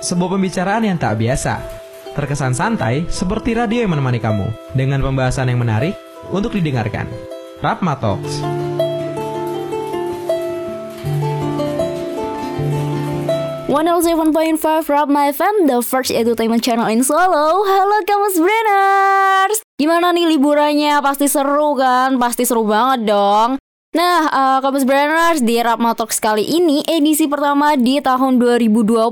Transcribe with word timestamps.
sebuah 0.00 0.36
pembicaraan 0.36 0.88
yang 0.88 0.96
tak 0.96 1.20
biasa. 1.20 1.60
Terkesan 2.16 2.56
santai 2.56 3.06
seperti 3.06 3.54
radio 3.54 3.86
yang 3.86 3.94
menemani 3.94 4.18
kamu 4.18 4.50
dengan 4.74 4.98
pembahasan 4.98 5.46
yang 5.46 5.62
menarik 5.62 5.94
untuk 6.34 6.56
didengarkan. 6.56 7.06
Rapma 7.62 7.94
Talks. 8.00 8.42
One 13.70 13.86
oh 13.86 14.02
seven 14.02 14.34
point 14.34 14.58
five 14.58 14.82
Rapma 14.90 15.30
FM, 15.30 15.70
the 15.70 15.78
first 15.78 16.10
entertainment 16.10 16.66
channel 16.66 16.90
in 16.90 17.06
Solo. 17.06 17.62
Halo 17.62 18.02
Kamus 18.02 18.42
Brainers, 18.42 19.62
gimana 19.78 20.10
nih 20.10 20.26
liburannya? 20.34 20.98
Pasti 20.98 21.30
seru 21.30 21.78
kan? 21.78 22.18
Pasti 22.18 22.42
seru 22.42 22.66
banget 22.66 23.06
dong. 23.06 23.62
Nah, 23.90 24.30
uh, 24.30 24.58
Kamus 24.62 24.86
Brainers 24.86 25.42
di 25.42 25.58
Rapma 25.58 25.98
Talks 25.98 26.22
kali 26.22 26.46
ini 26.46 26.78
edisi 26.86 27.26
pertama 27.26 27.74
di 27.74 27.98
tahun 27.98 28.38
2020 28.38 29.10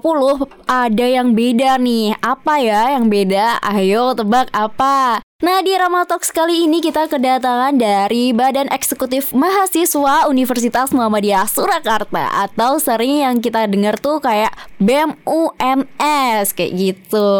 ada 0.71 1.07
yang 1.11 1.35
beda 1.35 1.83
nih. 1.83 2.15
Apa 2.23 2.63
ya 2.63 2.95
yang 2.95 3.11
beda? 3.11 3.59
Ayo 3.59 4.15
tebak 4.15 4.47
apa? 4.55 5.19
Nah 5.39 5.63
di 5.63 5.71
Rama 5.71 6.03
Talks 6.03 6.35
kali 6.35 6.67
ini 6.67 6.83
kita 6.83 7.07
kedatangan 7.07 7.79
dari 7.79 8.35
Badan 8.35 8.67
Eksekutif 8.75 9.31
Mahasiswa 9.31 10.27
Universitas 10.27 10.91
Muhammadiyah 10.91 11.47
Surakarta 11.47 12.27
Atau 12.43 12.83
sering 12.83 13.23
yang 13.23 13.39
kita 13.39 13.71
dengar 13.71 14.03
tuh 14.03 14.19
kayak 14.19 14.51
BEM 14.83 15.15
UMS 15.23 16.59
kayak 16.59 16.75
gitu. 16.75 17.31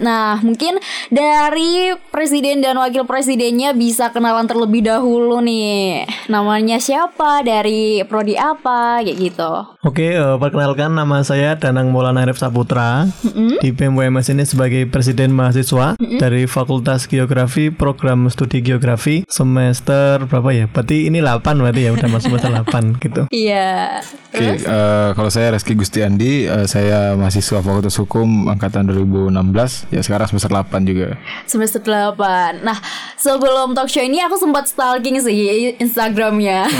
Nah 0.00 0.40
mungkin 0.40 0.80
dari 1.12 1.92
Presiden 2.08 2.64
dan 2.64 2.80
Wakil 2.80 3.04
Presidennya 3.04 3.76
bisa 3.76 4.08
kenalan 4.08 4.48
terlebih 4.48 4.80
dahulu 4.80 5.44
nih. 5.44 6.08
Namanya 6.32 6.80
siapa, 6.80 7.44
dari 7.44 8.00
Prodi 8.08 8.40
apa, 8.40 9.04
kayak 9.04 9.16
gitu. 9.20 9.52
Oke, 9.84 10.16
uh, 10.16 10.40
perkenalkan 10.40 10.96
nama 10.96 11.20
saya 11.20 11.60
Danang 11.60 11.92
Maulana 11.92 12.24
Arif 12.24 12.40
Saputra. 12.40 13.04
Mm-hmm. 13.04 13.60
Di 13.60 13.68
BEM 13.68 13.92
UMS 14.00 14.32
ini 14.32 14.44
sebagai 14.48 14.88
Presiden 14.88 15.32
Mahasiswa 15.32 16.00
mm-hmm. 16.00 16.20
dari 16.20 16.48
Fakultas 16.48 17.04
Geografi 17.04 17.33
Geografi 17.34 17.74
program 17.74 18.30
studi 18.30 18.62
geografi 18.62 19.26
semester 19.26 20.22
berapa 20.30 20.54
ya? 20.54 20.70
Berarti 20.70 21.10
ini 21.10 21.18
8 21.18 21.42
berarti 21.42 21.82
ya 21.82 21.90
udah 21.90 22.06
masuk 22.06 22.30
semester 22.30 22.62
8 22.62 23.02
gitu. 23.02 23.22
Iya. 23.34 23.98
Oke, 24.30 24.38
okay, 24.38 24.50
uh, 24.62 24.70
eh, 24.70 25.08
kalau 25.18 25.26
saya 25.34 25.50
Reski 25.50 25.74
Gustiandi, 25.74 26.46
uh, 26.46 26.62
saya 26.70 27.18
mahasiswa 27.18 27.58
Fakultas 27.58 27.98
Hukum 27.98 28.46
angkatan 28.46 28.86
2016, 28.86 29.90
ya 29.90 29.98
sekarang 30.06 30.30
semester 30.30 30.46
8 30.46 30.86
juga. 30.86 31.18
Semester 31.50 31.82
8. 31.82 32.62
Nah, 32.62 32.78
sebelum 33.18 33.74
talk 33.74 33.90
show 33.90 34.06
ini 34.06 34.22
aku 34.22 34.38
sempat 34.38 34.70
stalking 34.70 35.18
sih 35.18 35.74
Instagramnya. 35.82 36.70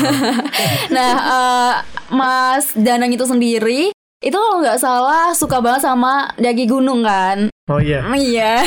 nah, 0.94 1.12
uh, 1.18 1.74
Mas 2.14 2.70
Danang 2.78 3.10
itu 3.10 3.26
sendiri 3.26 3.90
itu 4.24 4.38
kalau 4.38 4.62
nggak 4.64 4.80
salah 4.80 5.36
suka 5.36 5.60
banget 5.60 5.84
sama 5.84 6.32
daging 6.40 6.70
gunung 6.70 7.04
kan 7.04 7.52
oh 7.72 7.80
iya 7.80 8.04
iya 8.12 8.60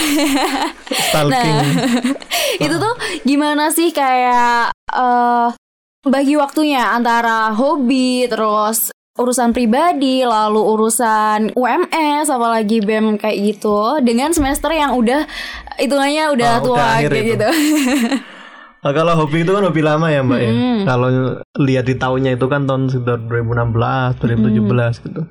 stalking 1.10 1.54
nah, 1.54 1.66
itu 2.66 2.76
tuh 2.82 2.96
gimana 3.22 3.70
sih 3.70 3.94
kayak 3.94 4.74
uh, 4.90 5.54
bagi 6.08 6.34
waktunya 6.34 6.98
antara 6.98 7.54
hobi 7.54 8.26
terus 8.26 8.90
urusan 9.18 9.54
pribadi 9.54 10.22
lalu 10.22 10.62
urusan 10.62 11.58
UMS 11.58 12.30
apalagi 12.30 12.86
BEM 12.86 13.18
kayak 13.18 13.38
gitu 13.54 13.98
dengan 14.06 14.30
semester 14.30 14.70
yang 14.70 14.94
udah 14.94 15.26
hitungannya 15.82 16.34
udah 16.38 16.52
oh, 16.62 16.64
tua 16.64 16.78
udah 16.78 17.10
kayak 17.10 17.26
itu. 17.26 17.34
gitu 17.34 17.50
Nah, 18.78 18.94
kalau 18.98 19.14
hobi 19.18 19.42
itu 19.42 19.52
kan 19.52 19.66
hobi 19.66 19.82
lama 19.82 20.08
ya 20.14 20.22
mbak 20.22 20.38
mm. 20.38 20.46
ya. 20.46 20.54
Kalau 20.86 21.08
lihat 21.60 21.86
di 21.90 21.96
tahunnya 21.98 22.38
itu 22.38 22.46
kan 22.46 22.70
tahun 22.70 22.94
sekitar 22.94 23.26
2016, 23.26 23.74
2017 24.22 24.54
mm. 24.54 24.94
gitu. 25.02 25.22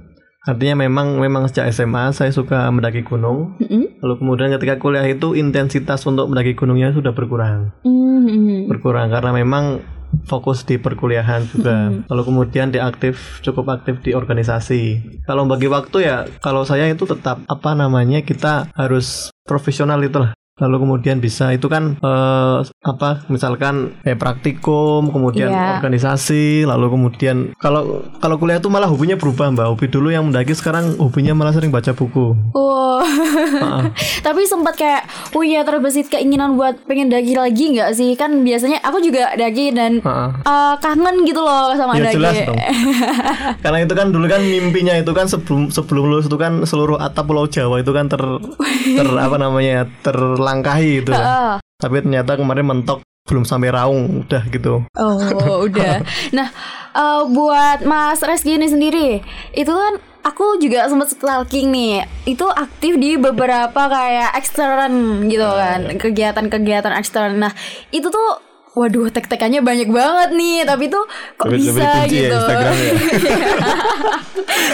Artinya 0.47 0.87
memang 0.87 1.19
memang 1.19 1.51
sejak 1.51 1.75
SMA 1.75 2.15
saya 2.15 2.31
suka 2.31 2.71
mendaki 2.71 3.03
gunung. 3.03 3.59
Mm-hmm. 3.59 3.99
Lalu 3.99 4.15
kemudian 4.23 4.49
ketika 4.55 4.79
kuliah 4.79 5.03
itu 5.03 5.35
intensitas 5.35 6.07
untuk 6.07 6.31
mendaki 6.31 6.55
gunungnya 6.55 6.95
sudah 6.95 7.11
berkurang. 7.11 7.75
Mm-hmm. 7.83 8.71
Berkurang 8.71 9.11
karena 9.11 9.35
memang 9.35 9.83
fokus 10.31 10.63
di 10.63 10.79
perkuliahan 10.79 11.51
juga. 11.51 11.91
Mm-hmm. 11.91 12.07
Lalu 12.07 12.23
kemudian 12.23 12.71
diaktif 12.71 13.43
cukup 13.43 13.75
aktif 13.75 13.99
di 14.07 14.15
organisasi. 14.15 14.83
Kalau 15.27 15.51
bagi 15.51 15.67
waktu 15.67 16.07
ya 16.07 16.31
kalau 16.39 16.63
saya 16.63 16.87
itu 16.87 17.03
tetap 17.11 17.43
apa 17.51 17.75
namanya 17.75 18.23
kita 18.23 18.71
harus 18.79 19.35
profesional 19.43 19.99
itulah 20.07 20.31
lalu 20.57 20.89
kemudian 20.89 21.21
bisa 21.21 21.53
itu 21.53 21.69
kan 21.69 22.01
uh, 22.01 22.65
apa 22.81 23.29
misalkan 23.29 23.93
kayak 24.01 24.17
praktikum 24.17 25.13
kemudian 25.13 25.53
yeah. 25.53 25.77
organisasi 25.77 26.65
lalu 26.65 26.97
kemudian 26.97 27.53
kalau 27.61 28.01
kalau 28.25 28.41
kuliah 28.41 28.57
itu 28.57 28.73
malah 28.73 28.89
hobinya 28.89 29.21
berubah 29.21 29.53
mbak 29.53 29.69
hobi 29.69 29.87
dulu 29.93 30.09
yang 30.09 30.25
mendaki 30.33 30.57
sekarang 30.57 30.97
hobinya 30.97 31.37
malah 31.37 31.53
sering 31.53 31.69
baca 31.69 31.93
buku 31.93 32.33
wow 32.57 32.87
uh-uh. 33.05 33.83
tapi 34.27 34.49
sempat 34.49 34.75
kayak 34.79 35.03
oh 35.37 35.45
iya 35.45 35.63
terbesit 35.67 36.09
keinginan 36.09 36.57
buat 36.57 36.81
pengen 36.89 37.13
daki 37.13 37.37
lagi 37.37 37.77
nggak 37.77 37.91
sih 37.93 38.17
kan 38.17 38.41
biasanya 38.41 38.81
aku 38.81 39.05
juga 39.05 39.35
daki 39.37 39.77
dan 39.77 40.01
uh-uh. 40.01 40.31
uh, 40.45 40.75
kangen 40.81 41.27
gitu 41.29 41.41
loh 41.43 41.75
sama 41.77 41.99
ya, 41.99 42.11
daki 42.11 42.17
jelas 42.17 42.37
dong. 42.47 42.59
karena 43.65 43.79
itu 43.85 43.95
kan 43.95 44.07
dulu 44.13 44.27
kan 44.31 44.41
mimpinya 44.43 44.95
itu 44.97 45.13
kan 45.13 45.27
sebelum 45.29 45.69
sebelum 45.69 46.05
lulus 46.09 46.27
itu 46.29 46.39
kan 46.39 46.65
seluruh 46.65 46.97
atap 47.01 47.29
pulau 47.29 47.51
Jawa 47.51 47.83
itu 47.83 47.93
kan 47.93 48.07
ter 48.09 48.23
ter 48.97 49.09
apa 49.19 49.37
namanya 49.37 49.91
ter 50.01 50.17
langkahi 50.47 51.03
itu. 51.03 51.11
Uh. 51.11 51.59
Tapi 51.83 52.07
ternyata 52.07 52.39
kemarin 52.39 52.67
mentok 52.71 53.03
belum 53.27 53.43
sampai 53.43 53.75
raung 53.75 54.23
udah 54.23 54.43
gitu. 54.55 54.87
Oh, 54.95 55.19
udah. 55.67 56.07
Nah, 56.31 56.49
uh, 56.95 57.27
buat 57.27 57.83
Mas 57.83 58.23
Reski 58.23 58.55
ini 58.55 58.71
sendiri, 58.71 59.19
itu 59.51 59.73
kan 59.75 59.99
aku 60.23 60.63
juga 60.63 60.87
sempat 60.87 61.11
stalking 61.11 61.75
nih. 61.75 62.07
Itu 62.23 62.47
aktif 62.47 62.95
di 63.03 63.19
beberapa 63.19 63.91
kayak 63.91 64.39
ekstern 64.39 65.27
gitu 65.27 65.43
oh, 65.43 65.59
kan, 65.59 65.91
iya. 65.91 65.99
kegiatan-kegiatan 65.99 66.95
ekstern. 66.95 67.43
Nah, 67.43 67.53
itu 67.91 68.07
tuh 68.07 68.47
Waduh, 68.77 69.09
tek-tekannya 69.09 69.65
banyak 69.65 69.89
banget 69.89 70.37
nih, 70.37 70.69
tapi 70.69 70.93
tuh 70.93 71.01
kok 71.41 71.49
lebih, 71.49 71.73
bisa 71.73 72.05
lebih 72.05 72.29
gitu. 72.29 72.41
Ya 72.45 72.73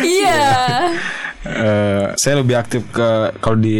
Iya. 0.18 0.42
Uh, 1.46 2.14
saya 2.14 2.34
lebih 2.40 2.56
aktif 2.58 2.82
ke 2.90 3.38
kalau 3.42 3.58
di 3.58 3.78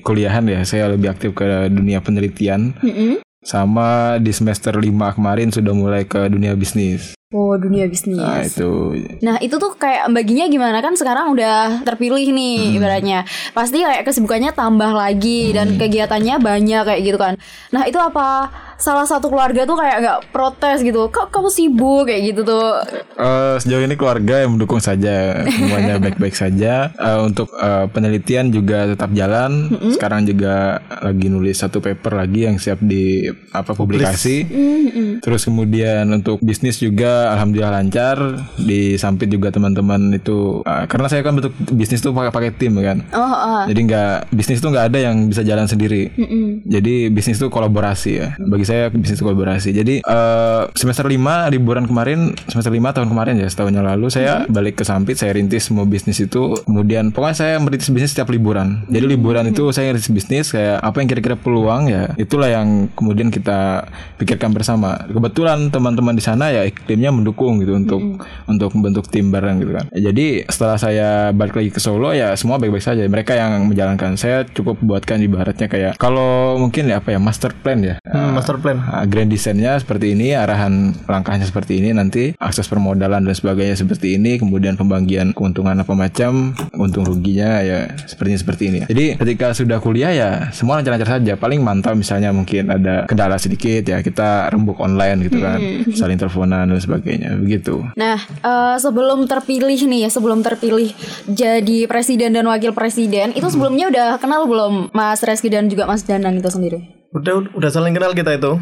kuliahan 0.00 0.44
ya 0.46 0.60
saya 0.66 0.90
lebih 0.90 1.10
aktif 1.10 1.34
ke 1.34 1.68
dunia 1.70 2.02
penelitian 2.04 2.74
mm 2.78 2.92
-hmm. 2.92 3.12
sama 3.44 4.18
di 4.18 4.32
semester 4.34 4.74
5 4.74 5.16
kemarin 5.16 5.48
sudah 5.52 5.74
mulai 5.74 6.02
ke 6.08 6.26
dunia 6.30 6.54
bisnis 6.58 7.14
Oh 7.34 7.58
dunia 7.58 7.90
bisnis. 7.90 8.14
Nah 8.14 8.46
itu. 8.46 8.94
Nah 9.18 9.42
itu 9.42 9.58
tuh 9.58 9.74
kayak 9.74 10.06
baginya 10.14 10.46
gimana 10.46 10.78
kan 10.78 10.94
sekarang 10.94 11.34
udah 11.34 11.82
terpilih 11.82 12.30
nih 12.30 12.70
hmm. 12.70 12.76
ibaratnya. 12.78 13.18
Pasti 13.50 13.82
kayak 13.82 14.06
kesibukannya 14.06 14.54
tambah 14.54 14.94
lagi 14.94 15.50
hmm. 15.50 15.54
dan 15.58 15.68
kegiatannya 15.74 16.38
banyak 16.38 16.82
kayak 16.86 17.02
gitu 17.02 17.18
kan. 17.18 17.34
Nah 17.74 17.90
itu 17.90 17.98
apa 17.98 18.54
salah 18.84 19.08
satu 19.08 19.32
keluarga 19.32 19.64
tuh 19.64 19.80
kayak 19.80 19.96
nggak 20.04 20.20
protes 20.28 20.84
gitu. 20.84 21.08
Kok 21.08 21.32
kamu 21.32 21.48
sibuk 21.48 22.04
kayak 22.04 22.22
gitu 22.32 22.40
tuh? 22.44 22.84
Uh, 23.16 23.56
sejauh 23.56 23.80
ini 23.80 23.96
keluarga 23.96 24.44
yang 24.44 24.56
mendukung 24.56 24.82
saja. 24.82 25.46
Semuanya 25.48 25.96
baik-baik 26.04 26.36
saja. 26.36 26.92
Uh, 27.00 27.24
untuk 27.24 27.48
uh, 27.56 27.86
penelitian 27.88 28.50
juga 28.50 28.90
tetap 28.90 29.12
jalan. 29.16 29.72
Mm 29.72 29.76
-hmm. 29.78 29.92
sekarang 29.94 30.28
juga 30.28 30.84
lagi 31.00 31.26
nulis 31.30 31.56
satu 31.56 31.78
paper 31.78 32.18
lagi 32.18 32.44
yang 32.44 32.58
siap 32.58 32.82
di 32.82 33.30
apa 33.54 33.72
publikasi. 33.72 34.44
Mm 34.44 34.84
-hmm. 34.84 35.10
terus 35.22 35.46
kemudian 35.46 36.04
untuk 36.10 36.42
bisnis 36.42 36.76
juga 36.82 37.30
alhamdulillah 37.32 37.80
lancar. 37.80 38.16
Di 38.58 39.00
samping 39.00 39.30
juga 39.30 39.48
teman-teman 39.54 40.12
itu 40.12 40.60
uh, 40.66 40.84
karena 40.90 41.06
saya 41.08 41.22
kan 41.22 41.38
bentuk 41.38 41.54
bisnis 41.72 42.02
tuh 42.02 42.12
pakai 42.12 42.32
pakai 42.34 42.50
tim 42.52 42.76
kan. 42.82 43.00
Oh, 43.14 43.22
oh. 43.22 43.62
jadi 43.70 43.80
nggak 43.80 44.14
bisnis 44.34 44.58
tuh 44.58 44.74
nggak 44.74 44.92
ada 44.92 44.98
yang 44.98 45.30
bisa 45.30 45.40
jalan 45.46 45.64
sendiri. 45.64 46.12
Mm 46.18 46.26
-hmm. 46.26 46.46
jadi 46.68 46.94
bisnis 47.08 47.40
tuh 47.40 47.48
kolaborasi 47.48 48.10
ya. 48.18 48.28
Bagi 48.42 48.64
bagi 48.64 48.73
saya 48.74 48.90
bisnis 48.90 49.22
kolaborasi. 49.22 49.70
Jadi 49.70 49.94
uh, 50.02 50.66
semester 50.74 51.06
5 51.06 51.14
liburan 51.54 51.86
kemarin, 51.86 52.34
semester 52.50 52.74
5 52.74 52.96
tahun 52.98 53.08
kemarin 53.08 53.34
ya, 53.38 53.46
setahun 53.46 53.70
yang 53.70 53.86
lalu 53.86 54.10
saya 54.10 54.42
hmm. 54.42 54.50
balik 54.50 54.82
ke 54.82 54.84
Sampit, 54.84 55.16
saya 55.16 55.38
rintis 55.38 55.70
semua 55.70 55.86
bisnis 55.86 56.18
itu. 56.18 56.58
Kemudian 56.66 57.14
pokoknya 57.14 57.36
saya 57.38 57.54
merintis 57.62 57.88
bisnis 57.94 58.10
setiap 58.10 58.34
liburan. 58.34 58.82
Jadi 58.90 59.04
liburan 59.06 59.46
hmm. 59.46 59.52
itu 59.54 59.64
saya 59.70 59.94
rintis 59.94 60.10
bisnis 60.10 60.50
kayak 60.50 60.82
apa 60.82 60.96
yang 60.98 61.08
kira-kira 61.08 61.36
peluang 61.38 61.86
ya, 61.86 62.10
itulah 62.18 62.50
yang 62.50 62.90
kemudian 62.98 63.30
kita 63.30 63.86
pikirkan 64.18 64.50
bersama. 64.50 65.06
Kebetulan 65.06 65.70
teman-teman 65.70 66.18
di 66.18 66.24
sana 66.24 66.50
ya 66.50 66.66
iklimnya 66.66 67.14
mendukung 67.14 67.62
gitu 67.62 67.78
untuk 67.78 68.02
hmm. 68.02 68.50
untuk 68.50 68.74
membentuk 68.74 69.06
tim 69.06 69.30
bareng 69.30 69.62
gitu 69.62 69.72
kan. 69.72 69.86
Jadi 69.94 70.42
setelah 70.50 70.76
saya 70.76 71.08
balik 71.30 71.54
lagi 71.54 71.70
ke 71.70 71.78
Solo 71.78 72.10
ya 72.10 72.34
semua 72.34 72.58
baik-baik 72.58 72.82
saja. 72.82 73.06
Mereka 73.06 73.38
yang 73.38 73.70
menjalankan. 73.70 74.18
Saya 74.18 74.42
cukup 74.42 74.82
buatkan 74.82 75.22
ibaratnya 75.22 75.70
kayak 75.70 75.92
kalau 76.00 76.56
mungkin 76.58 76.90
ya 76.90 76.98
apa 76.98 77.14
ya 77.14 77.20
master 77.22 77.54
plan 77.54 77.78
ya. 77.84 77.94
Hmm, 78.08 78.34
master 78.34 78.53
master 78.54 78.62
plan. 78.62 78.78
Nah, 78.78 79.04
grand 79.10 79.30
desainnya 79.30 79.74
seperti 79.82 80.14
ini, 80.14 80.38
arahan 80.38 80.94
langkahnya 81.10 81.46
seperti 81.46 81.82
ini, 81.82 81.90
nanti 81.90 82.38
akses 82.38 82.70
permodalan 82.70 83.26
dan 83.26 83.34
sebagainya 83.34 83.74
seperti 83.74 84.14
ini, 84.14 84.38
kemudian 84.38 84.78
pembagian 84.78 85.34
keuntungan 85.34 85.74
apa 85.74 85.92
macam, 85.98 86.54
untung 86.78 87.02
ruginya 87.02 87.58
ya 87.60 87.90
sepertinya 88.06 88.38
seperti 88.38 88.62
ini. 88.70 88.78
Jadi 88.86 89.18
ketika 89.18 89.50
sudah 89.56 89.82
kuliah 89.82 90.12
ya 90.14 90.30
semua 90.54 90.78
lancar-lancar 90.78 91.18
saja. 91.18 91.34
Paling 91.34 91.60
mantap 91.60 91.98
misalnya 91.98 92.30
mungkin 92.30 92.70
ada 92.70 93.10
kendala 93.10 93.36
sedikit 93.36 93.82
ya 93.82 93.98
kita 94.00 94.54
rembuk 94.54 94.78
online 94.78 95.26
gitu 95.26 95.42
kan, 95.42 95.58
saling 95.98 96.16
teleponan 96.20 96.70
dan 96.70 96.78
sebagainya 96.78 97.34
begitu. 97.40 97.82
Nah, 97.98 98.18
eh, 98.22 98.76
sebelum 98.78 99.26
terpilih 99.26 99.76
nih 99.90 100.06
ya, 100.06 100.10
sebelum 100.12 100.44
terpilih 100.46 100.94
jadi 101.26 101.90
presiden 101.90 102.36
dan 102.36 102.46
wakil 102.46 102.70
presiden, 102.70 103.34
itu 103.34 103.46
sebelumnya 103.50 103.90
udah 103.90 104.08
kenal 104.22 104.46
belum 104.46 104.94
Mas 104.94 105.24
Reski 105.24 105.50
dan 105.50 105.66
juga 105.66 105.88
Mas 105.88 106.04
Danan 106.04 106.36
itu 106.38 106.50
sendiri? 106.52 107.03
Udah 107.14 107.46
udah 107.54 107.70
saling 107.70 107.94
kenal 107.94 108.10
kita 108.12 108.34
itu. 108.34 108.58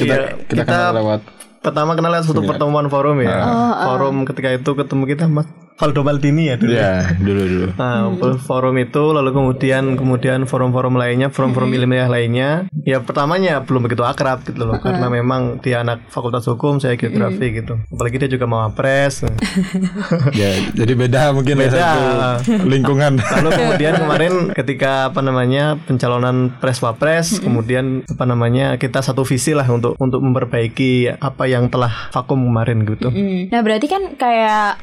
kita, 0.00 0.04
Iya, 0.04 0.20
kita, 0.48 0.64
kenal 0.64 0.96
lewat 0.96 1.20
pertama 1.60 1.92
kenal 1.92 2.16
lewat 2.16 2.24
satu 2.24 2.40
pertemuan 2.40 2.88
forum 2.88 3.20
ya. 3.20 3.36
forum 3.84 4.24
ketika 4.24 4.48
itu 4.56 4.70
ketemu 4.72 5.04
kita 5.04 5.24
Mas 5.28 5.44
Valdo 5.80 6.04
Maldini 6.04 6.52
ya 6.52 6.60
dulu. 6.60 6.76
ya 6.76 7.16
dulu 7.16 7.42
dulu. 7.48 7.68
Nah, 7.80 8.12
forum 8.36 8.76
itu 8.76 9.16
lalu 9.16 9.32
kemudian 9.32 9.96
kemudian 9.96 10.44
forum-forum 10.44 11.00
lainnya, 11.00 11.32
forum-forum 11.32 11.72
ilmiah 11.72 12.04
lainnya. 12.04 12.68
Ya 12.84 13.00
pertamanya 13.00 13.64
belum 13.64 13.88
begitu 13.88 14.04
akrab 14.04 14.44
gitu 14.44 14.68
loh, 14.68 14.76
karena 14.76 15.08
memang 15.08 15.64
dia 15.64 15.80
anak 15.80 16.04
Fakultas 16.12 16.44
Hukum, 16.44 16.76
saya 16.76 17.00
geografi 17.00 17.64
gitu. 17.64 17.80
Apalagi 17.88 18.20
dia 18.20 18.28
juga 18.28 18.44
mau 18.44 18.60
apres. 18.60 19.24
ya 20.40 20.50
jadi 20.76 20.92
beda 20.92 21.32
mungkin 21.32 21.56
ya 21.56 21.68
Beda. 21.72 21.80
satu 21.80 22.68
lingkungan. 22.68 23.16
Lalu 23.40 23.50
kemudian 23.56 23.94
kemarin 23.96 24.32
ketika 24.52 25.08
apa 25.08 25.24
namanya 25.24 25.80
pencalonan 25.80 26.52
pres 26.60 26.84
wapres, 26.84 27.40
kemudian 27.40 28.04
apa 28.04 28.24
namanya 28.28 28.76
kita 28.76 29.00
satu 29.00 29.24
visi 29.24 29.56
lah 29.56 29.64
untuk 29.72 29.96
untuk 29.96 30.20
memperbaiki 30.20 31.08
apa 31.16 31.48
yang 31.48 31.72
telah 31.72 32.12
vakum 32.12 32.44
kemarin 32.44 32.84
gitu. 32.84 33.08
Nah, 33.48 33.60
berarti 33.64 33.86
kan 33.88 34.02
kayak 34.20 34.76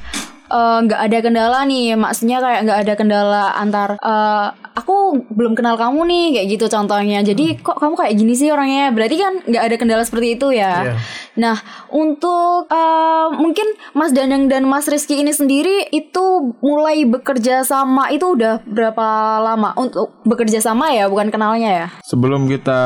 eh, 0.47 0.77
nggak 0.85 1.01
ada 1.01 1.17
kendala 1.19 1.59
nih, 1.63 1.93
maksudnya 1.93 2.37
kayak 2.39 2.59
nggak 2.65 2.79
ada 2.85 2.93
kendala 2.95 3.43
antar 3.53 3.89
eh, 3.99 4.47
aku 4.77 5.25
belum 5.33 5.57
kenal 5.57 5.73
kamu 5.75 6.05
nih 6.05 6.25
kayak 6.37 6.47
gitu 6.53 6.65
contohnya. 6.69 7.19
Jadi 7.21 7.57
kok 7.59 7.81
kamu 7.81 7.97
kayak 7.97 8.13
gini 8.13 8.33
sih 8.33 8.53
orangnya? 8.53 8.93
Berarti 8.93 9.15
kan 9.17 9.33
nggak 9.41 9.63
ada 9.63 9.75
kendala 9.75 10.03
seperti 10.05 10.37
itu 10.37 10.53
ya. 10.53 10.73
Iya. 10.85 10.95
Nah, 11.37 11.57
untuk 11.89 12.69
eh, 12.69 13.27
mungkin 13.33 13.67
Mas 13.93 14.13
Danang 14.13 14.45
dan 14.47 14.65
Mas 14.65 14.85
Rizky 14.85 15.21
ini 15.21 15.33
sendiri 15.33 15.89
itu 15.89 16.53
mulai 16.61 17.05
bekerja 17.05 17.61
sama 17.61 18.09
itu 18.09 18.37
udah 18.37 18.61
berapa 18.65 19.07
lama? 19.41 19.73
Untuk 19.77 20.13
bekerja 20.23 20.61
sama 20.61 20.93
ya, 20.93 21.09
bukan 21.09 21.29
kenalnya 21.29 21.69
ya? 21.69 21.87
Sebelum 22.05 22.45
kita 22.45 22.79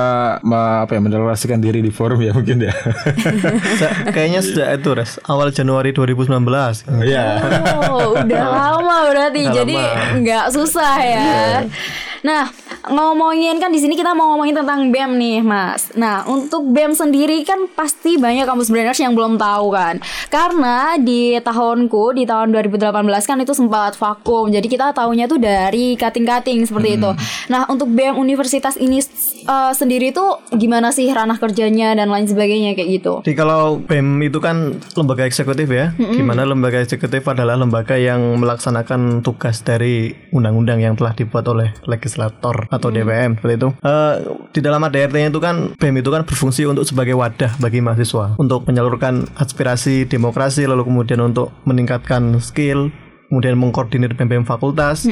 ma- 0.44 0.84
apa 0.84 0.96
ya 0.96 1.02
mendeklarasikan 1.04 1.60
diri 1.60 1.84
di 1.84 1.92
forum 1.92 2.24
ya 2.24 2.32
mungkin 2.32 2.68
ya. 2.68 2.74
Kayaknya 4.16 4.42
sejak 4.42 4.68
itu 4.80 4.90
res 4.96 5.20
awal 5.28 5.52
Januari 5.52 5.92
2019. 5.92 6.40
Iya. 7.04 7.24
Oh, 7.52 8.16
udah 8.16 8.46
lama 8.48 8.98
berarti. 9.12 9.42
Udah 9.48 9.56
Jadi 9.64 9.76
nggak 10.24 10.46
susah 10.56 10.96
ya. 11.04 11.30
Nah, 12.22 12.54
ngomongin 12.90 13.58
kan 13.58 13.74
di 13.74 13.82
sini 13.82 13.98
kita 13.98 14.14
mau 14.14 14.34
ngomongin 14.34 14.62
tentang 14.62 14.94
BEM 14.94 15.18
nih, 15.18 15.40
Mas. 15.42 15.90
Nah, 15.98 16.26
untuk 16.30 16.70
BEM 16.70 16.94
sendiri 16.94 17.42
kan 17.42 17.66
pasti 17.74 18.22
banyak 18.22 18.46
kampus 18.46 18.70
branders 18.70 19.02
yang 19.02 19.18
belum 19.18 19.42
tahu 19.42 19.74
kan. 19.74 19.98
Karena 20.30 21.02
di 21.02 21.42
tahunku 21.42 22.14
di 22.14 22.30
tahun 22.30 22.54
2018 22.54 23.26
kan 23.26 23.38
itu 23.42 23.54
sempat 23.58 23.98
vakum. 23.98 24.54
Jadi 24.54 24.68
kita 24.70 24.94
tahunya 24.94 25.26
tuh 25.26 25.42
dari 25.42 25.98
cutting-cutting 25.98 26.70
seperti 26.70 27.02
itu. 27.02 27.12
Nah, 27.50 27.66
untuk 27.74 27.90
BEM 27.90 28.22
universitas 28.22 28.78
ini 28.78 29.02
eh, 29.02 29.74
sendiri 29.74 30.14
tuh 30.14 30.46
gimana 30.54 30.94
sih 30.94 31.10
ranah 31.10 31.42
kerjanya 31.42 31.98
dan 31.98 32.14
lain 32.14 32.30
sebagainya 32.30 32.78
kayak 32.78 32.90
gitu. 33.02 33.14
Jadi 33.26 33.34
kalau 33.34 33.82
BEM 33.82 34.22
itu 34.30 34.38
kan 34.38 34.78
lembaga 34.94 35.26
eksekutif 35.26 35.66
ya. 35.74 35.94
Gimana 35.98 36.46
lembaga 36.46 36.86
eksekutif 36.86 37.26
adalah 37.26 37.58
lembaga 37.58 37.98
yang 37.98 38.38
melaksanakan 38.38 39.26
tugas 39.26 39.66
dari 39.66 40.14
undang-undang 40.30 40.78
yang 40.86 40.94
telah 40.94 41.18
dibuat 41.18 41.50
oleh 41.50 41.74
legislator 42.12 42.68
atau 42.68 42.92
DPM 42.92 43.40
seperti 43.40 43.56
itu. 43.56 43.70
Eh, 43.80 44.14
di 44.52 44.60
dalam 44.60 44.84
ADRT-nya 44.84 45.32
itu 45.32 45.40
kan 45.40 45.56
BEM 45.80 45.96
itu 46.04 46.10
kan 46.12 46.28
berfungsi 46.28 46.68
untuk 46.68 46.84
sebagai 46.84 47.16
wadah 47.16 47.56
bagi 47.64 47.80
mahasiswa. 47.80 48.36
Untuk 48.36 48.68
menyalurkan 48.68 49.32
aspirasi 49.40 50.04
demokrasi 50.04 50.68
lalu 50.68 50.84
kemudian 50.92 51.24
untuk 51.24 51.56
meningkatkan 51.64 52.44
skill 52.44 52.92
kemudian 53.32 53.56
mengkoordinir 53.56 54.12
BEM 54.12 54.44
fakultas 54.44 55.08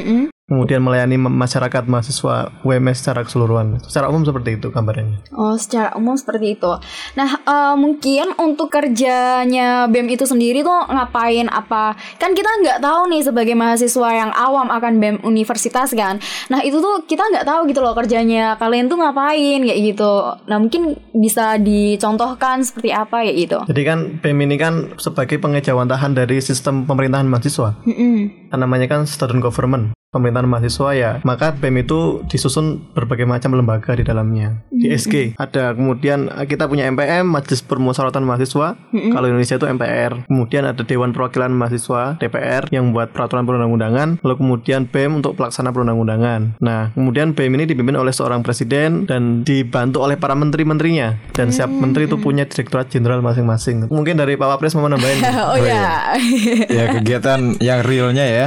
kemudian 0.50 0.82
melayani 0.82 1.14
ma- 1.14 1.30
masyarakat 1.30 1.86
mahasiswa 1.86 2.50
UMS 2.66 3.06
secara 3.06 3.22
keseluruhan. 3.22 3.78
Secara 3.86 4.10
umum 4.10 4.26
seperti 4.26 4.58
itu 4.58 4.74
gambarannya. 4.74 5.22
Oh, 5.30 5.54
secara 5.54 5.94
umum 5.94 6.18
seperti 6.18 6.58
itu. 6.58 6.72
Nah, 7.14 7.30
eh, 7.38 7.74
mungkin 7.78 8.34
untuk 8.34 8.74
kerjanya 8.74 9.86
BEM 9.86 10.10
itu 10.10 10.26
sendiri 10.26 10.66
tuh 10.66 10.90
ngapain 10.90 11.46
apa? 11.46 11.94
Kan 12.18 12.34
kita 12.34 12.50
nggak 12.66 12.82
tahu 12.82 13.06
nih 13.14 13.22
sebagai 13.22 13.54
mahasiswa 13.54 14.10
yang 14.10 14.34
awam 14.34 14.66
akan 14.74 14.98
BEM 14.98 15.16
universitas 15.22 15.94
kan. 15.94 16.18
Nah, 16.50 16.60
itu 16.66 16.82
tuh 16.82 17.06
kita 17.06 17.22
nggak 17.30 17.46
tahu 17.46 17.70
gitu 17.70 17.78
loh 17.78 17.94
kerjanya 17.94 18.58
kalian 18.58 18.90
tuh 18.90 18.98
ngapain 18.98 19.62
kayak 19.62 19.80
gitu. 19.94 20.12
Nah, 20.50 20.58
mungkin 20.58 20.98
bisa 21.14 21.62
dicontohkan 21.62 22.66
seperti 22.66 22.90
apa 22.90 23.22
ya 23.22 23.32
gitu. 23.38 23.58
Jadi 23.70 23.82
kan 23.86 23.98
BEM 24.18 24.50
ini 24.50 24.56
kan 24.58 24.74
sebagai 24.98 25.38
pengejawantahan 25.38 26.18
dari 26.18 26.42
sistem 26.42 26.90
pemerintahan 26.90 27.30
mahasiswa. 27.30 27.78
Mm-mm. 27.86 28.50
Kan 28.50 28.58
namanya 28.58 28.90
kan 28.90 29.06
student 29.06 29.38
government, 29.38 29.94
pemerintahan 30.10 30.46
mahasiswa 30.50 30.90
ya. 30.94 31.12
Maka 31.22 31.54
BEM 31.54 31.86
itu 31.86 32.26
disusun 32.26 32.82
berbagai 32.94 33.26
macam 33.26 33.54
lembaga 33.54 33.94
di 33.94 34.02
dalamnya. 34.02 34.66
Di 34.74 34.90
SG 34.90 35.38
ada 35.38 35.74
kemudian 35.74 36.26
eh, 36.34 36.46
kita 36.50 36.66
punya 36.66 36.90
MPM, 36.90 37.30
Majelis 37.30 37.62
Permusyawaratan 37.62 38.26
Mahasiswa. 38.26 38.74
Kalau 38.90 39.26
Indonesia 39.30 39.56
itu 39.56 39.66
MPR. 39.70 40.26
Kemudian 40.26 40.62
ada 40.66 40.82
Dewan 40.82 41.14
Perwakilan 41.14 41.54
Mahasiswa 41.54 42.18
DPR 42.18 42.66
yang 42.74 42.90
membuat 42.90 43.14
peraturan 43.14 43.46
perundang-undangan. 43.46 44.22
Lalu 44.26 44.34
kemudian 44.36 44.90
BEM 44.90 45.22
untuk 45.22 45.38
pelaksana 45.38 45.70
perundang-undangan. 45.70 46.58
Nah, 46.58 46.90
kemudian 46.92 47.32
BEM 47.38 47.62
ini 47.62 47.64
dipimpin 47.70 47.94
oleh 47.94 48.10
seorang 48.10 48.42
presiden 48.42 49.06
dan 49.06 49.46
dibantu 49.46 50.02
oleh 50.02 50.18
para 50.18 50.34
menteri-menterinya. 50.34 51.22
Dan 51.30 51.54
setiap 51.54 51.70
menteri 51.70 52.10
itu 52.10 52.18
punya 52.18 52.44
direktorat 52.50 52.90
jenderal 52.90 53.22
masing-masing. 53.22 53.86
Mungkin 53.86 54.18
dari 54.18 54.34
Pak 54.34 54.58
Wapres 54.58 54.74
mau 54.74 54.90
nambahin. 54.90 55.22
oh 55.54 55.58
ya. 55.58 56.18
ya 56.66 56.84
kegiatan 56.98 57.60
yang 57.62 57.80
realnya 57.86 58.26
ya 58.26 58.46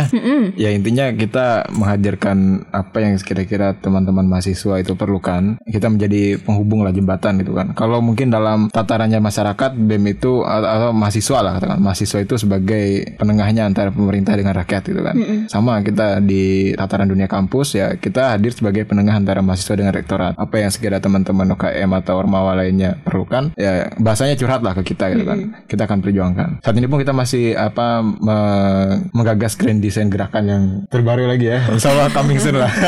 ya 0.58 0.70
intinya 0.74 1.12
kita 1.14 1.53
menghadirkan 1.70 2.66
apa 2.74 2.98
yang 3.04 3.14
kira-kira 3.22 3.78
teman-teman 3.78 4.26
mahasiswa 4.26 4.82
itu 4.82 4.94
perlukan 4.98 5.60
kita 5.64 5.88
menjadi 5.90 6.42
penghubung 6.42 6.82
lah 6.82 6.94
jembatan 6.94 7.40
gitu 7.42 7.54
kan. 7.54 7.78
Kalau 7.78 8.02
mungkin 8.02 8.34
dalam 8.34 8.72
tatarannya 8.74 9.20
masyarakat 9.22 9.78
BEM 9.78 10.18
itu 10.18 10.42
atau, 10.42 10.92
mahasiswa 10.96 11.40
lah 11.44 11.52
katakan. 11.60 11.80
Mahasiswa 11.80 12.20
itu 12.24 12.36
sebagai 12.40 13.18
penengahnya 13.20 13.68
antara 13.68 13.94
pemerintah 13.94 14.34
dengan 14.34 14.58
rakyat 14.58 14.82
gitu 14.90 15.02
kan. 15.02 15.16
Sama 15.50 15.82
kita 15.86 16.24
di 16.24 16.74
tataran 16.74 17.10
dunia 17.10 17.28
kampus 17.30 17.78
ya 17.78 17.96
kita 17.98 18.36
hadir 18.38 18.54
sebagai 18.56 18.88
penengah 18.88 19.14
antara 19.14 19.44
mahasiswa 19.46 19.76
dengan 19.78 19.94
rektorat. 19.94 20.34
Apa 20.40 20.64
yang 20.64 20.72
sekira 20.74 20.98
teman-teman 21.04 21.54
UKM 21.54 21.90
atau 22.00 22.18
ormawa 22.18 22.58
lainnya 22.58 22.98
perlukan 23.04 23.54
ya 23.58 23.92
bahasanya 24.00 24.40
curhat 24.40 24.62
lah 24.64 24.74
ke 24.78 24.94
kita 24.94 25.12
gitu 25.14 25.26
kan. 25.28 25.38
Kita 25.68 25.86
akan 25.86 26.00
perjuangkan. 26.02 26.50
Saat 26.64 26.76
ini 26.78 26.88
pun 26.88 27.02
kita 27.02 27.14
masih 27.14 27.54
apa 27.58 28.02
me- 28.02 29.12
menggagas 29.12 29.58
grand 29.60 29.80
design 29.80 30.08
gerakan 30.10 30.44
yang 30.46 30.64
terbaru 30.88 31.28
lagi 31.28 31.43
ya 31.46 31.60
insya 31.68 31.92
Allah 31.92 32.08
coming 32.10 32.38
soon 32.38 32.56
lah 32.56 32.72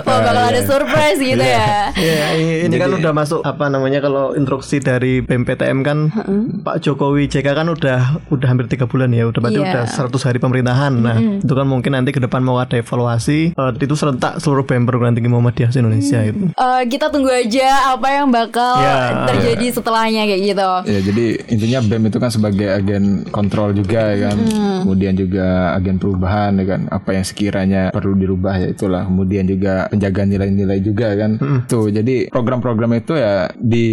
Wah, 0.00 0.18
bakal 0.18 0.34
ada 0.44 0.60
surprise 0.62 1.18
gitu 1.18 1.38
ya. 1.38 1.90
Iya, 1.92 2.24
i- 2.34 2.60
ini 2.64 2.74
kan 2.76 2.90
udah 2.92 3.12
masuk 3.12 3.40
apa 3.42 3.66
namanya 3.66 4.00
kalau 4.00 4.32
instruksi 4.32 4.78
dari 4.78 5.20
BMPTM 5.20 5.78
kan 5.80 5.98
Pak 6.60 6.80
Jokowi 6.80 7.26
JK 7.26 7.52
kan 7.52 7.66
udah 7.66 7.98
udah 8.28 8.46
hampir 8.46 8.66
tiga 8.66 8.84
bulan 8.84 9.10
ya, 9.10 9.24
udah 9.24 9.38
berarti 9.38 9.60
Iya. 9.60 9.70
udah 9.70 9.84
100 9.86 10.22
hari 10.22 10.38
pemerintahan. 10.38 10.92
Nah, 10.94 11.16
itu 11.38 11.50
kan 11.50 11.64
mungkin 11.64 11.92
nanti 11.92 12.10
ke 12.10 12.20
depan 12.20 12.40
mau 12.40 12.56
ada 12.56 12.74
evaluasi 12.74 13.52
eh, 13.52 13.70
itu 13.76 13.94
serentak 13.94 14.38
seluruh 14.38 14.62
BEM 14.62 14.84
perguruan 14.84 15.12
tinggi 15.12 15.28
Muhammadiyah 15.28 15.70
Indonesia 15.72 16.20
itu. 16.22 16.50
Eh, 16.50 16.82
kita 16.86 17.08
tunggu 17.08 17.28
aja 17.28 17.68
apa 17.92 18.08
yang 18.10 18.28
bakal 18.28 18.80
Ya. 18.80 19.26
terjadi 19.26 19.66
setelahnya 19.72 20.22
kayak 20.24 20.42
gitu. 20.46 20.70
Ya 20.86 21.00
jadi 21.02 21.26
intinya 21.46 21.78
BEM 21.82 22.02
itu 22.06 22.18
kan 22.18 22.30
sebagai 22.30 22.68
agen 22.68 23.04
kontrol 23.26 23.72
juga 23.72 24.10
ya 24.10 24.28
kan, 24.28 24.36
kemudian 24.80 25.14
juga 25.14 25.46
agen 25.74 25.96
perubahan 25.96 26.56
ya 26.56 26.66
kan, 26.66 26.80
apa 26.88 27.10
yang 27.12 27.22
sekiranya 27.22 27.59
perlu 27.90 28.14
dirubah 28.16 28.54
ya 28.60 28.68
itulah, 28.70 29.04
kemudian 29.08 29.44
juga 29.48 29.90
penjaga 29.90 30.22
nilai-nilai 30.24 30.78
juga 30.80 31.12
kan, 31.18 31.36
tuh 31.66 31.90
jadi 31.90 32.30
program-program 32.30 33.00
itu 33.00 33.18
ya 33.18 33.50
di 33.56 33.88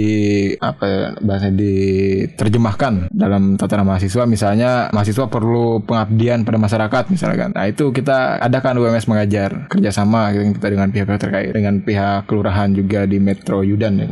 apa 0.60 0.84
ya 0.86 1.04
bahasa 1.20 1.50
diterjemahkan 1.52 3.10
dalam 3.12 3.58
tataran 3.58 3.88
mahasiswa, 3.88 4.24
misalnya 4.30 4.92
mahasiswa 4.94 5.26
perlu 5.28 5.82
pengabdian 5.84 6.44
pada 6.46 6.60
masyarakat 6.62 7.04
misalkan, 7.12 7.52
nah 7.56 7.66
itu 7.66 7.90
kita 7.92 8.40
adakan 8.44 8.80
UMS 8.80 9.10
mengajar 9.10 9.68
kerjasama 9.72 10.32
kita 10.34 10.68
dengan 10.70 10.90
pihak-pihak 10.94 11.22
terkait, 11.22 11.52
dengan 11.52 11.82
pihak 11.82 12.30
kelurahan 12.30 12.70
juga 12.76 13.10
di 13.10 13.18
Metro 13.18 13.66
Yudan 13.66 13.94
ya. 13.98 14.08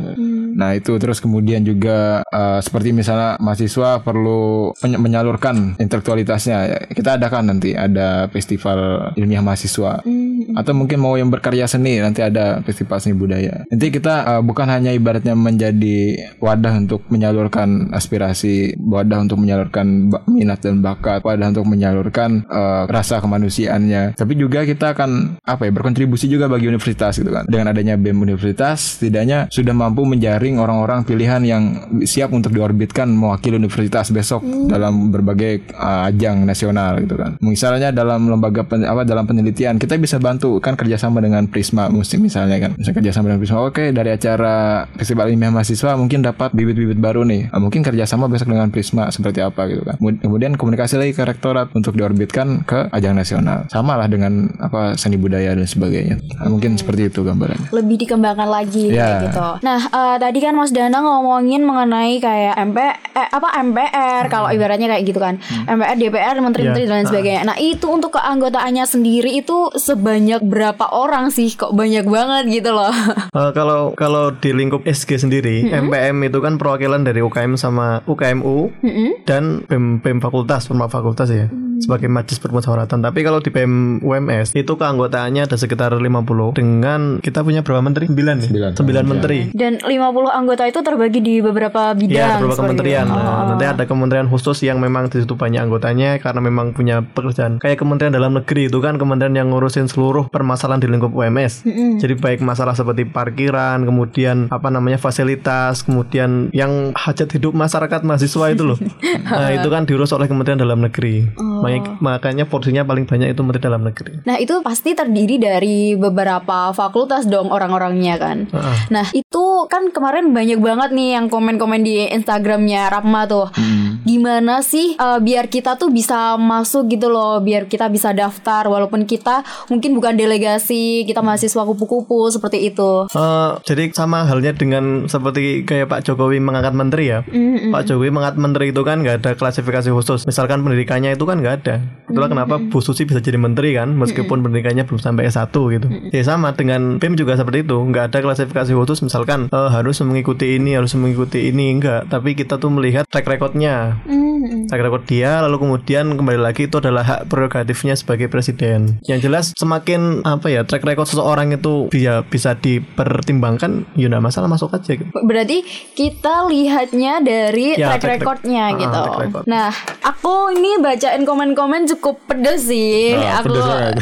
Nah 0.56 0.72
itu 0.72 0.96
terus 0.96 1.20
kemudian 1.20 1.60
juga 1.68 2.24
uh, 2.32 2.58
seperti 2.64 2.96
misalnya 2.96 3.36
mahasiswa 3.44 4.00
perlu 4.00 4.72
menyalurkan 4.80 5.76
intelektualitasnya. 5.76 6.88
Kita 6.96 7.20
adakan 7.20 7.52
nanti 7.52 7.76
ada 7.76 8.24
festival 8.32 9.12
ilmiah 9.20 9.44
mahasiswa 9.46 10.02
hmm. 10.02 10.58
atau 10.58 10.72
mungkin 10.74 10.98
mau 10.98 11.14
yang 11.14 11.30
berkarya 11.30 11.70
seni 11.70 12.02
nanti 12.02 12.26
ada 12.26 12.58
festival 12.66 12.98
seni 12.98 13.14
budaya. 13.14 13.62
Nanti 13.70 13.94
kita 13.94 14.14
uh, 14.26 14.42
bukan 14.42 14.66
hanya 14.66 14.90
ibaratnya 14.90 15.38
menjadi 15.38 16.34
wadah 16.42 16.74
untuk 16.82 17.06
menyalurkan 17.06 17.94
aspirasi, 17.94 18.74
wadah 18.82 19.22
untuk 19.22 19.38
menyalurkan 19.38 20.10
minat 20.26 20.66
dan 20.66 20.82
bakat, 20.82 21.22
wadah 21.22 21.54
untuk 21.54 21.66
menyalurkan 21.70 22.42
uh, 22.50 22.90
rasa 22.90 23.22
kemanusiaannya, 23.22 24.18
tapi 24.18 24.34
juga 24.34 24.66
kita 24.66 24.98
akan 24.98 25.38
apa 25.44 25.68
ya 25.68 25.72
berkontribusi 25.72 26.26
juga 26.26 26.50
bagi 26.50 26.66
universitas 26.66 27.22
gitu 27.22 27.30
kan. 27.30 27.46
Dengan 27.46 27.70
adanya 27.70 27.94
BEM 27.94 28.18
universitas, 28.18 28.98
setidaknya 28.98 29.46
sudah 29.52 29.76
mampu 29.76 30.02
menjaring 30.02 30.58
orang-orang 30.58 31.04
pilihan 31.04 31.42
yang 31.44 31.62
siap 32.02 32.32
untuk 32.32 32.50
diorbitkan 32.56 33.06
mewakili 33.12 33.60
universitas 33.60 34.10
besok 34.10 34.42
hmm. 34.42 34.72
dalam 34.72 35.12
berbagai 35.12 35.76
uh, 35.76 36.08
ajang 36.08 36.42
nasional 36.48 36.98
gitu 37.02 37.14
kan. 37.14 37.36
Misalnya 37.44 37.92
dalam 37.92 38.26
lembaga 38.26 38.64
pen, 38.64 38.82
apa 38.82 39.04
dalam 39.04 39.28
penelitian 39.36 39.76
kita 39.76 40.00
bisa 40.00 40.16
bantu 40.16 40.56
kan 40.64 40.80
kerjasama 40.80 41.20
dengan 41.20 41.44
Prisma 41.44 41.92
Musik 41.92 42.24
misalnya 42.24 42.56
kan. 42.56 42.72
Bisa 42.80 42.96
kerjasama 42.96 43.28
dengan 43.28 43.44
Prisma. 43.44 43.60
Oke 43.68 43.92
dari 43.92 44.16
acara 44.16 44.88
festival 44.96 45.28
ilmiah 45.28 45.52
mahasiswa 45.52 45.92
mungkin 46.00 46.24
dapat 46.24 46.56
bibit-bibit 46.56 46.96
baru 46.96 47.28
nih. 47.28 47.52
Uh, 47.52 47.60
mungkin 47.60 47.84
kerjasama 47.84 48.32
besok 48.32 48.48
dengan 48.48 48.72
Prisma 48.72 49.12
seperti 49.12 49.44
apa 49.44 49.68
gitu 49.68 49.84
kan. 49.84 50.00
Kemudian 50.00 50.56
komunikasi 50.56 50.96
lagi 50.96 51.12
ke 51.12 51.28
rektorat 51.28 51.68
untuk 51.76 51.92
diorbitkan 51.92 52.64
ke 52.64 52.88
ajang 52.96 53.12
nasional. 53.12 53.68
Sama 53.68 54.00
lah 54.00 54.08
dengan 54.08 54.48
apa 54.56 54.96
seni 54.96 55.20
budaya 55.20 55.52
dan 55.52 55.68
sebagainya. 55.68 56.16
Nah, 56.40 56.48
mungkin 56.48 56.80
seperti 56.80 57.12
itu 57.12 57.20
gambarannya. 57.20 57.68
Lebih 57.76 58.08
dikembangkan 58.08 58.48
lagi 58.48 58.88
yeah. 58.88 59.28
gitu. 59.28 59.60
Nah 59.60 59.80
uh, 59.92 60.16
tadi 60.16 60.40
kan 60.40 60.56
Mas 60.56 60.72
Dana 60.72 61.04
ngomongin 61.04 61.60
mengenai 61.60 62.16
kayak 62.24 62.56
MP 62.72 62.78
eh, 62.80 63.28
apa 63.28 63.48
MPR 63.60 64.24
hmm. 64.24 64.32
kalau 64.32 64.48
ibaratnya 64.48 64.88
kayak 64.88 65.04
gitu 65.04 65.20
kan. 65.20 65.36
Hmm. 65.36 65.76
MPR, 65.76 65.96
DPR, 66.00 66.34
menteri-menteri 66.40 66.84
yeah. 66.86 66.88
dan 66.88 66.96
lain 67.04 67.08
sebagainya. 67.10 67.42
Nah 67.44 67.56
itu 67.60 67.86
untuk 67.90 68.16
keanggotaannya 68.16 68.84
sendiri 68.86 69.25
itu 69.34 69.74
sebanyak 69.74 70.46
berapa 70.46 70.86
orang 70.94 71.34
sih? 71.34 71.50
Kok 71.50 71.74
banyak 71.74 72.06
banget 72.06 72.62
gitu 72.62 72.70
loh? 72.70 72.94
Uh, 73.34 73.50
kalau 73.58 73.92
kalau 73.98 74.30
di 74.30 74.54
lingkup 74.54 74.86
SG 74.86 75.18
sendiri, 75.18 75.66
-hmm. 75.66 75.90
MPM 75.90 76.16
itu 76.30 76.38
kan 76.38 76.54
perwakilan 76.60 77.02
dari 77.02 77.18
UKM 77.24 77.58
sama 77.58 78.06
UKMU 78.06 78.70
-hmm. 78.82 79.10
dan 79.26 79.66
BEM, 79.66 79.98
BEM 80.04 80.18
fakultas, 80.22 80.70
format 80.70 80.92
fakultas 80.92 81.28
ya. 81.32 81.50
-hmm 81.50 81.65
sebagai 81.80 82.08
majelis 82.08 82.40
permusyawaratan. 82.40 83.02
Tapi 83.04 83.20
kalau 83.22 83.40
di 83.40 83.50
PM 83.52 83.98
UMS 84.00 84.56
itu 84.56 84.72
keanggotaannya 84.76 85.48
ada 85.48 85.56
sekitar 85.56 85.92
50 85.96 86.56
dengan 86.56 87.18
kita 87.20 87.42
punya 87.42 87.60
berapa 87.60 87.82
menteri? 87.82 88.08
9 88.08 88.16
nih. 88.16 88.50
9, 88.76 88.80
9 88.80 89.12
menteri. 89.12 89.38
Dan 89.52 89.80
50 89.82 89.90
anggota 90.30 90.62
itu 90.68 90.80
terbagi 90.80 91.20
di 91.20 91.34
beberapa 91.40 91.92
bidang. 91.92 92.16
Ya, 92.16 92.38
beberapa 92.38 92.56
kementerian. 92.60 93.06
Nah, 93.08 93.16
oh. 93.16 93.44
nanti 93.54 93.64
ada 93.66 93.84
kementerian 93.84 94.28
khusus 94.30 94.62
yang 94.64 94.78
memang 94.80 95.08
di 95.12 95.22
situ 95.22 95.34
banyak 95.36 95.60
anggotanya 95.66 96.18
karena 96.22 96.40
memang 96.40 96.72
punya 96.72 97.02
pekerjaan. 97.02 97.58
Kayak 97.58 97.82
Kementerian 97.82 98.14
Dalam 98.14 98.32
Negeri 98.36 98.68
itu 98.68 98.78
kan 98.80 98.96
kementerian 98.96 99.34
yang 99.36 99.48
ngurusin 99.52 99.88
seluruh 99.90 100.28
permasalahan 100.28 100.82
di 100.82 100.88
lingkup 100.90 101.12
UMS. 101.12 101.66
Mm 101.66 101.72
-hmm. 101.72 101.90
Jadi 102.02 102.14
baik 102.18 102.40
masalah 102.42 102.74
seperti 102.74 103.06
parkiran, 103.08 103.84
kemudian 103.84 104.48
apa 104.50 104.68
namanya 104.72 104.98
fasilitas, 105.00 105.84
kemudian 105.86 106.50
yang 106.50 106.94
hajat 106.94 107.30
hidup 107.34 107.52
masyarakat 107.52 108.00
mahasiswa 108.02 108.46
itu 108.52 108.62
loh. 108.64 108.78
nah, 109.30 109.50
itu 109.52 109.68
kan 109.68 109.84
diurus 109.84 110.14
oleh 110.14 110.26
Kementerian 110.30 110.60
Dalam 110.60 110.82
Negeri. 110.82 111.26
Oh. 111.36 111.65
Makanya, 111.66 111.90
makanya 111.98 112.44
porsinya 112.46 112.82
paling 112.86 113.04
banyak 113.04 113.34
itu 113.34 113.40
Menteri 113.42 113.62
Dalam 113.66 113.82
Negeri. 113.82 114.22
Nah 114.22 114.38
itu 114.38 114.62
pasti 114.62 114.94
terdiri 114.94 115.36
dari 115.42 115.98
beberapa 115.98 116.70
fakultas 116.70 117.26
dong 117.26 117.50
orang-orangnya 117.50 118.14
kan. 118.16 118.46
Uh-uh. 118.48 118.76
Nah 118.94 119.06
itu 119.10 119.66
kan 119.66 119.90
kemarin 119.90 120.30
banyak 120.30 120.62
banget 120.62 120.90
nih 120.94 121.18
yang 121.18 121.26
komen-komen 121.26 121.82
di 121.82 122.06
Instagramnya 122.10 122.88
Rapma 122.90 123.26
tuh. 123.26 123.50
Hmm. 123.54 124.00
Gimana 124.06 124.62
sih 124.62 124.94
uh, 124.96 125.18
biar 125.18 125.50
kita 125.50 125.74
tuh 125.74 125.90
bisa 125.90 126.38
masuk 126.38 126.86
gitu 126.86 127.10
loh, 127.10 127.42
biar 127.42 127.66
kita 127.66 127.90
bisa 127.90 128.14
daftar 128.14 128.70
walaupun 128.70 129.02
kita 129.08 129.42
mungkin 129.66 129.98
bukan 129.98 130.14
delegasi, 130.14 131.02
kita 131.04 131.20
mahasiswa 131.20 131.62
kupu-kupu 131.66 132.30
seperti 132.30 132.70
itu. 132.70 133.10
Uh, 133.10 133.58
jadi 133.66 133.90
sama 133.90 134.28
halnya 134.28 134.54
dengan 134.54 135.10
seperti 135.10 135.66
kayak 135.66 135.90
Pak 135.90 136.00
Jokowi 136.06 136.38
mengangkat 136.38 136.74
menteri 136.76 137.10
ya. 137.10 137.20
Mm-hmm. 137.26 137.72
Pak 137.74 137.82
Jokowi 137.88 138.10
mengangkat 138.12 138.38
menteri 138.38 138.64
itu 138.70 138.82
kan 138.86 139.02
nggak 139.02 139.16
ada 139.24 139.30
klasifikasi 139.34 139.88
khusus. 139.90 140.28
Misalkan 140.28 140.62
pendidikannya 140.62 141.16
itu 141.16 141.24
kan 141.26 141.40
nggak 141.40 141.55
ada. 141.56 141.76
Itulah 142.06 142.30
mm 142.30 142.38
-hmm. 142.38 142.46
kenapa 142.46 142.54
Bu 142.70 142.78
Susi 142.78 143.02
bisa 143.02 143.18
jadi 143.18 143.34
menteri 143.40 143.74
kan 143.74 143.90
meskipun 143.92 144.24
mm 144.24 144.30
-hmm. 144.30 144.44
pendidikannya 144.46 144.84
belum 144.86 145.00
sampai 145.02 145.22
S1 145.26 145.50
gitu. 145.50 145.86
Mm 145.90 145.96
-hmm. 145.96 146.14
Ya 146.14 146.22
sama 146.22 146.54
dengan 146.54 147.02
BEM 147.02 147.18
juga 147.18 147.34
seperti 147.34 147.66
itu, 147.66 147.76
nggak 147.76 148.12
ada 148.12 148.18
klasifikasi 148.22 148.72
khusus 148.72 149.02
misalkan 149.02 149.50
uh, 149.50 149.70
harus 149.70 149.98
mengikuti 150.04 150.56
ini, 150.56 150.78
harus 150.78 150.94
mengikuti 150.94 151.50
ini 151.50 151.74
enggak, 151.74 152.06
tapi 152.12 152.38
kita 152.38 152.60
tuh 152.62 152.70
melihat 152.70 153.04
track 153.10 153.26
recordnya. 153.26 153.98
Mm 154.06 154.16
-hmm. 154.16 154.60
Track 154.70 154.82
record 154.82 155.04
dia 155.06 155.42
lalu 155.42 155.56
kemudian 155.62 156.14
kembali 156.14 156.40
lagi 156.40 156.66
itu 156.66 156.78
adalah 156.78 157.02
hak 157.02 157.20
prerogatifnya 157.30 157.94
sebagai 157.98 158.30
presiden. 158.30 158.98
Yang 159.06 159.20
jelas 159.30 159.44
semakin 159.54 160.22
apa 160.22 160.50
ya 160.50 160.62
track 160.62 160.86
record 160.86 161.10
seseorang 161.10 161.54
itu 161.54 161.90
bisa 161.90 162.22
bisa 162.26 162.54
dipertimbangkan, 162.58 163.86
ya 163.98 164.08
masalah 164.18 164.50
masuk 164.50 164.72
aja 164.74 164.96
gitu. 164.96 165.10
Berarti 165.26 165.62
kita 165.94 166.46
lihatnya 166.48 167.20
dari 167.22 167.76
ya, 167.76 167.94
track, 167.94 168.02
track 168.02 168.14
recordnya 168.22 168.64
uh, 168.72 168.78
gitu. 168.80 169.00
Track 169.02 169.22
record. 169.28 169.44
Nah, 169.46 169.68
aku 170.02 170.34
ini 170.56 170.80
bacain 170.80 171.22
komen 171.22 171.45
komen-komen 171.54 171.86
cukup 171.94 172.18
pedes 172.26 172.66
sih. 172.66 173.14
Nah, 173.14 173.38
aku 173.38 173.54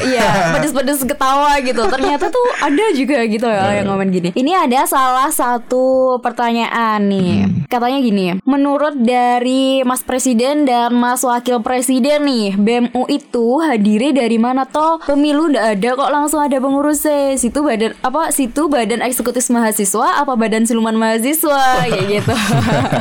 iya, 0.08 0.56
pedes-pedes 0.56 1.04
ketawa 1.04 1.60
gitu. 1.60 1.82
Ternyata 1.84 2.32
tuh 2.32 2.46
ada 2.62 2.84
juga 2.96 3.20
gitu 3.28 3.44
ya 3.44 3.60
yeah. 3.60 3.72
yang 3.82 3.92
komen 3.92 4.08
gini. 4.08 4.30
Ini 4.32 4.52
ada 4.64 4.88
salah 4.88 5.28
satu 5.28 6.16
pertanyaan 6.24 7.04
nih. 7.04 7.32
Hmm. 7.44 7.52
Katanya 7.68 7.98
gini, 8.00 8.26
menurut 8.48 8.96
dari 8.96 9.84
Mas 9.84 10.00
Presiden 10.06 10.64
dan 10.64 10.94
Mas 10.96 11.20
Wakil 11.20 11.60
Presiden 11.60 12.24
nih, 12.24 12.56
BMU 12.56 13.04
itu 13.10 13.60
hadiri 13.60 14.14
dari 14.14 14.40
mana 14.40 14.64
toh? 14.64 15.02
Pemilu 15.04 15.52
ndak 15.52 15.76
ada 15.76 15.88
kok 15.98 16.10
langsung 16.14 16.40
ada 16.40 16.56
pengurusnya. 16.56 17.36
Situ 17.36 17.60
badan 17.60 17.92
apa? 18.00 18.30
Situ 18.32 18.70
badan 18.70 19.04
eksekutif 19.04 19.44
mahasiswa 19.52 20.22
apa 20.22 20.32
badan 20.38 20.64
siluman 20.64 20.96
mahasiswa 20.96 21.90
kayak 21.90 22.06
gitu. 22.08 22.34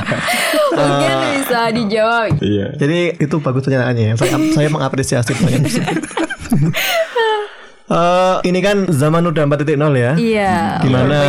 Mungkin 0.80 1.14
bisa 1.38 1.60
dijawab. 1.70 2.42
Iya. 2.42 2.68
Jadi 2.76 3.00
itu 3.22 3.36
bagus 3.40 3.62
pertanyaannya. 3.64 4.18
Saya 4.18 4.33
saya 4.54 4.68
mengapresiasi 4.70 5.34
tersebut. 5.34 6.04
Uh, 7.92 8.40
ini 8.48 8.64
kan 8.64 8.88
zaman 8.88 9.28
udah 9.28 9.44
4.0 9.44 9.76
ya. 10.00 10.12
Iya. 10.16 10.56
Di 10.80 10.90
mana 10.90 11.20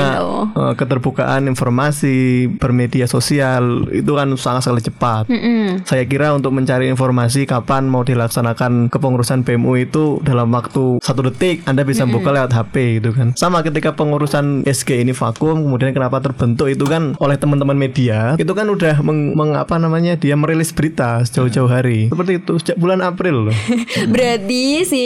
uh, 0.55 0.75
keterbukaan 0.79 1.51
informasi 1.51 2.47
bermedia 2.63 3.11
sosial 3.11 3.91
itu 3.91 4.15
kan 4.15 4.31
sangat 4.39 4.71
sangat 4.71 4.87
cepat. 4.87 5.27
Mm 5.27 5.41
-mm. 5.41 5.65
Saya 5.83 6.07
kira 6.07 6.31
untuk 6.31 6.55
mencari 6.55 6.87
informasi 6.87 7.47
kapan 7.51 7.91
mau 7.91 8.07
dilaksanakan 8.07 8.87
kepengurusan 8.89 9.43
BMU 9.43 9.73
itu 9.83 10.23
dalam 10.23 10.55
waktu 10.55 11.03
satu 11.03 11.27
detik 11.27 11.67
Anda 11.67 11.83
bisa 11.83 12.07
mm 12.07 12.11
-mm. 12.11 12.15
buka 12.23 12.31
lewat 12.31 12.51
HP 12.55 12.75
itu 13.03 13.11
kan. 13.11 13.35
Sama 13.35 13.67
ketika 13.67 13.99
pengurusan 13.99 14.63
SG 14.63 15.03
ini 15.03 15.11
vakum, 15.11 15.59
kemudian 15.59 15.91
kenapa 15.91 16.23
terbentuk 16.23 16.71
itu 16.71 16.87
kan 16.87 17.19
oleh 17.19 17.35
teman-teman 17.35 17.75
media 17.75 18.39
itu 18.39 18.53
kan 18.55 18.71
udah 18.71 19.03
meng, 19.03 19.35
meng 19.35 19.59
apa 19.59 19.75
namanya 19.77 20.15
dia 20.15 20.39
merilis 20.39 20.71
berita 20.71 21.19
jauh-jauh 21.27 21.69
hari. 21.69 22.09
Seperti 22.09 22.33
itu 22.39 22.53
sejak 22.63 22.79
bulan 22.79 23.03
April 23.03 23.51
loh. 23.51 23.57
Berarti 24.15 24.87
si 24.87 25.05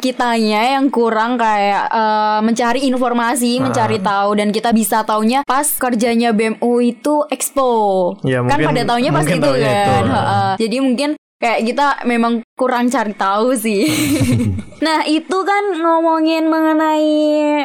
kitanya 0.00 0.78
yang 0.78 0.83
yang 0.84 0.92
kurang 0.92 1.40
kayak 1.40 1.88
uh, 1.88 2.44
mencari 2.44 2.84
informasi, 2.84 3.56
nah. 3.56 3.72
mencari 3.72 3.96
tahu 4.04 4.36
dan 4.36 4.52
kita 4.52 4.68
bisa 4.76 5.00
taunya 5.08 5.40
pas 5.48 5.64
kerjanya 5.64 6.36
BMU 6.36 6.72
itu 6.84 7.24
expo. 7.32 8.12
Ya, 8.20 8.44
kan 8.44 8.60
pada 8.60 8.84
taunya 8.84 9.08
pas 9.08 9.24
itu 9.24 9.40
kan. 9.40 10.04
Itu. 10.04 10.12
Jadi 10.60 10.76
mungkin 10.84 11.10
kayak 11.44 11.60
kita 11.64 11.86
memang 12.08 12.40
kurang 12.56 12.88
cari 12.88 13.12
tahu 13.12 13.52
sih. 13.52 13.84
nah 14.84 15.00
itu 15.04 15.38
kan 15.44 15.80
ngomongin 15.80 16.48
mengenai 16.48 17.12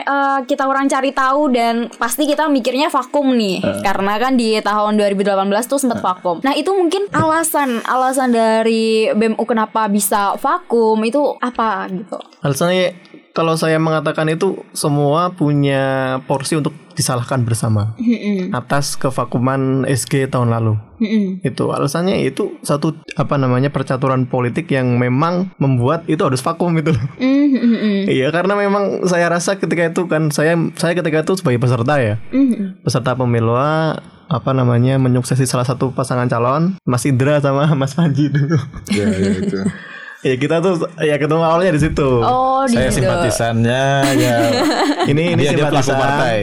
uh, 0.04 0.40
kita 0.44 0.64
kurang 0.68 0.88
cari 0.92 1.12
tahu 1.16 1.52
dan 1.52 1.88
pasti 1.96 2.28
kita 2.28 2.48
mikirnya 2.48 2.88
vakum 2.88 3.36
nih 3.36 3.60
uh. 3.60 3.80
karena 3.84 4.16
kan 4.20 4.40
di 4.40 4.56
tahun 4.60 5.00
2018 5.00 5.52
tuh 5.68 5.80
sempat 5.80 6.00
uh. 6.00 6.06
vakum. 6.12 6.38
Nah 6.44 6.56
itu 6.60 6.76
mungkin 6.76 7.08
alasan 7.12 7.80
alasan 7.88 8.36
dari 8.36 9.12
BMU 9.16 9.44
kenapa 9.48 9.88
bisa 9.88 10.36
vakum 10.40 11.00
itu 11.08 11.40
apa 11.40 11.88
gitu? 11.88 12.20
Alasannya 12.44 13.09
kalau 13.40 13.56
saya 13.56 13.80
mengatakan 13.80 14.28
itu 14.28 14.68
semua 14.76 15.32
punya 15.32 16.20
porsi 16.28 16.60
untuk 16.60 16.76
disalahkan 16.92 17.48
bersama 17.48 17.96
mm-hmm. 17.96 18.52
atas 18.52 19.00
kevakuman 19.00 19.88
SG 19.88 20.28
tahun 20.28 20.52
lalu. 20.52 20.76
Mm-hmm. 21.00 21.48
Itu 21.48 21.72
alasannya 21.72 22.28
itu 22.28 22.60
satu 22.60 23.00
apa 23.16 23.40
namanya 23.40 23.72
percaturan 23.72 24.28
politik 24.28 24.68
yang 24.76 25.00
memang 25.00 25.56
membuat 25.56 26.04
itu 26.12 26.20
harus 26.20 26.44
vakum 26.44 26.76
itu. 26.76 26.92
Mm-hmm. 26.92 28.12
Iya 28.12 28.28
karena 28.36 28.60
memang 28.60 29.08
saya 29.08 29.32
rasa 29.32 29.56
ketika 29.56 29.88
itu 29.88 30.12
kan 30.12 30.36
saya 30.36 30.60
saya 30.76 30.92
ketika 31.00 31.24
itu 31.24 31.40
sebagai 31.40 31.64
peserta 31.64 31.96
ya 31.96 32.20
mm-hmm. 32.36 32.84
peserta 32.84 33.16
pemilu 33.16 33.56
apa 33.56 34.52
namanya 34.52 35.00
menyuksesi 35.00 35.48
salah 35.48 35.64
satu 35.64 35.96
pasangan 35.96 36.28
calon 36.28 36.76
Mas 36.84 37.08
Indra 37.08 37.40
sama 37.40 37.72
Mas 37.72 37.96
Panji 37.96 38.28
dulu. 38.28 38.60
Ya, 38.92 39.08
ya 39.08 39.32
itu. 39.32 39.64
ya 40.20 40.36
kita 40.36 40.60
tuh 40.60 40.74
ya 40.98 41.16
ketemu 41.16 41.40
awalnya 41.40 41.72
di 41.72 41.82
situ. 41.82 42.10
Oh, 42.20 42.68
di 42.68 42.76
Saya 42.76 42.90
situ. 42.90 42.98
simpatisannya 43.02 43.84
ya 44.16 44.36
Ini 45.12 45.24
ini 45.34 45.42
dia, 45.42 45.56
dia 45.56 45.66
pelaku 45.66 45.80
simpatisan. 45.86 45.98
partai. 45.98 46.38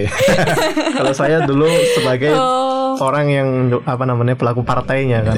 Kalau 0.99 1.13
saya 1.13 1.37
dulu 1.43 1.69
sebagai 1.93 2.33
Oh. 2.33 2.97
orang 2.99 3.27
yang 3.29 3.49
apa 3.85 4.03
namanya 4.03 4.33
pelaku 4.33 4.65
partainya 4.65 5.21
kan 5.21 5.37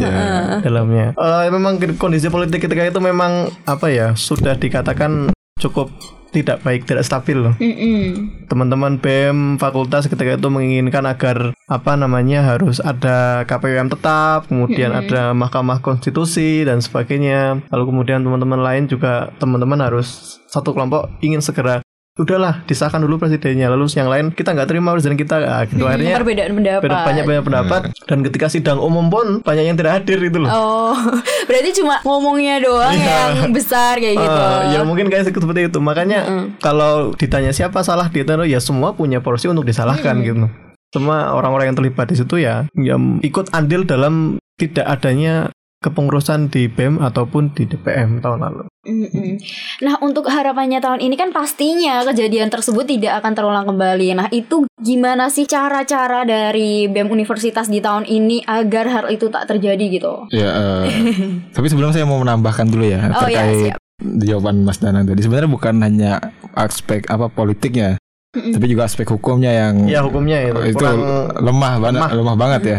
dalamnya. 0.62 1.10
Eh, 1.12 1.50
memang 1.50 1.76
kondisi 1.94 2.28
politik 2.28 2.62
ketika 2.62 2.86
itu 2.86 3.00
memang 3.02 3.50
apa 3.64 3.90
ya 3.90 4.14
sudah 4.14 4.54
dikatakan 4.54 5.34
cukup 5.58 5.90
tidak 6.30 6.60
baik, 6.60 6.84
tidak 6.84 7.04
stabil 7.04 7.40
loh. 7.40 7.54
Mm-mm. 7.56 8.44
Teman-teman 8.48 9.00
BEM 9.00 9.56
fakultas 9.56 10.08
ketika 10.08 10.36
itu 10.36 10.48
menginginkan 10.48 11.04
agar 11.08 11.56
apa 11.68 11.92
namanya 11.96 12.44
harus 12.44 12.80
ada 12.80 13.44
KPUM 13.48 13.88
tetap, 13.92 14.48
kemudian 14.48 14.92
ada 14.92 15.32
Mahkamah 15.32 15.80
Konstitusi 15.80 16.64
dan 16.64 16.84
sebagainya. 16.84 17.64
Lalu 17.72 17.84
kemudian 17.88 18.24
teman-teman 18.24 18.60
lain 18.60 18.84
juga 18.88 19.32
teman-teman 19.40 19.80
harus 19.80 20.40
satu 20.48 20.72
kelompok 20.72 21.12
ingin 21.20 21.40
segera 21.44 21.80
udahlah 22.18 22.66
disahkan 22.66 22.98
dulu 22.98 23.16
presidennya 23.16 23.70
lalu 23.70 23.86
yang 23.94 24.10
lain 24.10 24.34
kita 24.34 24.50
nggak 24.50 24.66
terima 24.66 24.90
presiden 24.90 25.14
kita 25.14 25.36
Ah, 25.38 25.62
gitu. 25.64 25.86
Akhirnya 25.86 26.18
Perbedaan 26.18 26.50
pendapat. 26.52 26.90
banyak 26.90 27.24
banyak 27.24 27.44
pendapat. 27.46 27.80
Dan 28.04 28.26
ketika 28.26 28.50
sidang 28.50 28.82
umum 28.82 29.06
pun 29.06 29.38
banyak 29.40 29.64
yang 29.64 29.76
tidak 29.78 30.02
hadir 30.02 30.18
itu 30.18 30.36
loh. 30.36 30.50
Oh, 30.50 30.98
berarti 31.48 31.70
cuma 31.78 32.02
ngomongnya 32.02 32.58
doang 32.58 32.90
Iya. 32.92 33.46
yang 33.46 33.54
besar 33.54 33.96
kayak 33.96 34.18
gitu. 34.18 34.40
Eh, 34.42 34.60
ya 34.74 34.80
mungkin 34.82 35.06
kayak 35.08 35.30
seperti 35.30 35.70
itu. 35.70 35.78
Makanya 35.78 36.20
kalau 36.58 37.14
ditanya 37.14 37.54
siapa 37.54 37.80
salah 37.80 38.10
di 38.10 38.26
itu 38.26 38.34
ya 38.44 38.58
semua 38.58 38.92
punya 38.92 39.22
porsi 39.22 39.46
untuk 39.46 39.62
disalahkan 39.62 40.18
gitu. 40.20 40.50
Semua 40.90 41.36
orang-orang 41.36 41.70
yang 41.70 41.78
terlibat 41.78 42.08
di 42.08 42.16
situ 42.16 42.40
ya 42.40 42.66
ya 42.74 42.96
ikut 43.22 43.52
andil 43.52 43.84
dalam 43.84 44.40
tidak 44.58 44.88
adanya 44.88 45.52
kepengurusan 45.78 46.50
di 46.50 46.66
BEM 46.66 46.98
ataupun 46.98 47.54
di 47.54 47.62
DPM 47.64 48.18
tahun 48.18 48.40
lalu 48.42 48.64
Mm-mm. 48.88 49.36
Nah, 49.84 50.00
untuk 50.00 50.24
harapannya 50.32 50.80
tahun 50.80 51.04
ini 51.04 51.12
kan 51.12 51.28
pastinya 51.28 52.00
kejadian 52.08 52.48
tersebut 52.48 52.88
tidak 52.88 53.20
akan 53.20 53.32
terulang 53.36 53.66
kembali. 53.68 54.16
Nah, 54.16 54.26
itu 54.32 54.64
gimana 54.80 55.28
sih 55.28 55.44
cara-cara 55.44 56.24
dari 56.24 56.88
BEM 56.88 57.12
Universitas 57.12 57.68
di 57.68 57.84
tahun 57.84 58.08
ini 58.08 58.48
agar 58.48 58.88
hal 58.88 59.06
itu 59.12 59.28
tak 59.28 59.44
terjadi 59.44 59.84
gitu? 59.92 60.24
Ya, 60.32 60.48
eh, 60.48 60.84
tapi 61.54 61.68
sebelum 61.68 61.92
saya 61.92 62.08
mau 62.08 62.16
menambahkan 62.24 62.64
dulu 62.64 62.88
ya 62.88 63.12
Oh, 63.12 63.28
ya, 63.28 63.44
terkait 63.44 63.76
siap. 63.76 63.78
jawaban 64.24 64.64
Mas 64.64 64.80
Danang 64.80 65.04
tadi. 65.04 65.20
Sebenarnya 65.20 65.50
bukan 65.52 65.74
hanya 65.84 66.12
aspek 66.56 67.04
apa 67.12 67.28
politiknya, 67.28 68.00
tapi 68.32 68.72
juga 68.72 68.88
aspek 68.88 69.04
hukumnya 69.04 69.52
yang 69.52 69.84
ya 69.84 70.00
hukumnya 70.00 70.48
itu, 70.48 70.72
itu 70.72 70.80
kurang 70.80 71.28
lemah 71.44 71.72
banget, 71.76 72.08
lemah. 72.16 72.36
banget 72.40 72.62
ya. 72.64 72.78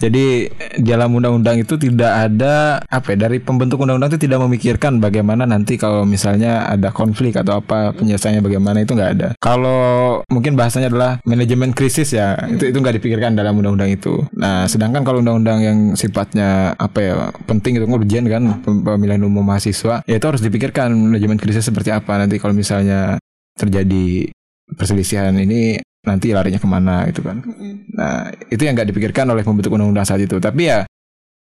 Jadi 0.00 0.48
di 0.80 0.88
dalam 0.88 1.12
undang-undang 1.12 1.60
itu 1.60 1.76
tidak 1.76 2.08
ada 2.08 2.80
apa 2.88 3.12
ya, 3.12 3.28
dari 3.28 3.36
pembentuk 3.36 3.84
undang-undang 3.84 4.16
itu 4.16 4.24
tidak 4.24 4.40
memikirkan 4.40 4.96
bagaimana 4.96 5.44
nanti 5.44 5.76
kalau 5.76 6.08
misalnya 6.08 6.64
ada 6.66 6.88
konflik 6.88 7.36
atau 7.36 7.60
apa 7.60 7.92
penyelesaiannya 7.94 8.40
bagaimana 8.40 8.80
itu 8.80 8.96
nggak 8.96 9.12
ada. 9.20 9.28
Kalau 9.36 10.24
mungkin 10.32 10.56
bahasanya 10.56 10.88
adalah 10.88 11.20
manajemen 11.28 11.76
krisis 11.76 12.16
ya 12.16 12.40
itu 12.48 12.72
itu 12.72 12.78
nggak 12.80 12.96
dipikirkan 12.96 13.36
dalam 13.36 13.60
undang-undang 13.60 13.92
itu. 13.92 14.24
Nah 14.32 14.64
sedangkan 14.64 15.04
kalau 15.04 15.20
undang-undang 15.20 15.60
yang 15.60 15.78
sifatnya 15.94 16.72
apa 16.80 16.98
ya 16.98 17.14
penting 17.44 17.76
itu 17.76 17.84
urgent 17.84 18.26
kan 18.32 18.42
pem- 18.64 18.80
pemilihan 18.80 19.20
umum 19.20 19.44
mahasiswa 19.44 20.00
ya 20.08 20.16
itu 20.16 20.26
harus 20.26 20.40
dipikirkan 20.40 20.96
manajemen 20.96 21.36
krisis 21.36 21.68
seperti 21.68 21.92
apa 21.92 22.16
nanti 22.16 22.40
kalau 22.40 22.56
misalnya 22.56 23.20
terjadi 23.58 24.32
perselisihan 24.72 25.34
ini 25.36 25.82
nanti 26.00 26.32
larinya 26.32 26.60
ke 26.60 26.68
mana 26.68 27.04
gitu 27.12 27.20
kan. 27.20 27.44
Nah, 27.92 28.32
itu 28.48 28.62
yang 28.64 28.72
nggak 28.76 28.88
dipikirkan 28.92 29.28
oleh 29.28 29.44
pembentuk 29.44 29.72
undang-undang 29.72 30.06
saat 30.08 30.20
itu. 30.24 30.40
Tapi 30.40 30.62
ya 30.68 30.84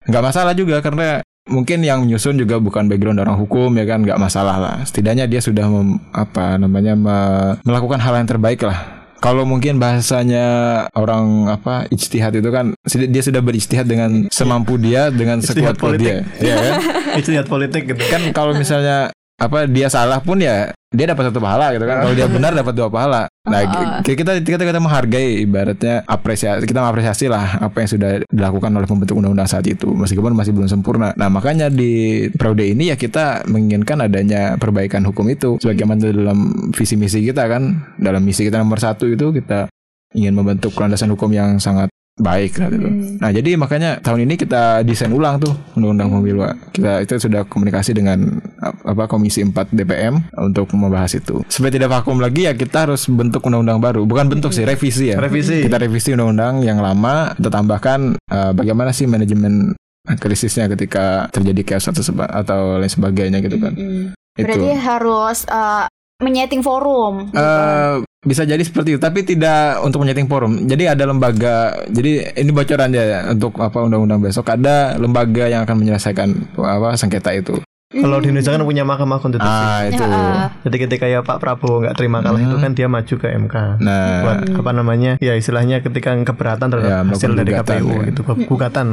nggak 0.07 0.23
masalah 0.23 0.53
juga 0.57 0.79
karena 0.81 1.21
mungkin 1.47 1.79
yang 1.83 2.03
menyusun 2.03 2.35
juga 2.35 2.59
bukan 2.59 2.91
background 2.91 3.23
orang 3.23 3.37
hukum 3.39 3.71
ya 3.77 3.85
kan 3.85 4.01
nggak 4.03 4.19
masalah 4.19 4.57
lah. 4.57 4.75
Setidaknya 4.83 5.29
dia 5.29 5.39
sudah 5.39 5.65
mem- 5.69 6.01
apa 6.11 6.57
namanya 6.57 6.93
me- 6.97 7.55
melakukan 7.63 8.01
hal 8.01 8.17
yang 8.17 8.27
terbaik 8.29 8.61
lah. 8.65 8.97
Kalau 9.17 9.49
mungkin 9.49 9.81
bahasanya 9.81 10.45
orang 10.93 11.49
apa 11.49 11.89
ijtihad 11.89 12.37
itu 12.37 12.53
kan 12.53 12.77
dia 12.85 13.23
sudah 13.25 13.41
berijtihad 13.41 13.89
dengan 13.89 14.29
semampu 14.29 14.77
dia 14.77 15.09
dengan 15.09 15.41
Ijtihad 15.41 15.73
sekuat 15.73 15.97
dia, 15.97 16.21
ya 16.37 16.53
kan? 16.53 16.73
itu 17.19 17.33
lihat 17.33 17.49
politik 17.49 17.89
gitu 17.89 17.97
kan 18.13 18.21
kalau 18.29 18.53
misalnya 18.53 19.09
apa 19.41 19.65
dia 19.65 19.89
salah 19.89 20.21
pun 20.21 20.37
ya 20.37 20.69
dia 20.97 21.13
dapat 21.13 21.29
satu 21.29 21.37
pahala 21.37 21.69
gitu 21.77 21.85
kan. 21.85 22.01
Kalau 22.01 22.15
dia 22.17 22.25
benar 22.25 22.51
dapat 22.57 22.73
dua 22.73 22.89
pahala. 22.89 23.21
Nah, 23.47 23.61
ki- 24.01 24.17
kita 24.17 24.41
kita 24.41 24.63
kita 24.65 24.81
menghargai 24.81 25.45
ibaratnya 25.45 26.01
apresiasi 26.03 26.65
kita 26.65 26.81
mengapresiasi 26.83 27.29
lah 27.29 27.61
apa 27.61 27.85
yang 27.85 27.89
sudah 27.93 28.09
dilakukan 28.27 28.73
oleh 28.73 28.89
pembentuk 28.89 29.15
undang-undang 29.15 29.47
saat 29.47 29.63
itu 29.69 29.87
meskipun 29.93 30.33
masih 30.33 30.51
belum 30.57 30.67
sempurna. 30.67 31.13
Nah, 31.13 31.29
makanya 31.29 31.69
di 31.69 32.25
periode 32.33 32.65
ini 32.65 32.89
ya 32.89 32.97
kita 32.97 33.45
menginginkan 33.47 34.01
adanya 34.01 34.57
perbaikan 34.57 35.05
hukum 35.05 35.29
itu 35.29 35.61
sebagaimana 35.61 36.09
dalam 36.09 36.71
visi 36.73 36.97
misi 36.97 37.21
kita 37.21 37.45
kan. 37.45 37.93
Dalam 38.01 38.25
misi 38.25 38.43
kita 38.43 38.57
nomor 38.57 38.81
satu 38.81 39.07
itu 39.07 39.31
kita 39.31 39.69
ingin 40.17 40.33
membentuk 40.33 40.73
landasan 40.75 41.11
hukum 41.13 41.29
yang 41.29 41.59
sangat 41.59 41.91
baik 42.17 42.57
lah 42.57 42.67
gitu. 42.73 42.89
Nah 43.21 43.29
jadi 43.29 43.53
makanya 43.53 44.01
tahun 44.01 44.25
ini 44.25 44.41
kita 44.41 44.81
desain 44.81 45.13
ulang 45.13 45.37
tuh 45.37 45.53
undang-undang 45.77 46.09
pemilu. 46.17 46.41
Kita 46.73 47.05
itu 47.05 47.13
sudah 47.21 47.45
komunikasi 47.45 47.93
dengan 47.93 48.41
ap- 48.57 48.81
apa 48.83 49.05
Komisi 49.05 49.45
4 49.45 49.53
DPM 49.69 50.33
untuk 50.41 50.65
membahas 50.73 51.13
itu. 51.13 51.45
Supaya 51.45 51.69
tidak 51.69 51.93
vakum 51.93 52.17
lagi 52.17 52.49
ya 52.49 52.57
kita 52.57 52.89
harus 52.89 53.05
bentuk 53.05 53.45
undang-undang 53.45 53.77
baru. 53.77 54.01
Bukan 54.03 54.33
bentuk 54.33 54.49
sih 54.49 54.65
revisi 54.65 55.13
ya. 55.13 55.21
Revisi. 55.21 55.61
Kita 55.61 55.77
revisi 55.77 56.17
undang-undang 56.17 56.65
yang 56.65 56.81
lama. 56.81 57.37
Kita 57.37 57.53
tambahkan 57.53 58.17
eh, 58.17 58.51
bagaimana 58.57 58.89
sih 58.89 59.05
manajemen 59.05 59.77
krisisnya 60.15 60.71
ketika 60.71 61.27
terjadi 61.29 61.75
chaos 61.75 61.91
atau 61.91 62.01
seba- 62.01 62.31
atau 62.31 62.79
lain 62.79 62.89
sebagainya 62.89 63.43
gitu 63.45 63.59
kan. 63.61 63.75
Mm. 63.75 64.15
Itu. 64.37 64.45
Berarti 64.45 64.69
harus 64.77 65.37
uh, 65.49 65.85
menyeting 66.21 66.65
forum. 66.65 67.29
Eh, 67.29 67.95
bisa 68.25 68.43
jadi 68.43 68.59
seperti 68.59 68.97
itu, 68.97 68.99
tapi 69.01 69.21
tidak 69.21 69.81
untuk 69.85 70.01
menyeting 70.01 70.25
forum. 70.25 70.65
Jadi 70.65 70.89
ada 70.89 71.03
lembaga, 71.05 71.85
jadi 71.87 72.33
ini 72.33 72.49
bocoran 72.49 72.89
ya 72.91 73.29
untuk 73.29 73.55
apa 73.61 73.77
undang-undang 73.85 74.25
besok 74.25 74.49
ada 74.49 74.97
lembaga 74.97 75.45
yang 75.45 75.63
akan 75.63 75.77
menyelesaikan 75.77 76.57
apa 76.57 76.97
sengketa 76.97 77.31
itu. 77.37 77.61
Kalau 77.87 78.19
di 78.19 78.27
Indonesia 78.27 78.51
kan 78.51 78.59
punya 78.61 78.83
mahkamah 78.83 79.17
konstitusi. 79.17 79.47
Ah 79.47 79.87
itu. 79.87 80.03
Ya, 80.03 80.51
jadi 80.61 80.77
ketika 80.77 81.05
ya 81.07 81.19
Pak 81.21 81.39
Prabowo 81.39 81.79
nggak 81.79 81.95
terima 81.95 82.19
kalah 82.19 82.35
itu 82.37 82.55
kan 82.57 82.71
dia 82.71 82.85
maju 82.85 83.15
ke 83.15 83.27
MK 83.29 83.55
Nah, 83.79 84.03
buat 84.21 84.37
apa 84.59 84.71
namanya? 84.73 85.11
Ya 85.17 85.33
istilahnya 85.33 85.79
ketika 85.79 86.11
keberatan 86.17 86.67
terhadap 86.67 86.91
Ya, 86.91 87.07
hasil 87.07 87.31
dari 87.31 87.51
KPU 87.53 87.87
ya. 87.87 88.11
gitu 88.11 88.21
gugatan. 88.43 88.87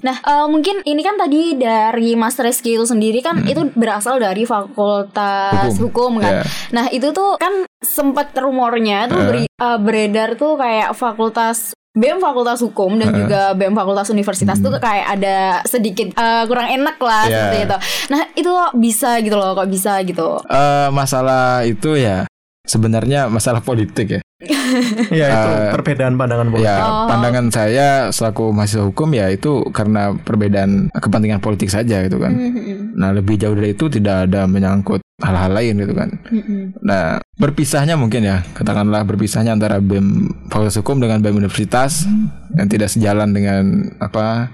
Nah, 0.00 0.16
eh, 0.16 0.46
mungkin 0.46 0.82
ini 0.82 1.02
kan 1.02 1.18
tadi 1.18 1.56
dari 1.56 2.14
Mas 2.14 2.38
Reski 2.38 2.74
itu 2.74 2.86
sendiri 2.86 3.18
kan 3.20 3.42
itu 3.42 3.74
berasal 3.74 4.16
dari 4.16 4.46
Fakultas 4.46 5.74
Hukum, 5.74 6.16
Hukum. 6.16 6.22
kan. 6.22 6.32
Ya. 6.32 6.42
Nah, 6.70 6.86
itu 6.88 7.10
tuh 7.10 7.34
kan 7.36 7.52
sempat 7.78 8.30
rumornya 8.32 9.06
tuh 9.06 9.18
beri- 9.20 9.50
eh, 9.50 9.78
beredar 9.78 10.34
tuh 10.34 10.54
kayak 10.54 10.94
Fakultas 10.94 11.74
BEM 11.96 12.20
Fakultas 12.20 12.60
Hukum 12.60 12.94
dan 12.94 13.08
juga 13.10 13.56
BEM 13.56 13.72
Fakultas 13.72 14.12
Universitas 14.12 14.60
tuh 14.60 14.76
kayak 14.76 15.16
ada 15.16 15.36
sedikit 15.64 16.12
eh, 16.12 16.44
kurang 16.44 16.68
enak 16.68 17.00
lah 17.00 17.24
Ya. 17.24 17.32
seperti 17.32 17.58
itu. 17.64 17.76
Nah, 18.06 18.22
itu 18.36 18.52
bisa 18.76 19.10
gitu 19.18 19.34
loh, 19.34 19.56
kok 19.56 19.66
bisa 19.66 19.96
gitu. 20.04 20.44
eh, 20.44 20.88
masalah 20.90 21.64
itu 21.64 21.96
ya 21.96 22.28
sebenarnya 22.62 23.26
masalah 23.26 23.58
politik 23.60 24.06
ya. 24.10 24.20
Ya 25.08 25.26
itu 25.32 25.50
Eh, 25.56 25.72
perbedaan 25.72 26.14
pandangan 26.20 26.52
politik 26.52 26.68
Ya, 26.68 26.76
pandangan 27.08 27.46
saya 27.48 27.88
selaku 28.12 28.52
mahasiswa 28.52 28.84
hukum 28.84 29.08
ya 29.16 29.32
itu 29.32 29.64
karena 29.72 30.12
perbedaan 30.12 30.92
kepentingan 30.92 31.40
politik 31.40 31.72
saja 31.72 32.04
gitu 32.04 32.20
kan. 32.20 32.36
Nah, 32.96 33.16
lebih 33.16 33.40
jauh 33.40 33.56
dari 33.56 33.72
itu 33.72 33.88
tidak 33.88 34.28
ada 34.28 34.44
menyangkut 34.44 35.00
hal-hal 35.24 35.52
lain 35.56 35.80
gitu 35.80 35.94
kan. 35.96 36.20
Nah, 36.84 37.16
berpisahnya 37.40 37.96
mungkin 37.96 38.28
ya, 38.28 38.44
katakanlah 38.52 39.08
berpisahnya 39.08 39.56
antara 39.56 39.80
BEM 39.80 40.28
Fakultas 40.52 40.76
Hukum 40.76 41.00
dengan 41.00 41.24
BEM 41.24 41.40
Universitas 41.40 42.04
yang 42.52 42.68
tidak 42.68 42.92
sejalan 42.92 43.32
dengan 43.32 43.88
apa 44.00 44.52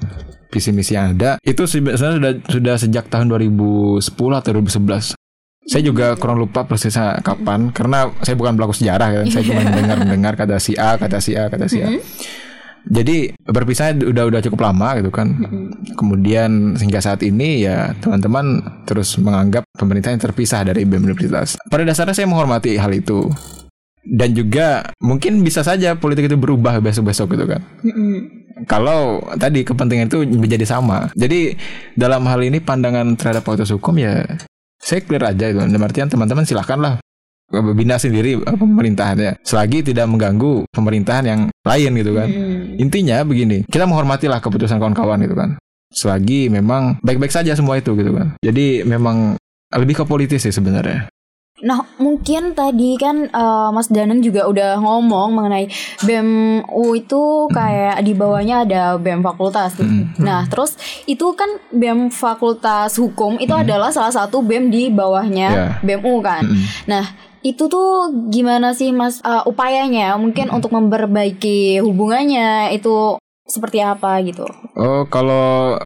visi 0.53 0.71
misi 0.71 0.95
yang 0.95 1.19
ada. 1.19 1.43
Itu 1.43 1.67
sebenarnya 1.67 2.19
sudah 2.21 2.33
sudah 2.47 2.75
sejak 2.79 3.11
tahun 3.11 3.27
2010 3.35 3.99
atau 4.39 4.51
2011. 4.55 5.19
Saya 5.63 5.83
juga 5.87 6.19
kurang 6.19 6.43
lupa 6.43 6.67
persisnya 6.67 7.23
kapan 7.23 7.71
karena 7.71 8.11
saya 8.27 8.35
bukan 8.35 8.59
pelaku 8.59 8.75
sejarah 8.75 9.23
kan. 9.23 9.27
Saya 9.31 9.43
cuma 9.47 9.63
dengar-dengar 9.63 10.35
kata 10.35 10.59
si 10.59 10.75
A, 10.75 10.99
kata 10.99 11.23
si 11.23 11.39
A, 11.39 11.47
kata 11.47 11.67
si 11.71 11.79
A. 11.83 11.89
Jadi 12.83 13.31
berpisahnya 13.47 14.11
udah 14.11 14.27
udah 14.27 14.41
cukup 14.43 14.67
lama 14.67 14.99
gitu 14.99 15.15
kan. 15.15 15.39
Kemudian 15.95 16.75
hingga 16.75 16.99
saat 16.99 17.23
ini 17.23 17.63
ya 17.63 17.95
teman-teman 18.03 18.59
terus 18.91 19.15
menganggap 19.23 19.63
pemerintah 19.79 20.11
yang 20.11 20.19
terpisah 20.19 20.67
dari 20.67 20.83
BEM 20.83 21.07
Universitas. 21.07 21.55
Pada 21.71 21.87
dasarnya 21.87 22.19
saya 22.19 22.27
menghormati 22.27 22.75
hal 22.75 22.91
itu. 22.91 23.31
Dan 24.03 24.35
juga 24.35 24.91
mungkin 24.99 25.47
bisa 25.47 25.63
saja 25.63 25.95
politik 25.95 26.27
itu 26.27 26.35
berubah 26.35 26.83
besok-besok 26.83 27.39
gitu 27.39 27.47
kan. 27.47 27.63
Kalau 28.67 29.23
tadi 29.39 29.63
kepentingan 29.63 30.11
itu 30.11 30.27
menjadi 30.27 30.67
sama. 30.67 31.07
Jadi 31.15 31.55
dalam 31.95 32.27
hal 32.27 32.43
ini 32.43 32.59
pandangan 32.59 33.15
terhadap 33.15 33.47
fakultas 33.47 33.71
hukum 33.71 33.95
ya 34.03 34.27
saya 34.83 35.01
clear 35.07 35.23
aja 35.23 35.47
itu. 35.49 35.59
Dalam 35.63 35.87
artian 35.87 36.11
teman-teman 36.11 36.43
silakanlah 36.43 36.99
bina 37.77 38.01
sendiri 38.01 38.41
eh, 38.41 38.57
pemerintahannya 38.57 39.45
selagi 39.45 39.85
tidak 39.85 40.09
mengganggu 40.09 40.67
pemerintahan 40.73 41.25
yang 41.25 41.41
lain 41.63 41.91
gitu 42.01 42.13
kan. 42.17 42.29
Intinya 42.83 43.23
begini, 43.23 43.63
kita 43.71 43.87
menghormatilah 43.87 44.43
keputusan 44.43 44.83
kawan-kawan 44.83 45.23
gitu 45.23 45.39
kan. 45.39 45.51
selagi 45.93 46.49
memang 46.49 46.97
baik-baik 47.05 47.29
saja 47.29 47.53
semua 47.53 47.77
itu 47.77 47.93
gitu 47.93 48.17
kan. 48.17 48.33
Jadi 48.41 48.81
memang 48.81 49.37
lebih 49.77 50.01
ke 50.01 50.05
politis 50.09 50.41
sih 50.41 50.53
sebenarnya. 50.53 51.13
Nah, 51.61 51.85
mungkin 52.01 52.57
tadi 52.57 52.97
kan 52.97 53.29
uh, 53.29 53.69
Mas 53.71 53.93
Danang 53.93 54.25
juga 54.25 54.49
udah 54.49 54.81
ngomong 54.81 55.37
mengenai 55.37 55.69
BEM 56.01 56.65
U 56.73 56.97
itu 56.97 57.47
kayak 57.53 58.01
di 58.01 58.17
bawahnya 58.17 58.65
ada 58.65 58.83
BEM 58.97 59.21
fakultas. 59.21 59.77
Nah, 60.17 60.49
terus 60.49 60.81
itu 61.05 61.37
kan 61.37 61.61
BEM 61.69 62.09
fakultas 62.09 62.97
hukum 62.97 63.37
itu 63.37 63.53
adalah 63.53 63.93
salah 63.93 64.11
satu 64.11 64.41
BEM 64.41 64.73
di 64.73 64.89
bawahnya 64.89 65.49
Yeah. 65.53 65.73
BEM 65.85 66.01
U 66.03 66.25
kan. 66.25 66.49
Mm-mm. 66.49 66.65
Nah, 66.89 67.05
itu 67.45 67.69
tuh 67.69 68.09
gimana 68.31 68.73
sih 68.73 68.95
Mas 68.95 69.21
uh, 69.21 69.45
upayanya 69.45 70.15
mungkin 70.17 70.49
untuk 70.49 70.73
memperbaiki 70.73 71.83
hubungannya 71.85 72.73
itu 72.73 73.19
seperti 73.45 73.83
apa 73.83 74.23
gitu. 74.25 74.47
Oh, 74.79 75.05
kalau 75.11 75.77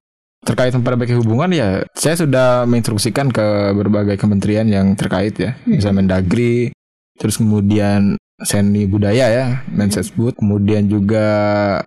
terkait 0.44 0.74
memperbaiki 0.74 1.16
hubungan 1.18 1.50
ya 1.50 1.82
saya 1.96 2.14
sudah 2.18 2.68
menginstruksikan 2.68 3.32
ke 3.32 3.72
berbagai 3.74 4.20
kementerian 4.20 4.68
yang 4.68 4.94
terkait 4.94 5.34
ya, 5.38 5.58
misalnya 5.66 6.04
Mendagri, 6.04 6.70
terus 7.16 7.40
kemudian 7.40 8.14
Seni 8.36 8.84
Budaya 8.84 9.32
ya, 9.32 9.46
Mensesbud, 9.72 10.36
kemudian 10.36 10.92
juga 10.92 11.24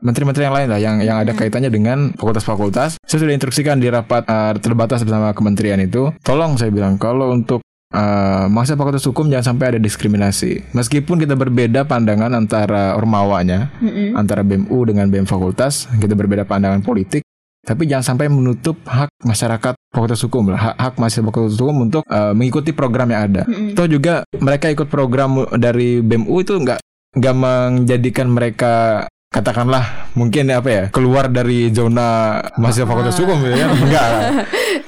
menteri-menteri 0.01 0.49
yang 0.49 0.55
lain 0.57 0.67
lah 0.73 0.79
yang 0.81 0.97
yang 0.97 1.17
ada 1.21 1.37
kaitannya 1.37 1.69
dengan 1.69 2.09
fakultas-fakultas. 2.17 2.97
Saya 3.05 3.19
sudah 3.21 3.37
instruksikan 3.37 3.77
di 3.77 3.85
rapat 3.85 4.25
eh, 4.25 4.57
terbatas 4.57 5.05
bersama 5.05 5.29
kementerian 5.37 5.77
itu, 5.77 6.09
tolong 6.25 6.57
saya 6.57 6.73
bilang 6.73 6.97
kalau 6.97 7.29
untuk 7.29 7.61
eh, 7.93 8.45
mahasiswa 8.49 8.81
fakultas 8.81 9.05
hukum 9.05 9.29
jangan 9.29 9.53
sampai 9.53 9.77
ada 9.77 9.79
diskriminasi. 9.79 10.73
Meskipun 10.73 11.21
kita 11.21 11.37
berbeda 11.37 11.85
pandangan 11.85 12.33
antara 12.33 12.97
ormawanya, 12.97 13.69
Mm-mm. 13.77 14.17
antara 14.17 14.41
BMU 14.41 14.89
dengan 14.89 15.05
BM 15.13 15.29
fakultas, 15.29 15.85
kita 16.01 16.17
berbeda 16.17 16.49
pandangan 16.49 16.81
politik, 16.81 17.21
tapi 17.63 17.85
jangan 17.85 18.15
sampai 18.15 18.31
menutup 18.31 18.79
hak 18.87 19.11
masyarakat 19.21 19.75
fakultas 19.91 20.21
hukum 20.23 20.51
lah, 20.53 20.59
hak, 20.59 20.75
hak 20.79 20.93
mahasiswa 20.95 21.25
fakultas 21.27 21.59
hukum 21.59 21.77
untuk 21.85 22.03
uh, 22.07 22.31
mengikuti 22.31 22.71
program 22.71 23.11
yang 23.11 23.21
ada. 23.31 23.43
Mm-mm. 23.45 23.75
Toh 23.75 23.87
juga 23.89 24.23
mereka 24.39 24.71
ikut 24.71 24.87
program 24.87 25.43
dari 25.59 25.99
BMU 25.99 26.35
itu 26.41 26.55
nggak 26.55 26.79
nggak 27.19 27.35
menjadikan 27.35 28.27
mereka 28.29 29.05
katakanlah 29.29 30.09
mungkin 30.17 30.49
apa 30.49 30.69
ya 30.69 30.83
keluar 30.89 31.29
dari 31.29 31.69
zona 31.69 32.41
mahasiswa 32.57 32.89
fakultas 32.89 33.13
hukum 33.21 33.37
ya 33.45 33.69
enggak 33.85 34.05
lah. 34.09 34.23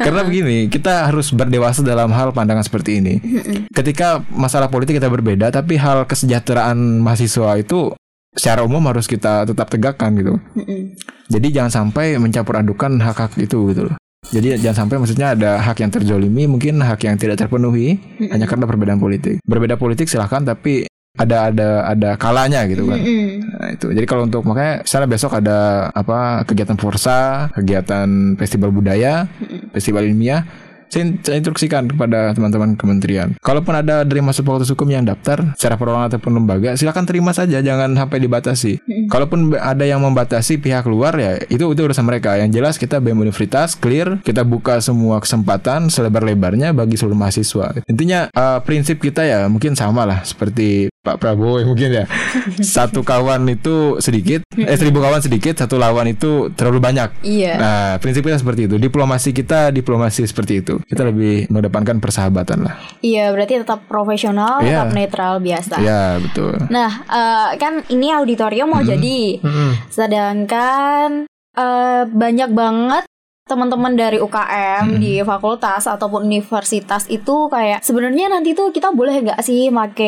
karena 0.02 0.22
begini 0.26 0.58
kita 0.66 1.06
harus 1.14 1.30
berdewasa 1.30 1.86
dalam 1.86 2.10
hal 2.10 2.34
pandangan 2.34 2.66
seperti 2.66 3.06
ini 3.06 3.22
ketika 3.70 4.26
masalah 4.34 4.66
politik 4.66 4.98
kita 4.98 5.14
berbeda 5.14 5.54
tapi 5.54 5.78
hal 5.78 6.10
kesejahteraan 6.10 7.06
mahasiswa 7.06 7.54
itu 7.62 7.94
secara 8.36 8.64
umum 8.64 8.82
harus 8.88 9.06
kita 9.08 9.44
tetap 9.44 9.68
tegakkan 9.68 10.16
gitu 10.16 10.40
Mm-mm. 10.56 10.96
jadi 11.28 11.48
jangan 11.62 11.72
sampai 11.72 12.16
mencampur 12.20 12.56
adukan 12.60 13.00
hak-hak 13.00 13.36
itu 13.40 13.72
gitu 13.72 13.92
loh. 13.92 13.96
Jadi 14.32 14.54
jangan 14.62 14.86
sampai 14.86 15.02
maksudnya 15.02 15.34
ada 15.34 15.58
hak 15.60 15.82
yang 15.82 15.92
terjolimi, 15.92 16.46
mungkin 16.46 16.78
hak 16.80 17.04
yang 17.04 17.18
tidak 17.18 17.42
terpenuhi 17.42 17.98
hanya 18.30 18.46
karena 18.46 18.70
perbedaan 18.70 19.02
politik. 19.02 19.42
Berbeda 19.44 19.82
politik 19.82 20.08
silahkan, 20.08 20.46
tapi 20.46 20.86
ada 21.18 21.52
ada 21.52 21.70
ada 21.90 22.10
kalanya 22.16 22.64
gitu 22.70 22.88
kan. 22.88 23.02
Mm-mm. 23.02 23.44
Nah, 23.60 23.70
itu. 23.76 23.92
Jadi 23.92 24.06
kalau 24.08 24.30
untuk 24.30 24.46
makanya 24.48 24.86
misalnya 24.86 25.10
besok 25.10 25.32
ada 25.42 25.90
apa 25.92 26.48
kegiatan 26.48 26.78
forsa, 26.80 27.50
kegiatan 27.52 28.38
festival 28.40 28.70
budaya, 28.72 29.28
festival 29.74 30.08
ilmiah, 30.08 30.46
saya, 30.92 31.16
saya 31.24 31.40
instruksikan 31.40 31.88
kepada 31.88 32.36
teman-teman 32.36 32.76
kementerian. 32.76 33.34
Kalaupun 33.40 33.74
ada 33.74 34.04
dari 34.04 34.20
masuk 34.20 34.44
fakultas 34.44 34.70
hukum 34.70 34.92
yang 34.92 35.08
daftar 35.08 35.56
secara 35.56 35.80
perorangan 35.80 36.12
ataupun 36.12 36.32
lembaga, 36.36 36.76
silakan 36.76 37.08
terima 37.08 37.32
saja, 37.32 37.64
jangan 37.64 37.96
sampai 37.96 38.20
dibatasi. 38.20 38.84
Kalaupun 39.08 39.56
ada 39.56 39.88
yang 39.88 40.04
membatasi 40.04 40.60
pihak 40.60 40.84
luar 40.86 41.16
ya 41.16 41.40
itu 41.48 41.64
itu 41.72 41.82
urusan 41.82 42.04
mereka. 42.04 42.36
Yang 42.36 42.52
jelas 42.60 42.76
kita 42.76 43.00
BEM 43.00 43.24
Universitas 43.24 43.80
clear, 43.80 44.20
kita 44.22 44.44
buka 44.44 44.84
semua 44.84 45.24
kesempatan 45.24 45.88
selebar-lebarnya 45.88 46.76
bagi 46.76 47.00
seluruh 47.00 47.16
mahasiswa. 47.16 47.82
Intinya 47.88 48.28
eh, 48.28 48.60
prinsip 48.68 49.00
kita 49.00 49.24
ya 49.24 49.48
mungkin 49.48 49.74
sama 49.80 50.04
lah 50.04 50.22
seperti 50.28 50.92
Pak 51.02 51.18
Prabowo 51.18 51.58
ya 51.58 51.66
mungkin 51.66 51.90
ya. 51.90 52.06
Satu 52.62 53.02
kawan 53.02 53.50
itu 53.50 53.98
sedikit, 53.98 54.46
eh 54.54 54.78
seribu 54.78 55.02
kawan 55.02 55.18
sedikit, 55.18 55.58
satu 55.58 55.82
lawan 55.82 56.06
itu 56.06 56.54
terlalu 56.54 56.78
banyak. 56.78 57.10
Iya. 57.26 57.54
Nah, 57.58 57.90
prinsip 57.98 58.22
kita 58.22 58.38
seperti 58.38 58.70
itu. 58.70 58.78
Diplomasi 58.78 59.34
kita 59.34 59.74
diplomasi 59.74 60.30
seperti 60.30 60.62
itu. 60.62 60.78
Kita 60.86 61.02
lebih 61.02 61.50
mengedepankan 61.50 61.98
persahabatan 61.98 62.70
lah. 62.70 62.78
Iya, 63.02 63.34
berarti 63.34 63.66
tetap 63.66 63.90
profesional, 63.90 64.62
Iya. 64.62 64.86
tetap 64.86 64.90
netral 64.94 65.34
biasa. 65.42 65.76
Ya, 65.82 66.22
betul. 66.22 66.54
Nah, 66.70 66.92
eh, 67.10 67.50
kan 67.58 67.82
ini 67.90 68.14
auditorium 68.14 68.70
mau 68.70 68.86
jadi, 68.86 69.42
Mm-mm. 69.42 69.90
sedangkan 69.90 71.26
eh, 71.52 72.04
banyak 72.08 72.50
banget 72.54 73.04
teman-teman 73.52 73.92
dari 73.94 74.16
UKM 74.18 74.88
Hmm. 74.88 74.98
di 74.98 75.20
fakultas 75.20 75.84
ataupun 75.86 76.24
universitas 76.24 77.04
itu 77.06 77.46
kayak 77.46 77.82
sebenarnya 77.82 78.30
nanti 78.30 78.52
tuh 78.52 78.72
kita 78.72 78.90
boleh 78.90 79.20
nggak 79.22 79.40
sih 79.42 79.68
make 79.68 80.08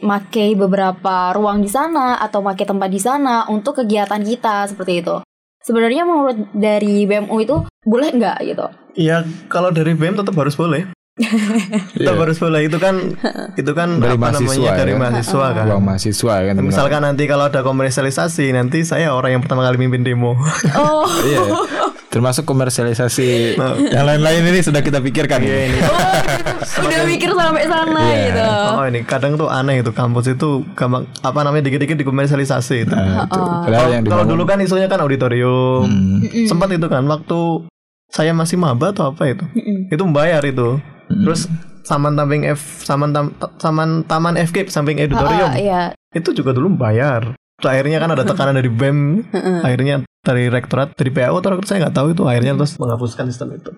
make 0.00 0.44
beberapa 0.54 1.30
ruang 1.30 1.60
di 1.60 1.68
sana 1.68 2.16
atau 2.16 2.40
make 2.40 2.64
tempat 2.64 2.88
di 2.88 2.98
sana 2.98 3.44
untuk 3.46 3.76
kegiatan 3.76 4.18
kita 4.18 4.64
seperti 4.66 4.92
itu. 4.98 5.16
Sebenarnya 5.60 6.02
menurut 6.02 6.48
dari 6.50 7.04
BMU 7.04 7.36
itu 7.38 7.56
boleh 7.82 8.08
nggak 8.10 8.36
gitu? 8.46 8.64
Ya 8.96 9.20
kalau 9.46 9.68
dari 9.68 9.92
BEM 9.92 10.16
tetap 10.16 10.32
harus 10.34 10.56
boleh. 10.56 10.88
tetap 11.92 12.16
Iya. 12.16 12.22
harus 12.24 12.38
boleh 12.38 12.64
itu 12.64 12.80
kan 12.80 12.96
itu 13.52 13.72
kan 13.72 14.00
Dari 14.00 14.16
apa 14.16 14.24
mahasiswa 14.24 14.56
namanya 14.56 14.72
dari 14.74 14.92
ya. 14.92 14.98
mahasiswa 14.98 15.46
kan. 15.52 15.64
Ruang 15.68 15.84
mahasiswa 15.84 16.34
kan. 16.42 16.54
Misalkan 16.58 17.00
nanti 17.02 17.28
kalau 17.28 17.44
ada 17.44 17.60
komersialisasi 17.60 18.50
nanti 18.50 18.82
saya 18.82 19.12
orang 19.12 19.36
yang 19.36 19.42
pertama 19.44 19.60
kali 19.62 19.76
mimpin 19.76 20.00
demo. 20.00 20.32
Oh, 20.72 21.04
Iya. 21.20 21.40
Termasuk 22.10 22.42
komersialisasi 22.42 23.54
yang 23.94 24.02
lain-lain 24.02 24.42
ini 24.42 24.60
sudah 24.66 24.82
kita 24.82 24.98
pikirkan. 24.98 25.38
Iya 25.46 25.58
ini. 25.70 25.78
udah 26.82 27.00
mikir 27.06 27.30
sampai 27.30 27.64
sana 27.70 28.02
Iya. 28.02 28.18
gitu. 28.26 28.48
Oh 28.74 28.84
ini 28.90 29.00
kadang 29.06 29.38
tuh 29.38 29.46
aneh 29.46 29.78
itu 29.78 29.94
kampus 29.94 30.34
itu 30.34 30.66
gampang 30.74 31.06
apa 31.22 31.38
namanya 31.46 31.70
dikit-dikit 31.70 31.94
dikomersialisasi 32.02 32.76
itu. 32.82 32.94
Nah, 32.98 33.30
itu. 33.30 33.38
Padahal 33.38 33.70
Kalau 33.70 33.90
yang 33.94 34.02
kalau 34.10 34.24
dulu 34.26 34.42
kan 34.42 34.58
isunya 34.58 34.90
kan 34.90 34.98
auditorium. 34.98 35.86
Hmm. 35.86 36.46
Sempat 36.50 36.74
itu 36.74 36.86
kan 36.90 37.06
waktu 37.06 37.70
saya 38.10 38.34
masih 38.34 38.58
maba 38.58 38.90
atau 38.90 39.14
apa 39.14 39.30
itu. 39.30 39.46
Itu 39.86 40.02
membayar 40.02 40.42
itu. 40.42 40.82
Terus 41.06 41.46
saman 41.86 42.18
samping 42.18 42.42
F 42.42 42.82
saman 42.82 43.14
tam, 43.14 43.38
saman 43.62 44.02
taman 44.02 44.34
FK 44.34 44.66
samping 44.66 44.98
auditorium. 44.98 45.46
Ah, 45.46 45.54
iya. 45.54 45.82
Itu 46.10 46.34
juga 46.34 46.50
dulu 46.50 46.74
membayar. 46.74 47.38
Terus 47.60 47.70
akhirnya 47.70 48.02
kan 48.02 48.10
ada 48.10 48.26
tekanan 48.26 48.56
dari 48.56 48.72
BEM, 48.72 48.98
akhirnya 49.62 50.02
dari 50.20 50.52
rektorat, 50.52 50.92
dari 50.96 51.10
PAO 51.10 51.40
atau 51.40 51.56
rektorat 51.56 51.68
saya 51.68 51.78
nggak 51.88 51.96
tahu 51.96 52.06
itu 52.12 52.22
akhirnya 52.28 52.52
terus 52.56 52.76
menghapuskan 52.76 53.24
sistem 53.28 53.56
itu. 53.56 53.70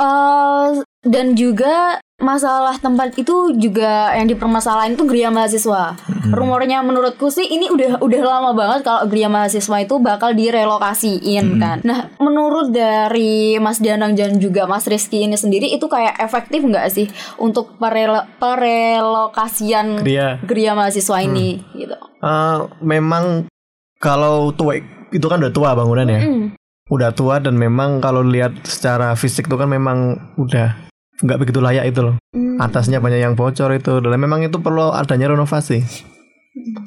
Eh, 0.00 0.68
dan 1.04 1.36
juga 1.36 2.00
masalah 2.20 2.76
tempat 2.76 3.16
itu 3.16 3.56
juga 3.56 4.12
yang 4.12 4.28
dipermasalahin 4.28 4.92
itu 4.92 5.04
geria 5.08 5.32
mahasiswa. 5.32 5.96
Rumornya 6.28 6.84
menurutku 6.84 7.32
sih 7.32 7.48
ini 7.48 7.72
udah 7.72 7.96
udah 8.04 8.22
lama 8.24 8.52
banget 8.52 8.84
kalau 8.84 9.08
geria 9.08 9.32
mahasiswa 9.32 9.76
itu 9.80 9.96
bakal 10.00 10.36
direlokasiin 10.36 11.56
kan. 11.56 11.80
Nah, 11.84 12.12
menurut 12.20 12.72
dari 12.72 13.56
Mas 13.56 13.80
Danang 13.80 14.12
dan 14.12 14.36
juga 14.36 14.68
Mas 14.68 14.84
Rizky 14.84 15.24
ini 15.24 15.36
sendiri 15.40 15.72
itu 15.72 15.88
kayak 15.88 16.20
efektif 16.20 16.60
nggak 16.60 16.86
sih 16.92 17.08
untuk 17.40 17.76
perelo- 17.80 18.28
perelokasian 18.36 20.04
Geria. 20.04 20.40
geria 20.44 20.72
mahasiswa 20.76 21.24
ini 21.24 21.60
gitu. 21.72 21.96
Eh, 22.20 22.58
memang 22.84 23.48
kalau 23.96 24.52
tua 24.52 24.76
itu 25.10 25.26
kan 25.26 25.38
udah 25.42 25.52
tua 25.52 25.74
bangunannya. 25.74 26.20
Hmm. 26.20 26.46
Udah 26.90 27.14
tua 27.14 27.38
dan 27.38 27.54
memang 27.54 28.02
kalau 28.02 28.26
lihat 28.26 28.66
secara 28.66 29.14
fisik 29.14 29.46
itu 29.46 29.54
kan 29.54 29.70
memang 29.70 30.18
udah 30.34 30.74
nggak 31.20 31.38
begitu 31.38 31.62
layak 31.62 31.90
itu 31.90 32.00
loh. 32.02 32.16
Hmm. 32.34 32.58
Atasnya 32.58 32.98
banyak 32.98 33.22
yang 33.22 33.34
bocor 33.38 33.70
itu 33.74 34.02
dan 34.02 34.16
memang 34.18 34.42
itu 34.42 34.58
perlu 34.58 34.90
adanya 34.90 35.30
renovasi. 35.30 35.86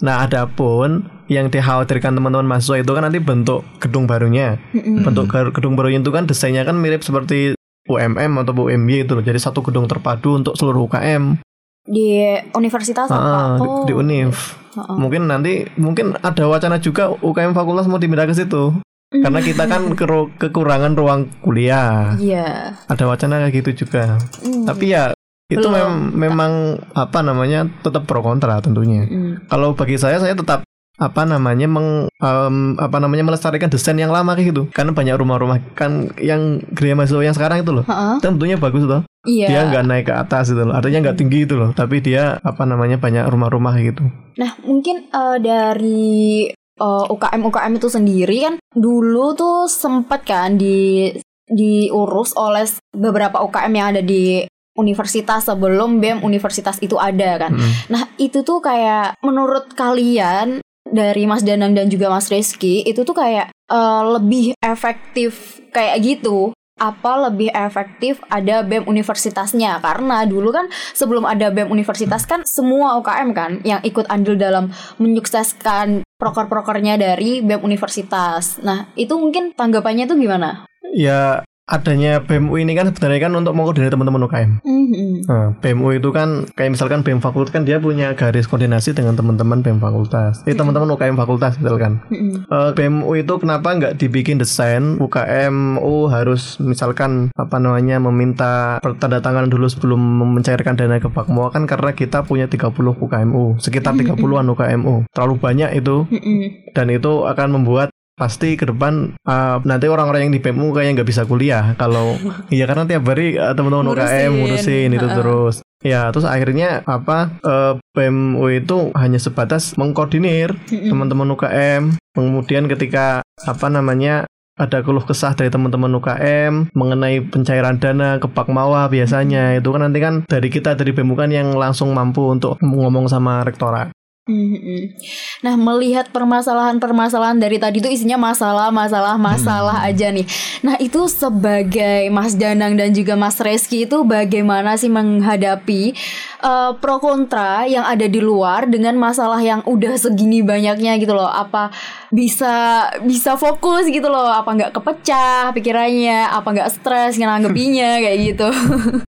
Nah, 0.04 0.28
adapun 0.28 1.08
yang 1.32 1.48
dikhawatirkan 1.48 2.20
teman-teman 2.20 2.44
mahasiswa 2.44 2.84
itu 2.84 2.92
kan 2.92 3.08
nanti 3.08 3.24
bentuk 3.24 3.64
gedung 3.80 4.06
barunya. 4.06 4.60
Bentuk 4.76 5.32
gar- 5.32 5.56
gedung 5.56 5.80
barunya 5.80 6.04
itu 6.04 6.12
kan 6.12 6.28
desainnya 6.28 6.68
kan 6.68 6.76
mirip 6.76 7.00
seperti 7.00 7.56
UMM 7.88 8.44
atau 8.44 8.52
UMY 8.68 9.08
itu 9.08 9.16
loh. 9.16 9.24
Jadi 9.24 9.40
satu 9.40 9.64
gedung 9.64 9.88
terpadu 9.88 10.44
untuk 10.44 10.60
seluruh 10.60 10.92
UKM. 10.92 11.40
Di 11.84 12.24
universitas 12.54 13.12
Ah, 13.12 13.54
apa? 13.54 13.84
di, 13.84 13.92
di 13.92 13.94
Univ. 13.94 14.32
Heeh. 14.74 14.96
Mungkin 14.96 15.28
nanti 15.28 15.68
mungkin 15.76 16.16
ada 16.16 16.48
wacana 16.48 16.80
juga 16.80 17.12
UKM 17.12 17.52
fakultas 17.52 17.86
mau 17.86 18.00
dipindah 18.00 18.24
ke 18.24 18.34
situ. 18.34 18.72
Karena 19.14 19.40
kita 19.40 19.70
kan 19.70 19.94
keru- 19.94 20.34
kekurangan 20.34 20.98
ruang 20.98 21.30
kuliah. 21.40 22.18
Iya. 22.18 22.74
Ada 22.88 23.04
wacana 23.06 23.44
kayak 23.44 23.54
gitu 23.62 23.86
juga. 23.86 24.18
Hmm. 24.42 24.66
Tapi 24.66 24.90
ya 24.90 25.14
itu 25.46 25.68
mem- 25.70 26.18
memang 26.18 26.52
apa 26.92 27.22
namanya 27.22 27.70
tetap 27.84 28.08
pro 28.08 28.26
kontra 28.26 28.58
tentunya. 28.58 29.06
Hmm. 29.06 29.44
Kalau 29.46 29.78
bagi 29.78 30.02
saya 30.02 30.18
saya 30.18 30.34
tetap 30.34 30.66
apa 31.02 31.26
namanya 31.26 31.66
meng 31.66 32.06
em, 32.06 32.58
apa 32.78 32.98
namanya 33.02 33.26
melestarikan 33.26 33.70
desain 33.70 33.98
yang 33.98 34.14
lama 34.14 34.38
kayak 34.38 34.54
gitu. 34.54 34.64
Karena 34.70 34.94
banyak 34.94 35.16
rumah-rumah 35.18 35.58
kan 35.74 36.14
yang 36.22 36.62
gereja 36.70 36.94
mahasiswa 36.94 37.26
yang 37.26 37.38
sekarang 37.38 37.66
itu 37.66 37.72
loh. 37.74 37.86
Heeh. 37.90 38.22
Kan 38.22 38.38
bentuknya 38.38 38.62
bagus 38.62 38.86
loh. 38.86 39.02
Iya. 39.26 39.48
Dia 39.50 39.62
nggak 39.74 39.86
naik 39.90 40.06
ke 40.12 40.14
atas 40.14 40.54
itu 40.54 40.62
loh. 40.62 40.76
Artinya 40.76 41.10
nggak 41.10 41.18
tinggi 41.18 41.40
itu 41.50 41.56
loh. 41.58 41.74
Tapi 41.74 42.04
dia 42.04 42.38
apa 42.44 42.64
namanya 42.70 43.02
banyak 43.02 43.26
rumah-rumah 43.26 43.74
gitu. 43.82 44.06
Nah, 44.38 44.52
mungkin 44.62 45.10
eh, 45.10 45.38
dari 45.42 46.50
uh, 46.78 47.06
UKM 47.10 47.42
UKM 47.42 47.74
itu 47.78 47.88
sendiri 47.90 48.38
kan 48.46 48.56
dulu 48.74 49.34
tuh 49.38 49.66
sempat 49.70 50.26
kan 50.26 50.58
di 50.58 51.10
diurus 51.44 52.34
oleh 52.40 52.66
beberapa 52.96 53.44
UKM 53.44 53.74
yang 53.74 53.88
ada 53.94 54.02
di 54.02 54.46
universitas 54.74 55.46
sebelum 55.46 56.02
BEM 56.02 56.26
universitas 56.26 56.82
itu 56.82 56.98
ada 56.98 57.46
kan. 57.46 57.54
Mm. 57.54 57.74
Nah, 57.94 58.04
itu 58.18 58.42
tuh 58.42 58.58
kayak 58.58 59.22
menurut 59.22 59.70
kalian 59.78 60.66
dari 60.94 61.26
Mas 61.26 61.42
Danang 61.42 61.74
dan 61.74 61.90
juga 61.90 62.14
Mas 62.14 62.30
Rizky 62.30 62.86
itu 62.86 63.02
tuh 63.02 63.18
kayak 63.18 63.50
uh, 63.74 64.22
lebih 64.22 64.54
efektif 64.62 65.58
kayak 65.74 65.98
gitu 66.06 66.54
apa 66.74 67.30
lebih 67.30 67.54
efektif 67.54 68.18
ada 68.34 68.66
BEM 68.66 68.90
universitasnya 68.90 69.78
karena 69.78 70.26
dulu 70.26 70.50
kan 70.50 70.66
sebelum 70.98 71.24
ada 71.24 71.54
BEM 71.54 71.70
universitas 71.70 72.26
kan 72.26 72.42
semua 72.50 72.98
UKM 72.98 73.30
kan 73.32 73.52
yang 73.62 73.80
ikut 73.86 74.10
andil 74.10 74.34
dalam 74.36 74.74
menyukseskan 74.98 76.02
proker-prokernya 76.18 76.98
dari 76.98 77.46
BEM 77.46 77.62
universitas. 77.62 78.58
Nah, 78.66 78.90
itu 78.98 79.14
mungkin 79.16 79.54
tanggapannya 79.54 80.10
tuh 80.10 80.18
gimana? 80.18 80.66
Ya 80.98 81.46
adanya 81.64 82.20
BEMU 82.20 82.60
ini 82.60 82.76
kan 82.76 82.92
sebenarnya 82.92 83.32
kan 83.32 83.34
untuk 83.40 83.56
mengkoordinir 83.56 83.88
teman-teman 83.88 84.28
UKM. 84.28 84.52
Mhm. 84.68 85.12
Nah, 85.32 85.48
BEMU 85.64 85.96
itu 85.96 86.12
kan 86.12 86.44
kayak 86.60 86.76
misalkan 86.76 87.08
BEM 87.08 87.24
fakultas 87.24 87.56
kan 87.56 87.64
dia 87.64 87.80
punya 87.80 88.12
garis 88.20 88.52
koordinasi 88.52 88.92
dengan 88.92 89.16
teman-teman 89.16 89.64
BEM 89.64 89.80
fakultas. 89.80 90.44
Eh 90.44 90.60
teman-teman 90.60 90.92
UKM 90.92 91.16
fakultas 91.16 91.56
misalkan. 91.56 92.04
Mhm. 92.12 92.52
Eh, 92.52 92.72
BEMU 92.76 93.16
itu 93.16 93.34
kenapa 93.40 93.72
nggak 93.80 93.96
dibikin 93.96 94.44
desain 94.44 95.00
UKMU 95.00 96.12
harus 96.12 96.60
misalkan 96.60 97.32
apa 97.40 97.56
namanya 97.64 97.96
meminta 98.04 98.84
tanda 99.00 99.24
tangan 99.24 99.48
dulu 99.48 99.72
sebelum 99.72 100.00
mencairkan 100.36 100.76
dana 100.76 101.00
ke 101.00 101.08
Bakmo 101.08 101.48
kan 101.48 101.64
karena 101.64 101.96
kita 101.96 102.28
punya 102.28 102.52
30 102.52 103.00
UKMU, 103.00 103.56
sekitar 103.64 103.96
30-an 103.96 104.52
UKMU. 104.52 105.08
Terlalu 105.16 105.36
banyak 105.40 105.70
itu 105.80 106.04
Mhm. 106.12 106.76
dan 106.76 106.92
itu 106.92 107.24
akan 107.24 107.48
membuat 107.56 107.93
pasti 108.14 108.54
ke 108.54 108.70
depan 108.70 109.18
uh, 109.26 109.58
nanti 109.66 109.90
orang-orang 109.90 110.30
yang 110.30 110.34
di 110.34 110.42
PMU 110.42 110.70
kayak 110.70 111.02
nggak 111.02 111.10
bisa 111.10 111.26
kuliah 111.26 111.74
kalau 111.82 112.14
iya 112.54 112.70
karena 112.70 112.86
tiap 112.86 113.10
hari 113.10 113.38
uh, 113.42 113.58
teman-teman. 113.58 113.94
UKM 113.94 114.32
ngurusin. 114.38 114.90
itu 114.94 115.08
terus. 115.10 115.56
Ya 115.84 116.08
terus 116.16 116.24
akhirnya 116.24 116.86
apa 116.88 117.36
uh, 117.44 117.76
PMU 117.92 118.48
itu 118.54 118.96
hanya 118.96 119.20
sebatas 119.20 119.76
mengkoordinir 119.76 120.56
teman-teman 120.70 121.36
UKM 121.36 122.00
kemudian 122.16 122.72
ketika 122.72 123.20
apa 123.44 123.68
namanya 123.68 124.24
ada 124.54 124.86
keluh 124.86 125.02
kesah 125.02 125.34
dari 125.34 125.50
teman-teman 125.50 125.90
UKM 125.98 126.78
mengenai 126.78 127.26
pencairan 127.26 127.82
dana 127.82 128.22
ke 128.22 128.30
Pakmawa 128.30 128.86
biasanya 128.86 129.58
itu 129.58 129.74
kan 129.74 129.82
nanti 129.82 129.98
kan 129.98 130.22
dari 130.30 130.54
kita 130.54 130.78
dari 130.78 130.94
BEM 130.94 131.18
kan 131.18 131.34
yang 131.34 131.58
langsung 131.58 131.90
mampu 131.90 132.30
untuk 132.30 132.62
ngomong 132.62 133.10
sama 133.10 133.42
rektorat 133.42 133.90
Mhm. 134.24 134.96
Nah, 135.44 135.60
melihat 135.60 136.08
permasalahan-permasalahan 136.16 137.44
dari 137.44 137.60
tadi 137.60 137.84
itu 137.84 137.92
isinya 137.92 138.16
masalah, 138.16 138.72
masalah, 138.72 139.20
masalah 139.20 139.84
aja 139.84 140.16
nih. 140.16 140.24
Nah, 140.64 140.80
itu 140.80 141.12
sebagai 141.12 142.08
Mas 142.08 142.32
Danang 142.40 142.80
dan 142.80 142.96
juga 142.96 143.20
Mas 143.20 143.36
Reski 143.44 143.84
itu 143.84 144.08
bagaimana 144.08 144.80
sih 144.80 144.88
menghadapi 144.88 145.92
eh, 146.40 146.72
pro 146.80 147.04
kontra 147.04 147.68
yang 147.68 147.84
ada 147.84 148.08
di 148.08 148.24
luar 148.24 148.72
dengan 148.72 148.96
masalah 148.96 149.44
yang 149.44 149.60
udah 149.68 150.00
segini 150.00 150.40
banyaknya 150.40 150.96
gitu 151.04 151.12
loh. 151.12 151.28
Apa 151.28 151.76
bisa 152.08 152.88
bisa 153.04 153.36
fokus 153.36 153.92
gitu 153.92 154.08
loh? 154.08 154.32
Apa 154.32 154.56
nggak 154.56 154.72
kepecah 154.72 155.52
pikirannya? 155.52 156.32
Apa 156.32 156.48
nggak 156.56 156.72
stres 156.72 157.20
nanggepinya 157.20 158.00
kayak 158.08 158.18
gitu? 158.24 158.48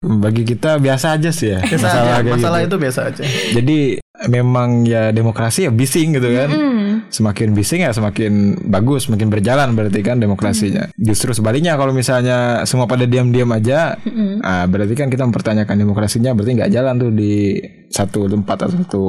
Bagi 0.04 0.44
kita 0.44 0.84
biasa 0.84 1.16
aja 1.16 1.32
sih 1.32 1.56
ya. 1.56 1.64
biasa 1.64 1.80
masalah 1.88 2.16
aja, 2.20 2.32
masalah 2.36 2.60
gitu. 2.60 2.68
itu 2.68 2.76
biasa 2.84 3.00
aja 3.08 3.22
Jadi 3.56 3.80
memang 4.26 4.82
ya 4.82 5.14
demokrasi 5.14 5.70
ya 5.70 5.72
bising 5.72 6.18
gitu 6.18 6.30
kan. 6.34 6.50
Hmm. 6.50 6.86
Semakin 7.14 7.54
bising 7.54 7.86
ya 7.86 7.94
semakin 7.94 8.58
bagus, 8.66 9.06
semakin 9.06 9.30
berjalan 9.30 9.78
berarti 9.78 10.02
kan 10.02 10.18
demokrasinya. 10.18 10.90
Justru 10.98 11.32
sebaliknya 11.32 11.78
kalau 11.78 11.94
misalnya 11.94 12.66
semua 12.66 12.90
pada 12.90 13.06
diam-diam 13.06 13.48
aja, 13.54 13.96
Mm-mm. 14.02 14.42
ah, 14.42 14.66
berarti 14.66 14.98
kan 14.98 15.08
kita 15.08 15.24
mempertanyakan 15.24 15.78
demokrasinya 15.78 16.34
berarti 16.34 16.58
nggak 16.58 16.72
jalan 16.74 16.94
tuh 16.98 17.12
di 17.14 17.62
satu 17.88 18.28
tempat 18.28 18.58
atau 18.68 18.76
satu 18.82 19.04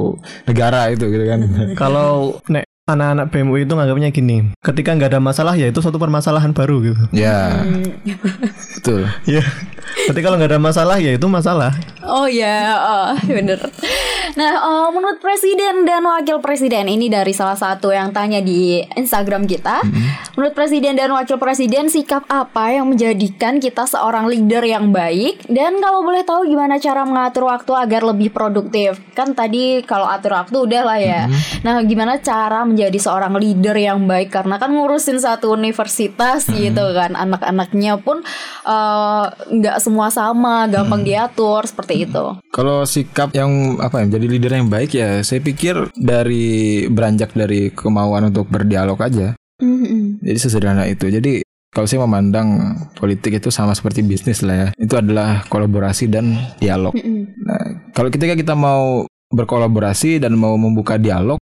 negara 0.45 0.87
itu 0.93 1.09
gitu 1.09 1.25
kan. 1.27 1.39
Kalau 1.73 2.39
nek 2.47 2.69
anak-anak 2.89 3.29
BMU 3.29 3.53
itu 3.61 3.73
nganggapnya 3.77 4.09
gini, 4.09 4.37
ketika 4.65 4.97
nggak 4.97 5.13
ada 5.13 5.21
masalah 5.21 5.53
ya 5.53 5.69
itu 5.69 5.77
suatu 5.77 6.01
permasalahan 6.01 6.57
baru 6.57 6.81
gitu. 6.81 7.03
ya, 7.13 7.61
Hmm. 7.61 7.85
Betul. 8.79 9.03
Ya, 9.29 9.45
tapi 10.09 10.25
kalau 10.25 10.41
nggak 10.41 10.57
ada 10.57 10.61
masalah 10.61 10.97
ya 10.97 11.13
itu 11.13 11.27
masalah. 11.29 11.75
Oh 12.01 12.25
ya, 12.25 12.73
oh, 12.79 13.13
bener. 13.35 13.61
Nah, 14.33 14.53
eh, 14.57 14.87
menurut 14.89 15.21
presiden 15.21 15.85
dan 15.85 16.01
wakil 16.01 16.41
presiden 16.41 16.89
ini 16.89 17.11
dari 17.11 17.35
salah 17.35 17.53
satu 17.53 17.93
yang 17.93 18.09
tanya 18.09 18.41
di 18.41 18.81
Instagram 18.97 19.45
kita, 19.45 19.85
menurut 20.33 20.57
presiden 20.57 20.97
dan 20.97 21.13
wakil 21.13 21.37
presiden 21.37 21.91
sikap 21.91 22.25
apa 22.31 22.73
yang 22.73 22.89
menjadikan 22.89 23.61
kita 23.61 23.85
seorang 23.85 24.25
leader 24.31 24.65
yang 24.65 24.89
baik? 24.89 25.45
Dan 25.45 25.77
kalau 25.83 26.01
boleh 26.01 26.25
tahu 26.25 26.49
gimana 26.49 26.81
cara 26.81 27.05
mengatur 27.05 27.45
waktu 27.45 27.71
agar 27.77 28.01
lebih 28.09 28.33
produktif? 28.33 28.97
Kan 29.13 29.37
tadi 29.37 29.85
kalau 29.85 30.09
atur 30.09 30.33
waktu 30.39 30.55
udah 30.55 30.81
lah 30.85 30.99
ya. 31.01 31.21
Nah, 31.61 31.83
gimana 31.85 32.17
cara 32.17 32.65
menjadi 32.65 32.97
seorang 32.97 33.37
leader 33.37 33.75
yang 33.77 34.09
baik? 34.09 34.33
Karena 34.33 34.57
kan 34.57 34.73
ngurusin 34.73 35.21
satu 35.21 35.53
universitas 35.53 36.49
gitu 36.49 36.85
kan, 36.95 37.13
anak-anaknya 37.13 38.01
pun 38.01 38.25
eh, 38.69 39.25
nggak 39.33 39.77
semua 39.81 40.13
sama, 40.13 40.69
gampang 40.69 41.01
diatur 41.01 41.65
seperti 41.65 42.05
itu. 42.05 42.37
Kalau 42.53 42.85
sikap 42.85 43.33
yang 43.33 43.81
apa 43.81 44.05
ya, 44.05 44.15
jadi 44.21 44.25
leader 44.29 44.53
yang 44.61 44.69
baik 44.69 44.93
ya, 44.93 45.25
saya 45.25 45.41
pikir 45.41 45.89
dari 45.97 46.85
beranjak 46.85 47.33
dari 47.33 47.73
kemauan 47.73 48.29
untuk 48.29 48.45
berdialog 48.45 49.01
aja. 49.01 49.33
Mm-mm. 49.59 50.23
Jadi 50.23 50.37
sesederhana 50.39 50.87
itu. 50.87 51.11
Jadi 51.11 51.43
kalau 51.69 51.85
saya 51.85 52.01
memandang 52.07 52.79
politik 52.95 53.37
itu 53.37 53.51
sama 53.51 53.75
seperti 53.75 54.01
bisnis 54.01 54.41
lah 54.41 54.55
ya. 54.55 54.67
Itu 54.79 54.95
adalah 54.95 55.43
kolaborasi 55.51 56.07
dan 56.07 56.37
dialog. 56.57 56.95
Mm-mm. 56.95 57.43
Nah, 57.43 57.63
kalau 57.91 58.09
ketika 58.13 58.33
kita 58.39 58.55
mau 58.55 59.03
berkolaborasi 59.29 60.17
dan 60.23 60.33
mau 60.33 60.57
membuka 60.57 60.97
dialog, 60.97 61.37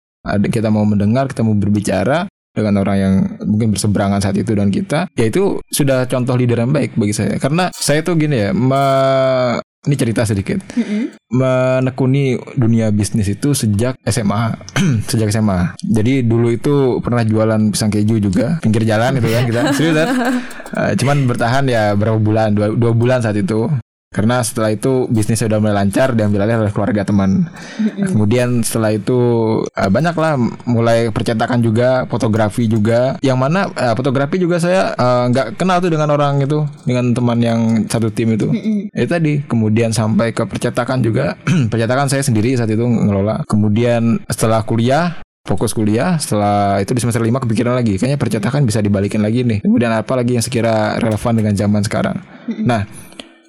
kita 0.52 0.68
mau 0.68 0.84
mendengar, 0.84 1.32
kita 1.32 1.46
mau 1.46 1.56
berbicara 1.56 2.28
dengan 2.58 2.82
orang 2.82 2.98
yang 2.98 3.14
mungkin 3.46 3.78
berseberangan 3.78 4.20
saat 4.20 4.36
itu 4.36 4.58
dan 4.58 4.74
kita, 4.74 5.06
ya 5.14 5.26
itu 5.30 5.62
sudah 5.70 6.10
contoh 6.10 6.34
leader 6.34 6.58
yang 6.58 6.74
baik 6.74 6.98
bagi 6.98 7.14
saya. 7.14 7.38
Karena 7.38 7.70
saya 7.72 8.02
tuh 8.02 8.18
gini 8.18 8.50
ya, 8.50 8.50
me- 8.52 9.62
ini 9.88 9.96
cerita 9.96 10.28
sedikit, 10.28 10.60
Mm-mm. 10.76 11.16
menekuni 11.32 12.36
dunia 12.60 12.92
bisnis 12.92 13.32
itu 13.32 13.56
sejak 13.56 13.96
SMA, 14.04 14.60
sejak 15.12 15.32
SMA. 15.32 15.80
Jadi 15.80 16.28
dulu 16.28 16.52
itu 16.52 17.00
pernah 17.00 17.24
jualan 17.24 17.72
pisang 17.72 17.88
keju 17.88 18.20
juga 18.20 18.60
pinggir 18.60 18.84
jalan 18.84 19.16
itu 19.16 19.32
kan 19.32 19.44
kita, 19.48 19.62
serius 19.72 19.96
kan? 19.96 20.08
Eh, 20.68 21.00
cuman 21.00 21.32
bertahan 21.32 21.64
ya 21.64 21.96
berapa 21.96 22.20
bulan, 22.20 22.52
dua, 22.52 22.76
dua 22.76 22.92
bulan 22.92 23.24
saat 23.24 23.40
itu. 23.40 23.72
Karena 24.08 24.40
setelah 24.40 24.72
itu 24.72 25.04
bisnisnya 25.12 25.52
udah 25.52 25.60
mulai 25.60 25.76
lancar 25.84 26.16
diambil 26.16 26.48
alih 26.48 26.64
oleh 26.64 26.72
keluarga 26.72 27.04
teman. 27.04 27.52
Kemudian 28.00 28.64
setelah 28.64 28.96
itu 28.96 29.20
eh, 29.68 29.92
banyak 29.92 30.16
lah 30.16 30.40
mulai 30.64 31.12
percetakan 31.12 31.60
juga, 31.60 32.08
fotografi 32.08 32.72
juga. 32.72 33.20
Yang 33.20 33.38
mana 33.38 33.68
eh, 33.76 33.92
fotografi 34.00 34.40
juga 34.40 34.64
saya 34.64 34.96
eh, 34.96 35.24
nggak 35.28 35.60
kenal 35.60 35.84
tuh 35.84 35.92
dengan 35.92 36.08
orang 36.16 36.40
itu, 36.40 36.64
dengan 36.88 37.12
teman 37.12 37.40
yang 37.44 37.60
satu 37.92 38.08
tim 38.08 38.32
itu. 38.40 38.48
Itu 38.96 39.12
tadi. 39.12 39.44
Kemudian 39.44 39.92
sampai 39.92 40.32
ke 40.32 40.48
percetakan 40.48 41.04
juga. 41.04 41.36
percetakan 41.72 42.08
saya 42.08 42.24
sendiri 42.24 42.56
saat 42.56 42.72
itu 42.72 42.88
ngelola. 42.88 43.44
Kemudian 43.44 44.24
setelah 44.32 44.64
kuliah 44.64 45.20
fokus 45.48 45.72
kuliah 45.72 46.20
setelah 46.20 46.84
itu 46.84 46.92
di 46.92 47.00
semester 47.00 47.24
5 47.24 47.48
kepikiran 47.48 47.72
lagi 47.72 47.96
kayaknya 47.96 48.20
percetakan 48.20 48.68
bisa 48.68 48.84
dibalikin 48.84 49.24
lagi 49.24 49.48
nih 49.48 49.64
kemudian 49.64 49.96
apa 49.96 50.20
lagi 50.20 50.36
yang 50.36 50.44
sekira 50.44 51.00
relevan 51.00 51.40
dengan 51.40 51.56
zaman 51.56 51.82
sekarang 51.88 52.20
nah 52.68 52.84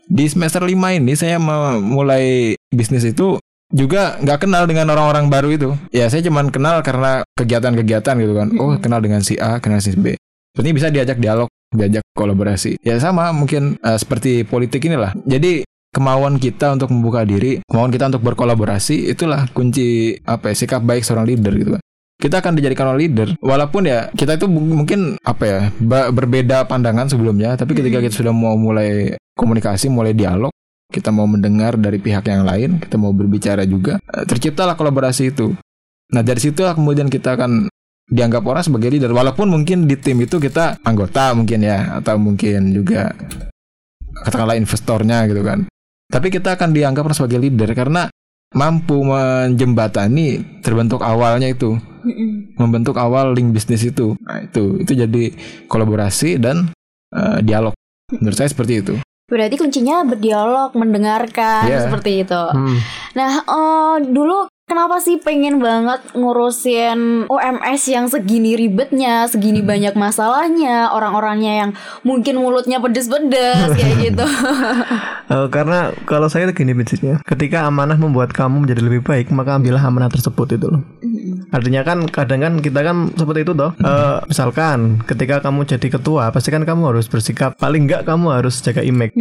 di 0.09 0.25
semester 0.27 0.65
5 0.65 0.73
ini 0.73 1.13
saya 1.13 1.37
mulai 1.79 2.57
bisnis 2.73 3.05
itu 3.05 3.37
juga 3.69 4.17
nggak 4.25 4.49
kenal 4.49 4.65
dengan 4.65 4.89
orang-orang 4.89 5.29
baru 5.29 5.49
itu. 5.53 5.71
Ya 5.93 6.09
saya 6.09 6.25
cuman 6.25 6.49
kenal 6.49 6.81
karena 6.81 7.21
kegiatan-kegiatan 7.37 8.15
gitu 8.17 8.35
kan. 8.35 8.49
Oh 8.57 8.73
kenal 8.81 9.05
dengan 9.05 9.21
si 9.21 9.37
A, 9.37 9.61
kenal 9.61 9.85
si 9.85 9.93
B. 9.93 10.17
Berarti 10.57 10.71
bisa 10.73 10.89
diajak 10.89 11.21
dialog, 11.21 11.53
diajak 11.77 12.03
kolaborasi. 12.17 12.81
Ya 12.81 12.97
sama 12.97 13.31
mungkin 13.37 13.77
eh, 13.79 13.99
seperti 14.01 14.49
politik 14.49 14.89
inilah. 14.89 15.13
Jadi 15.29 15.69
kemauan 15.93 16.41
kita 16.41 16.73
untuk 16.73 16.89
membuka 16.89 17.29
diri, 17.29 17.61
kemauan 17.69 17.93
kita 17.93 18.09
untuk 18.09 18.25
berkolaborasi 18.25 19.13
itulah 19.13 19.45
kunci 19.53 20.17
apa 20.25 20.53
ya 20.53 20.55
sikap 20.57 20.81
baik 20.81 21.05
seorang 21.05 21.29
leader 21.29 21.53
gitu 21.53 21.71
kan. 21.77 21.83
Kita 22.19 22.43
akan 22.43 22.59
dijadikan 22.59 22.99
leader 22.99 23.39
walaupun 23.39 23.87
ya 23.87 24.11
kita 24.11 24.35
itu 24.35 24.51
mungkin 24.51 25.23
apa 25.23 25.45
ya 25.47 25.61
berbeda 26.11 26.67
pandangan 26.67 27.07
sebelumnya 27.07 27.55
tapi 27.55 27.79
ketika 27.79 28.03
kita 28.03 28.11
sudah 28.11 28.35
mau 28.35 28.59
mulai 28.59 29.15
komunikasi, 29.39 29.87
mulai 29.87 30.19
dialog, 30.19 30.51
kita 30.91 31.15
mau 31.15 31.31
mendengar 31.31 31.79
dari 31.79 32.03
pihak 32.03 32.27
yang 32.27 32.43
lain, 32.43 32.83
kita 32.83 32.99
mau 32.99 33.15
berbicara 33.15 33.63
juga, 33.63 34.03
eh, 34.03 34.27
terciptalah 34.27 34.75
kolaborasi 34.75 35.31
itu. 35.31 35.55
Nah 36.11 36.27
dari 36.27 36.43
situ 36.43 36.67
kemudian 36.67 37.07
kita 37.07 37.39
akan 37.39 37.71
dianggap 38.11 38.43
orang 38.43 38.67
sebagai 38.67 38.91
leader, 38.91 39.15
walaupun 39.15 39.47
mungkin 39.47 39.87
di 39.87 39.95
tim 39.95 40.19
itu 40.19 40.43
kita 40.43 40.83
anggota 40.83 41.31
mungkin 41.39 41.63
ya, 41.63 42.03
atau 42.03 42.19
mungkin 42.19 42.75
juga 42.75 43.15
katakanlah 44.27 44.59
investornya 44.59 45.23
gitu 45.31 45.47
kan. 45.47 45.71
Tapi 46.09 46.33
kita 46.33 46.57
akan 46.57 46.73
dianggap 46.75 47.05
orang 47.05 47.19
sebagai 47.21 47.39
leader 47.47 47.71
karena 47.77 48.09
mampu 48.57 49.05
menjembatani 49.05 50.61
terbentuk 50.65 51.05
awalnya 51.05 51.53
itu 51.53 51.77
membentuk 52.57 52.97
awal 52.97 53.37
link 53.37 53.53
bisnis 53.53 53.85
itu 53.85 54.17
nah 54.25 54.41
itu 54.41 54.81
itu 54.81 54.93
jadi 54.97 55.25
kolaborasi 55.69 56.41
dan 56.41 56.73
eh, 57.13 57.39
dialog 57.45 57.77
menurut 58.09 58.37
saya 58.37 58.49
seperti 58.49 58.81
itu 58.81 58.95
Berarti 59.29 59.61
kuncinya 59.61 60.09
berdialog, 60.09 60.73
mendengarkan 60.73 61.69
Iya. 61.69 61.85
seperti 61.85 62.25
itu. 62.25 62.43
Hmm. 62.49 62.81
Nah, 63.13 63.45
eh, 63.45 63.97
dulu 64.09 64.48
kenapa 64.69 65.01
sih 65.01 65.17
pengen 65.19 65.59
banget 65.59 66.05
ngurusin 66.13 67.27
UMS 67.27 67.83
yang 67.89 68.07
segini 68.07 68.55
ribetnya, 68.55 69.25
segini 69.27 69.65
banyak 69.65 69.97
masalahnya, 69.97 70.93
orang-orangnya 70.93 71.53
yang 71.67 71.71
mungkin 72.05 72.39
mulutnya 72.39 72.79
pedes-pedes 72.79 73.75
kayak 73.75 73.97
gitu. 74.13 74.27
Eh, 75.29 75.47
karena 75.49 75.93
kalau 76.05 76.29
saya 76.29 76.53
gini 76.53 76.77
prinsipnya, 76.77 77.21
ketika 77.25 77.65
amanah 77.65 77.97
membuat 77.97 78.31
kamu 78.37 78.69
menjadi 78.69 78.81
lebih 78.85 79.03
baik, 79.05 79.33
maka 79.33 79.57
ambillah 79.57 79.81
amanah 79.81 80.13
tersebut 80.13 80.55
itu 80.55 80.69
loh. 80.69 80.85
Artinya 81.49 81.81
kan 81.81 82.05
kadang 82.09 82.45
kan 82.45 82.55
kita 82.61 82.85
kan 82.85 83.09
seperti 83.17 83.49
itu 83.49 83.53
toh. 83.57 83.73
Eh, 83.81 84.19
misalkan 84.29 85.01
ketika 85.09 85.41
kamu 85.41 85.65
jadi 85.65 85.89
ketua, 85.89 86.29
pasti 86.29 86.53
kan 86.53 86.69
kamu 86.69 86.93
harus 86.93 87.09
bersikap 87.09 87.57
paling 87.57 87.89
enggak 87.89 88.05
kamu 88.05 88.37
harus 88.37 88.61
jaga 88.61 88.85
image. 88.85 89.17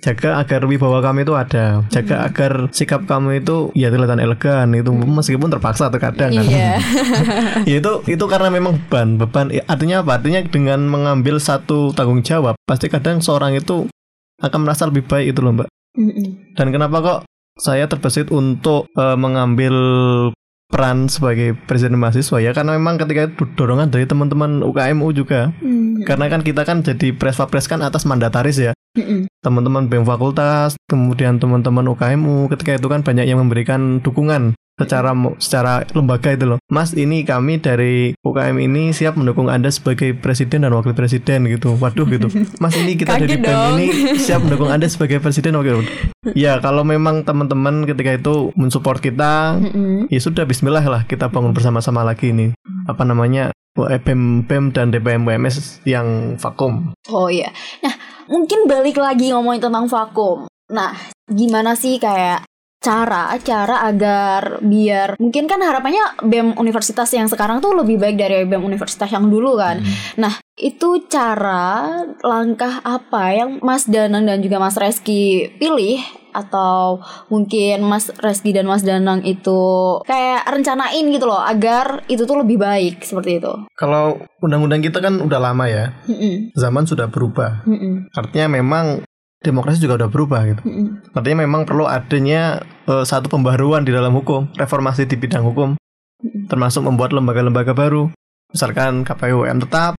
Jaga 0.00 0.40
agar 0.40 0.64
wibawa 0.64 1.04
kamu 1.04 1.28
itu 1.28 1.34
ada. 1.36 1.84
Jaga 1.92 2.24
agar 2.24 2.72
sikap 2.72 3.04
kamu 3.04 3.44
itu 3.44 3.72
ya 3.76 3.92
kelihatan 3.92 4.20
elegan 4.20 4.72
itu 4.86 4.94
meskipun 4.94 5.50
terpaksa 5.50 5.90
terkadang 5.90 6.30
kan. 6.30 6.46
Iya. 6.46 6.78
ya 7.68 7.76
itu 7.82 7.92
itu 8.06 8.24
karena 8.30 8.54
memang 8.54 8.78
beban 8.86 9.18
beban 9.18 9.50
artinya 9.66 10.06
apa 10.06 10.22
artinya 10.22 10.46
dengan 10.46 10.86
mengambil 10.86 11.42
satu 11.42 11.90
tanggung 11.90 12.22
jawab 12.22 12.54
pasti 12.62 12.86
kadang 12.86 13.18
seorang 13.18 13.58
itu 13.58 13.90
akan 14.38 14.60
merasa 14.62 14.86
lebih 14.86 15.02
baik 15.10 15.34
itu 15.34 15.40
loh 15.42 15.58
mbak 15.58 15.68
Mm-mm. 15.98 16.54
dan 16.54 16.70
kenapa 16.70 16.96
kok 17.02 17.20
saya 17.58 17.88
terbesit 17.90 18.30
untuk 18.30 18.86
eh, 18.94 19.16
mengambil 19.18 19.74
peran 20.66 21.06
sebagai 21.06 21.54
presiden 21.70 21.94
mahasiswa 21.94 22.42
ya 22.42 22.50
karena 22.50 22.74
memang 22.74 22.98
ketika 22.98 23.30
itu 23.30 23.46
dorongan 23.54 23.86
dari 23.86 24.02
teman-teman 24.04 24.66
UKMU 24.66 25.14
juga 25.14 25.54
Mm. 25.62 26.02
karena 26.04 26.26
kan 26.28 26.40
kita 26.42 26.62
kan 26.66 26.82
jadi 26.82 27.14
pres 27.14 27.38
pres 27.48 27.70
kan 27.70 27.80
atas 27.80 28.04
mandataris 28.04 28.58
ya 28.60 28.72
Mm-mm. 28.98 29.30
teman-teman 29.40 29.86
BEM 29.86 30.04
fakultas 30.04 30.74
kemudian 30.90 31.38
teman-teman 31.38 31.86
UKMU 31.94 32.50
ketika 32.52 32.76
itu 32.76 32.86
kan 32.90 33.06
banyak 33.06 33.24
yang 33.30 33.38
memberikan 33.40 34.02
dukungan 34.02 34.58
secara 34.76 35.16
secara 35.40 35.72
lembaga 35.96 36.36
itu 36.36 36.44
loh. 36.44 36.58
Mas 36.68 36.92
ini 36.92 37.24
kami 37.24 37.58
dari 37.58 38.12
UKM 38.20 38.56
ini 38.60 38.92
siap 38.92 39.16
mendukung 39.16 39.48
Anda 39.48 39.72
sebagai 39.72 40.12
presiden 40.12 40.68
dan 40.68 40.72
wakil 40.76 40.92
presiden 40.92 41.48
gitu. 41.48 41.80
Waduh 41.80 42.04
gitu. 42.06 42.28
Mas 42.62 42.76
ini 42.76 42.94
kita 42.94 43.16
dari 43.16 43.40
BEM 43.40 43.60
ini 43.80 43.86
siap 44.20 44.44
mendukung 44.44 44.68
Anda 44.68 44.86
sebagai 44.86 45.18
presiden 45.24 45.56
wakil 45.56 45.80
ya 46.36 46.60
kalau 46.60 46.84
memang 46.84 47.24
teman-teman 47.24 47.88
ketika 47.88 48.12
itu 48.16 48.52
mensupport 48.58 49.00
kita 49.00 49.60
ya 50.12 50.20
sudah 50.20 50.44
Bismillah 50.44 50.84
lah 50.84 51.02
kita 51.08 51.32
bangun 51.32 51.56
bersama-sama 51.56 52.04
lagi 52.04 52.30
ini. 52.36 52.52
Apa 52.84 53.02
namanya? 53.08 53.50
BEM 53.76 54.48
BEM 54.48 54.72
dan 54.72 54.88
DPM 54.88 55.28
UMS 55.28 55.84
yang 55.84 56.40
vakum. 56.40 56.96
Oh 57.12 57.28
iya. 57.28 57.52
Nah, 57.84 57.92
mungkin 58.24 58.64
balik 58.64 58.96
lagi 58.96 59.32
ngomongin 59.32 59.68
tentang 59.68 59.84
vakum. 59.84 60.48
Nah, 60.72 60.96
gimana 61.28 61.76
sih 61.76 62.00
kayak 62.00 62.42
cara 62.80 63.34
cara 63.42 63.82
agar 63.88 64.62
biar 64.62 65.18
mungkin 65.18 65.50
kan 65.50 65.58
harapannya 65.58 66.22
BEM 66.22 66.54
universitas 66.60 67.10
yang 67.10 67.26
sekarang 67.26 67.58
tuh 67.58 67.74
lebih 67.74 67.98
baik 67.98 68.16
dari 68.20 68.46
BEM 68.46 68.62
universitas 68.62 69.10
yang 69.10 69.26
dulu 69.26 69.58
kan. 69.58 69.82
Nah, 70.20 70.38
itu 70.56 71.04
cara 71.10 71.84
langkah 72.22 72.80
apa 72.86 73.34
yang 73.34 73.50
Mas 73.60 73.84
Danang 73.90 74.24
dan 74.24 74.40
juga 74.40 74.62
Mas 74.62 74.78
Reski 74.78 75.50
pilih 75.58 76.00
atau 76.36 77.00
mungkin 77.32 77.80
Mas 77.88 78.12
Reski 78.20 78.52
dan 78.52 78.68
Mas 78.68 78.84
Danang 78.84 79.24
itu 79.24 79.60
kayak 80.04 80.44
rencanain 80.44 81.08
gitu 81.08 81.24
loh 81.24 81.40
agar 81.40 82.04
itu 82.12 82.28
tuh 82.28 82.44
lebih 82.44 82.60
baik 82.60 83.00
seperti 83.00 83.40
itu. 83.40 83.52
Kalau 83.72 84.20
undang-undang 84.44 84.84
kita 84.84 85.00
kan 85.00 85.16
udah 85.24 85.40
lama 85.40 85.64
ya, 85.64 85.96
Mm-mm. 86.04 86.52
zaman 86.52 86.84
sudah 86.84 87.08
berubah. 87.08 87.64
Mm-mm. 87.64 88.12
Artinya 88.12 88.60
memang 88.60 89.00
demokrasi 89.42 89.78
juga 89.78 90.00
udah 90.04 90.10
berubah 90.10 90.40
gitu. 90.48 90.62
Mm-mm. 90.64 91.12
Artinya 91.12 91.44
memang 91.44 91.68
perlu 91.68 91.84
adanya 91.84 92.60
eh, 92.88 93.04
satu 93.04 93.28
pembaruan 93.28 93.84
di 93.84 93.92
dalam 93.92 94.14
hukum, 94.14 94.48
reformasi 94.56 95.04
di 95.04 95.16
bidang 95.16 95.44
hukum, 95.44 95.76
Mm-mm. 95.76 96.48
termasuk 96.48 96.82
membuat 96.84 97.12
lembaga-lembaga 97.12 97.76
baru. 97.76 98.10
Misalkan 98.50 99.02
KPUM 99.04 99.58
tetap, 99.66 99.98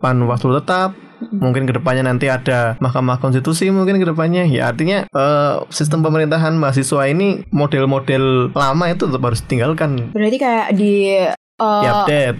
Panwaslu 0.00 0.56
tetap, 0.56 0.96
mungkin 1.28 1.68
ke 1.68 1.76
depannya 1.76 2.08
nanti 2.08 2.32
ada 2.32 2.80
Mahkamah 2.80 3.20
Konstitusi 3.20 3.68
mungkin 3.68 4.00
ke 4.00 4.08
depannya. 4.08 4.48
Ya 4.48 4.72
artinya 4.72 5.04
eh, 5.04 5.54
sistem 5.68 6.00
pemerintahan 6.00 6.56
mahasiswa 6.56 7.04
ini 7.08 7.44
model-model 7.52 8.52
lama 8.56 8.84
itu 8.88 9.04
tetap 9.04 9.22
harus 9.24 9.40
ditinggalkan, 9.44 10.12
Berarti 10.12 10.38
kayak 10.40 10.68
di 10.72 10.92
uh, 11.60 11.82
di-update. 11.84 12.36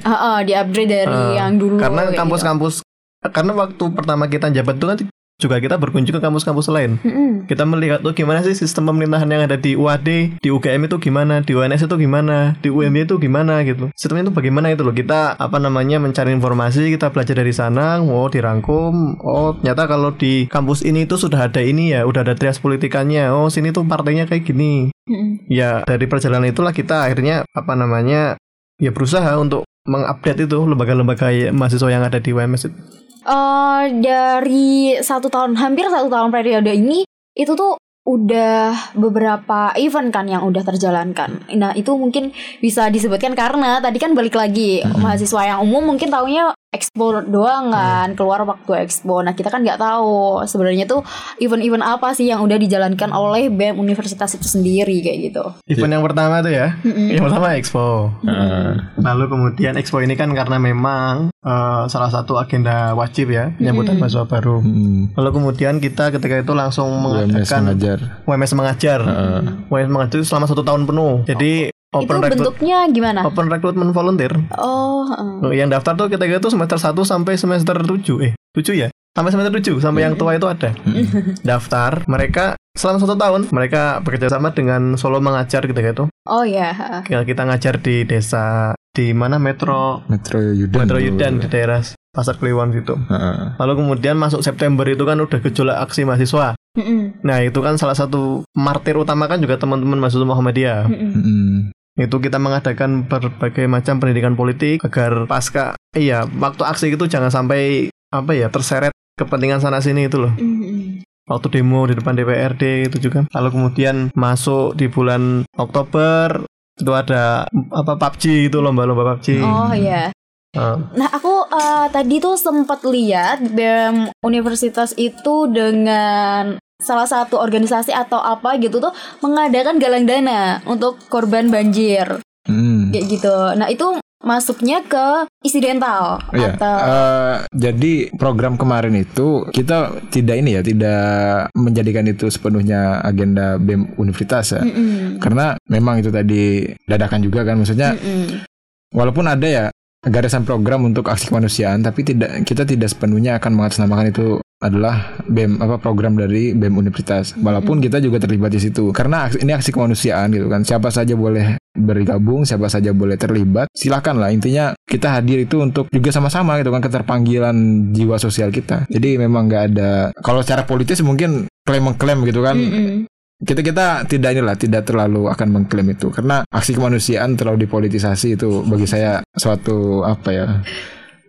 di 0.49 0.53
upgrade 0.57 0.91
dari 0.91 1.13
Eh, 1.13 1.33
yang 1.37 1.61
dulu 1.61 1.77
karena 1.77 2.09
kayak 2.09 2.17
kampus-kampus 2.17 2.75
karena 3.21 3.53
waktu 3.53 3.85
pertama 3.93 4.25
kita 4.33 4.49
jabat 4.49 4.81
itu 4.81 4.87
kan 4.89 4.97
juga 5.41 5.57
kita 5.59 5.81
berkunjung 5.81 6.21
ke 6.21 6.23
kampus-kampus 6.23 6.69
lain. 6.69 7.01
Mm-mm. 7.01 7.49
kita 7.49 7.65
melihat 7.65 8.05
tuh 8.05 8.13
gimana 8.13 8.45
sih 8.45 8.53
sistem 8.53 8.93
pemerintahan 8.93 9.27
yang 9.27 9.43
ada 9.49 9.57
di 9.57 9.73
UAD 9.75 10.39
di 10.39 10.49
UGM 10.53 10.87
itu 10.87 10.97
gimana 11.01 11.41
di 11.41 11.57
UNS 11.57 11.89
itu 11.89 11.97
gimana 11.97 12.61
di 12.61 12.69
UMY 12.69 13.09
itu 13.09 13.17
gimana 13.17 13.65
gitu 13.65 13.89
sistemnya 13.97 14.29
itu 14.29 14.35
bagaimana 14.37 14.69
itu 14.71 14.85
loh 14.85 14.93
kita 14.93 15.41
apa 15.41 15.57
namanya 15.57 15.97
mencari 15.97 16.37
informasi 16.37 16.93
kita 16.93 17.09
belajar 17.11 17.41
dari 17.41 17.55
sana 17.57 18.05
oh 18.05 18.29
dirangkum 18.29 19.17
oh 19.25 19.57
ternyata 19.57 19.89
kalau 19.89 20.13
di 20.13 20.47
kampus 20.53 20.85
ini 20.85 21.09
itu 21.09 21.17
sudah 21.17 21.49
ada 21.49 21.65
ini 21.65 21.97
ya 21.97 22.05
udah 22.05 22.23
ada 22.27 22.35
trias 22.37 22.61
politikannya 22.61 23.33
oh 23.33 23.49
sini 23.49 23.73
tuh 23.73 23.89
partainya 23.89 24.29
kayak 24.29 24.45
gini 24.45 24.93
Mm-mm. 25.09 25.49
ya 25.49 25.87
dari 25.89 26.05
perjalanan 26.05 26.53
itulah 26.53 26.77
kita 26.77 27.09
akhirnya 27.09 27.49
apa 27.57 27.73
namanya 27.73 28.37
ya 28.77 28.91
berusaha 28.93 29.37
untuk 29.41 29.65
mengupdate 29.89 30.45
itu 30.45 30.59
lembaga-lembaga 30.61 31.53
mahasiswa 31.57 31.89
yang 31.89 32.05
ada 32.05 32.21
di 32.21 32.31
UMS 32.37 32.69
itu. 32.69 32.79
Eh, 33.21 33.85
dari 34.01 34.97
satu 34.97 35.29
tahun 35.29 35.53
hampir 35.61 35.85
satu 35.93 36.09
tahun 36.09 36.33
periode 36.33 36.73
ini 36.73 37.05
itu 37.37 37.53
tuh 37.53 37.77
udah 38.09 38.97
beberapa 38.97 39.77
event 39.77 40.09
kan 40.09 40.25
yang 40.25 40.43
udah 40.49 40.65
terjalankan. 40.65 41.45
Nah 41.53 41.77
itu 41.77 41.93
mungkin 42.01 42.33
bisa 42.65 42.89
disebutkan 42.89 43.37
karena 43.37 43.79
tadi 43.85 44.01
kan 44.01 44.17
balik 44.17 44.35
lagi 44.35 44.81
mahasiswa 44.83 45.53
yang 45.53 45.61
umum 45.61 45.95
mungkin 45.95 46.09
taunya 46.09 46.57
expo 46.71 47.19
doang 47.27 47.75
kan 47.75 48.15
keluar 48.15 48.47
waktu 48.47 48.87
expo. 48.87 49.27
Nah 49.27 49.35
kita 49.35 49.51
kan 49.51 49.67
nggak 49.67 49.83
tahu 49.83 50.47
sebenarnya 50.47 50.87
tuh 50.87 51.03
event-event 51.43 51.83
apa 51.83 52.15
sih 52.15 52.31
yang 52.31 52.47
udah 52.47 52.55
dijalankan 52.55 53.11
oleh 53.11 53.51
BEM 53.51 53.75
universitas 53.75 54.39
itu 54.39 54.47
sendiri 54.47 55.03
kayak 55.03 55.19
gitu. 55.31 55.45
Event 55.67 55.99
yang 55.99 56.05
pertama 56.07 56.39
tuh 56.47 56.55
ya, 56.55 56.79
Mm-mm. 56.87 57.11
yang 57.11 57.27
pertama 57.27 57.59
Expo. 57.59 58.15
Heeh. 58.23 58.79
Lalu 59.03 59.25
kemudian 59.27 59.75
Expo 59.75 59.99
ini 59.99 60.15
kan 60.15 60.31
karena 60.31 60.63
memang 60.63 61.35
eh, 61.43 61.83
salah 61.91 62.11
satu 62.15 62.39
agenda 62.39 62.95
wajib 62.95 63.35
ya 63.35 63.51
penyambutan 63.59 63.99
Mm-mm. 63.99 64.07
mahasiswa 64.07 64.31
baru. 64.31 64.63
Hmm. 64.63 65.11
Lalu 65.19 65.31
kemudian 65.43 65.83
kita 65.83 66.15
ketika 66.15 66.39
itu 66.39 66.55
langsung 66.55 66.87
UMS 66.87 67.03
mengadakan 67.03 67.61
mengajar. 67.67 67.99
WMS 68.31 68.53
mengajar. 68.55 69.01
Heeh. 69.03 69.41
WMS 69.67 69.91
mengajar 69.91 70.17
itu 70.23 70.27
selama 70.27 70.47
satu 70.47 70.63
tahun 70.63 70.87
penuh. 70.87 71.27
Jadi 71.27 71.75
itu 71.93 72.07
open 72.07 72.17
recruit, 72.21 72.39
bentuknya 72.39 72.79
gimana? 72.87 73.21
open 73.25 73.47
recruitment 73.47 73.91
volunteer. 73.91 74.31
Oh, 74.55 75.03
heeh. 75.05 75.59
Yang 75.59 75.75
daftar 75.75 75.93
tuh 75.97 76.07
ketika 76.07 76.39
itu 76.39 76.49
semester 76.49 76.79
1 76.79 76.95
sampai 77.03 77.35
semester 77.35 77.77
7 77.77 77.99
Eh 78.23 78.33
7 78.55 78.79
ya? 78.79 78.89
Sampai 79.11 79.35
semester 79.35 79.51
7 79.53 79.83
Sampai 79.83 80.07
yang 80.07 80.15
tua 80.15 80.39
itu 80.39 80.47
ada 80.47 80.71
Daftar 81.43 82.07
Mereka 82.07 82.55
selama 82.71 83.03
satu 83.03 83.19
tahun 83.19 83.51
Mereka 83.51 84.07
bekerja 84.07 84.31
sama 84.31 84.55
dengan 84.55 84.95
Solo 84.95 85.19
Mengajar 85.19 85.67
ketika 85.67 85.91
itu 85.91 86.05
oh 86.07 86.45
ya. 86.47 86.71
heeh. 86.71 87.03
Ya, 87.11 87.19
Kita 87.27 87.43
ngajar 87.43 87.83
di 87.83 88.07
desa 88.07 88.71
Di 88.89 89.11
mana 89.11 89.43
Metro 89.43 90.07
Metro 90.07 90.39
Yudan. 90.39 90.79
Metro. 90.79 90.99
Yudan 91.03 91.43
Di 91.43 91.51
daerah 91.51 91.83
Pasar 92.15 92.39
Kliwon 92.39 92.71
situ 92.71 92.95
Heeh. 92.95 93.59
Lalu 93.59 93.73
kemudian 93.77 94.15
masuk 94.15 94.47
September 94.47 94.87
itu 94.87 95.03
kan 95.03 95.19
udah 95.19 95.39
gejolak 95.41 95.83
aksi 95.83 96.07
mahasiswa 96.07 96.55
Mm-mm. 96.71 97.27
Nah 97.27 97.43
itu 97.43 97.59
kan 97.59 97.75
salah 97.75 97.99
satu 97.99 98.47
martir 98.55 98.95
utama 98.95 99.27
kan 99.27 99.43
juga 99.43 99.59
teman-teman 99.59 99.99
mahasiswa 99.99 100.23
Muhammadiyah 100.23 100.87
Mm-mm. 100.87 101.11
Hmm. 101.11 101.59
Itu 102.01 102.17
kita 102.17 102.41
mengadakan 102.41 103.05
berbagai 103.05 103.69
macam 103.69 104.01
pendidikan 104.01 104.33
politik 104.33 104.81
agar 104.89 105.29
pasca 105.29 105.77
iya 105.93 106.25
waktu 106.25 106.65
aksi 106.65 106.97
itu 106.97 107.05
jangan 107.05 107.29
sampai 107.29 107.93
apa 108.09 108.33
ya 108.33 108.49
terseret 108.49 108.97
kepentingan 109.21 109.61
sana 109.61 109.85
sini 109.85 110.09
itu 110.09 110.17
loh 110.17 110.33
Mm-mm. 110.41 111.05
waktu 111.29 111.47
demo 111.53 111.85
di 111.85 111.95
depan 112.01 112.17
DPRD 112.17 112.89
itu 112.89 112.97
juga 113.11 113.29
lalu 113.37 113.49
kemudian 113.53 114.09
masuk 114.17 114.73
di 114.81 114.89
bulan 114.89 115.45
Oktober 115.61 116.49
itu 116.81 116.93
ada 116.97 117.45
apa 117.53 117.93
PUBG 118.01 118.49
itu 118.49 118.57
lomba-lomba 118.65 119.21
PUBG 119.21 119.45
Oh 119.45 119.75
ya. 119.77 120.09
Ah, 120.57 120.75
Nah 120.97 121.07
aku 121.15 121.47
eh, 121.53 121.87
tadi 121.95 122.19
tuh 122.19 122.35
sempat 122.35 122.83
lihat 122.83 123.45
BEM 123.55 124.11
Universitas 124.27 124.91
itu 124.99 125.47
dengan 125.47 126.59
salah 126.81 127.05
satu 127.05 127.37
organisasi 127.37 127.93
atau 127.93 128.19
apa 128.19 128.57
gitu 128.57 128.81
tuh 128.81 128.93
mengadakan 129.21 129.77
galang 129.77 130.05
dana 130.05 130.59
untuk 130.65 130.97
korban 131.07 131.49
banjir 131.49 132.21
Hmm. 132.49 132.89
kayak 132.89 133.07
gitu. 133.07 133.37
Nah 133.55 133.69
itu 133.69 133.85
masuknya 134.21 134.85
ke 134.85 135.07
insidental 135.41 136.21
Iya. 136.33 136.53
atau 136.53 136.77
eh, 136.77 137.37
jadi 137.53 137.93
program 138.17 138.57
kemarin 138.57 138.93
itu 138.97 139.49
kita 139.49 139.97
tidak 140.09 140.37
ini 140.37 140.57
ya, 140.57 140.63
tidak 140.65 141.05
menjadikan 141.53 142.05
itu 142.05 142.29
sepenuhnya 142.29 143.01
agenda 143.01 143.57
BEM 143.57 143.97
universitas 143.97 144.57
ya. 144.57 144.61
Mm-mm. 144.61 145.21
Karena 145.21 145.57
memang 145.69 146.01
itu 146.01 146.09
tadi 146.09 146.69
dadakan 146.85 147.21
juga 147.21 147.45
kan 147.45 147.61
maksudnya 147.61 147.97
Mm-mm. 147.97 148.45
walaupun 148.93 149.25
ada 149.25 149.47
ya 149.47 149.65
garisan 150.01 150.49
program 150.49 150.89
untuk 150.89 151.07
aksi 151.07 151.29
kemanusiaan 151.29 151.85
tapi 151.85 152.01
tidak 152.01 152.45
kita 152.49 152.65
tidak 152.65 152.89
sepenuhnya 152.89 153.37
akan 153.37 153.53
mengatasnamakan 153.53 154.07
itu 154.09 154.27
adalah 154.61 155.17
BEM 155.25 155.57
apa 155.57 155.81
program 155.81 156.21
dari 156.21 156.53
BEM 156.53 156.77
Universitas. 156.77 157.33
Walaupun 157.33 157.81
kita 157.81 157.97
juga 157.97 158.21
terlibat 158.21 158.53
di 158.53 158.61
situ. 158.61 158.93
Karena 158.93 159.25
aksi- 159.25 159.41
ini 159.41 159.57
aksi 159.57 159.73
kemanusiaan 159.73 160.29
gitu 160.37 160.53
kan. 160.53 160.69
Siapa 160.69 160.93
saja 160.93 161.17
boleh 161.17 161.57
bergabung 161.73 162.45
siapa 162.45 162.67
saja 162.67 162.91
boleh 162.91 163.15
terlibat 163.15 163.71
silakan 163.71 164.19
lah 164.19 164.35
intinya 164.35 164.75
kita 164.85 165.07
hadir 165.17 165.47
itu 165.47 165.63
untuk 165.63 165.87
juga 165.89 166.11
sama-sama 166.11 166.59
gitu 166.59 166.75
kan 166.75 166.83
keterpanggilan 166.85 167.57
jiwa 167.95 168.21
sosial 168.21 168.53
kita. 168.53 168.85
Jadi 168.93 169.17
memang 169.17 169.49
nggak 169.49 169.65
ada 169.73 169.91
kalau 170.21 170.45
secara 170.45 170.69
politis 170.69 171.01
mungkin 171.01 171.49
klaim 171.65 171.89
mengklaim 171.89 172.21
gitu 172.29 172.45
kan. 172.45 172.57
Mm-mm. 172.59 173.09
Kita 173.41 173.61
kita 173.65 173.87
tidak 174.05 174.37
inilah 174.37 174.57
tidak 174.57 174.85
terlalu 174.85 175.33
akan 175.33 175.49
mengklaim 175.49 175.89
itu. 175.97 176.13
Karena 176.13 176.45
aksi 176.45 176.77
kemanusiaan 176.77 177.41
terlalu 177.41 177.65
dipolitisasi 177.65 178.37
itu 178.37 178.61
bagi 178.69 178.85
saya 178.85 179.25
suatu 179.33 180.05
apa 180.05 180.29
ya? 180.29 180.47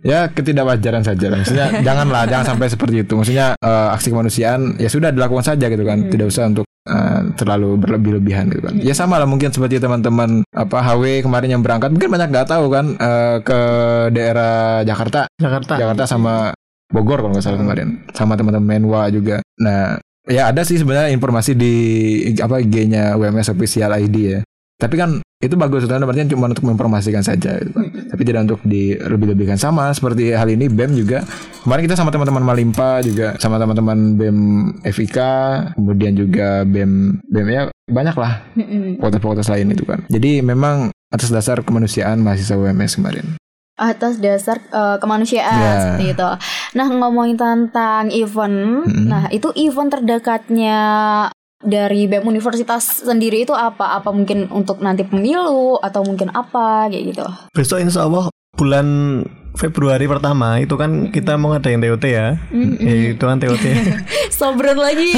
Ya 0.01 0.28
ketidakwajaran 0.28 1.05
saja. 1.05 1.30
Lah. 1.30 1.39
maksudnya 1.39 1.68
janganlah 1.88 2.28
jangan 2.28 2.55
sampai 2.55 2.68
seperti 2.68 3.07
itu. 3.07 3.14
Maksudnya 3.16 3.55
eh, 3.55 3.88
aksi 3.95 4.12
kemanusiaan 4.12 4.76
ya 4.76 4.89
sudah 4.91 5.16
dilakukan 5.16 5.45
saja 5.55 5.72
gitu 5.72 5.84
kan. 5.88 6.12
Tidak 6.12 6.28
usah 6.28 6.51
untuk 6.51 6.68
eh, 6.68 7.22
terlalu 7.39 7.80
berlebih-lebihan 7.80 8.51
gitu 8.51 8.62
kan. 8.66 8.76
Ya 8.84 8.91
sama 8.91 9.16
lah 9.16 9.30
mungkin 9.30 9.55
seperti 9.55 9.80
teman-teman 9.80 10.43
apa 10.51 10.84
HW 10.84 11.24
kemarin 11.24 11.49
yang 11.55 11.64
berangkat 11.64 11.95
mungkin 11.95 12.12
banyak 12.12 12.28
nggak 12.28 12.49
tahu 12.49 12.68
kan 12.68 12.86
eh, 12.99 13.38
ke 13.39 13.59
daerah 14.12 14.84
Jakarta. 14.84 15.32
Jakarta. 15.39 15.80
Jakarta 15.80 16.03
sama 16.03 16.51
Bogor 16.91 17.24
kalau 17.24 17.32
nggak 17.32 17.45
salah 17.45 17.62
kemarin. 17.62 18.03
Sama 18.12 18.36
teman-teman 18.36 18.68
Menwa 18.68 19.07
juga. 19.07 19.39
Nah 19.64 19.95
ya 20.32 20.49
ada 20.49 20.63
sih 20.63 20.79
sebenarnya 20.79 21.11
informasi 21.11 21.51
di 21.53 21.73
apa 22.39 22.63
IG-nya 22.63 23.19
WMS 23.19 23.51
official 23.51 23.91
ID 23.93 24.17
ya. 24.17 24.39
Tapi 24.82 24.97
kan 24.97 25.21
itu 25.41 25.53
bagus 25.53 25.86
sebenarnya 25.86 26.09
berarti 26.09 26.34
cuma 26.34 26.49
untuk 26.49 26.65
menginformasikan 26.65 27.21
saja 27.21 27.61
gitu. 27.61 27.77
Tapi 28.09 28.21
tidak 28.25 28.49
untuk 28.49 28.65
dilebih-lebihkan. 28.65 29.57
Sama 29.61 29.93
seperti 29.93 30.34
hal 30.34 30.49
ini 30.49 30.73
BEM 30.73 30.97
juga. 30.97 31.21
Kemarin 31.61 31.86
kita 31.86 31.93
sama 31.93 32.09
teman-teman 32.09 32.41
Malimpa 32.41 33.05
juga 33.05 33.38
sama 33.38 33.61
teman-teman 33.61 34.17
BEM 34.17 34.39
FIK 34.82 35.17
kemudian 35.77 36.17
juga 36.17 36.65
BEM 36.65 37.21
BEM 37.29 37.47
ya 37.51 37.61
banyak 37.91 38.15
lah 38.17 38.41
fakultas-fakultas 38.97 39.53
lain 39.53 39.75
itu 39.75 39.86
kan. 39.86 40.01
Jadi 40.09 40.41
memang 40.41 40.89
atas 41.13 41.29
dasar 41.29 41.61
kemanusiaan 41.61 42.23
mahasiswa 42.23 42.57
WMS 42.57 42.97
kemarin 42.97 43.38
atas 43.76 44.17
dasar 44.17 44.59
eh, 44.61 44.97
kemanusiaan 44.97 45.57
Ya. 45.57 45.74
seperti 45.80 46.05
itu. 46.11 46.30
Nah 46.74 46.88
ngomongin 46.88 47.36
tentang 47.36 48.09
event, 48.09 48.86
Mm-mm. 48.86 49.05
nah 49.05 49.26
itu 49.30 49.49
event 49.55 49.89
terdekatnya 49.89 50.80
dari 51.61 52.05
BEM 52.05 52.26
Universitas 52.26 53.05
sendiri 53.05 53.43
itu 53.43 53.53
apa? 53.53 53.95
Apa 53.95 54.09
mungkin 54.09 54.49
untuk 54.49 54.82
nanti 54.82 55.01
pemilu 55.01 55.78
atau 55.78 56.01
mungkin 56.01 56.30
apa 56.30 56.89
kayak 56.89 57.03
gitu? 57.13 57.26
Besok 57.53 57.80
insya 57.80 58.03
Allah 58.03 58.28
bulan 58.51 58.88
Februari 59.51 60.07
pertama 60.07 60.57
itu 60.57 60.74
kan 60.74 61.11
kita 61.11 61.36
mau 61.36 61.51
ngadain 61.51 61.78
TOT 61.78 62.05
ya. 62.07 62.39
Mm-mm. 62.49 62.80
Ya, 62.80 62.95
itu 63.11 63.19
kan 63.22 63.38
TOT. 63.38 63.65
Sobren 64.38 64.80
lagi. 64.80 65.11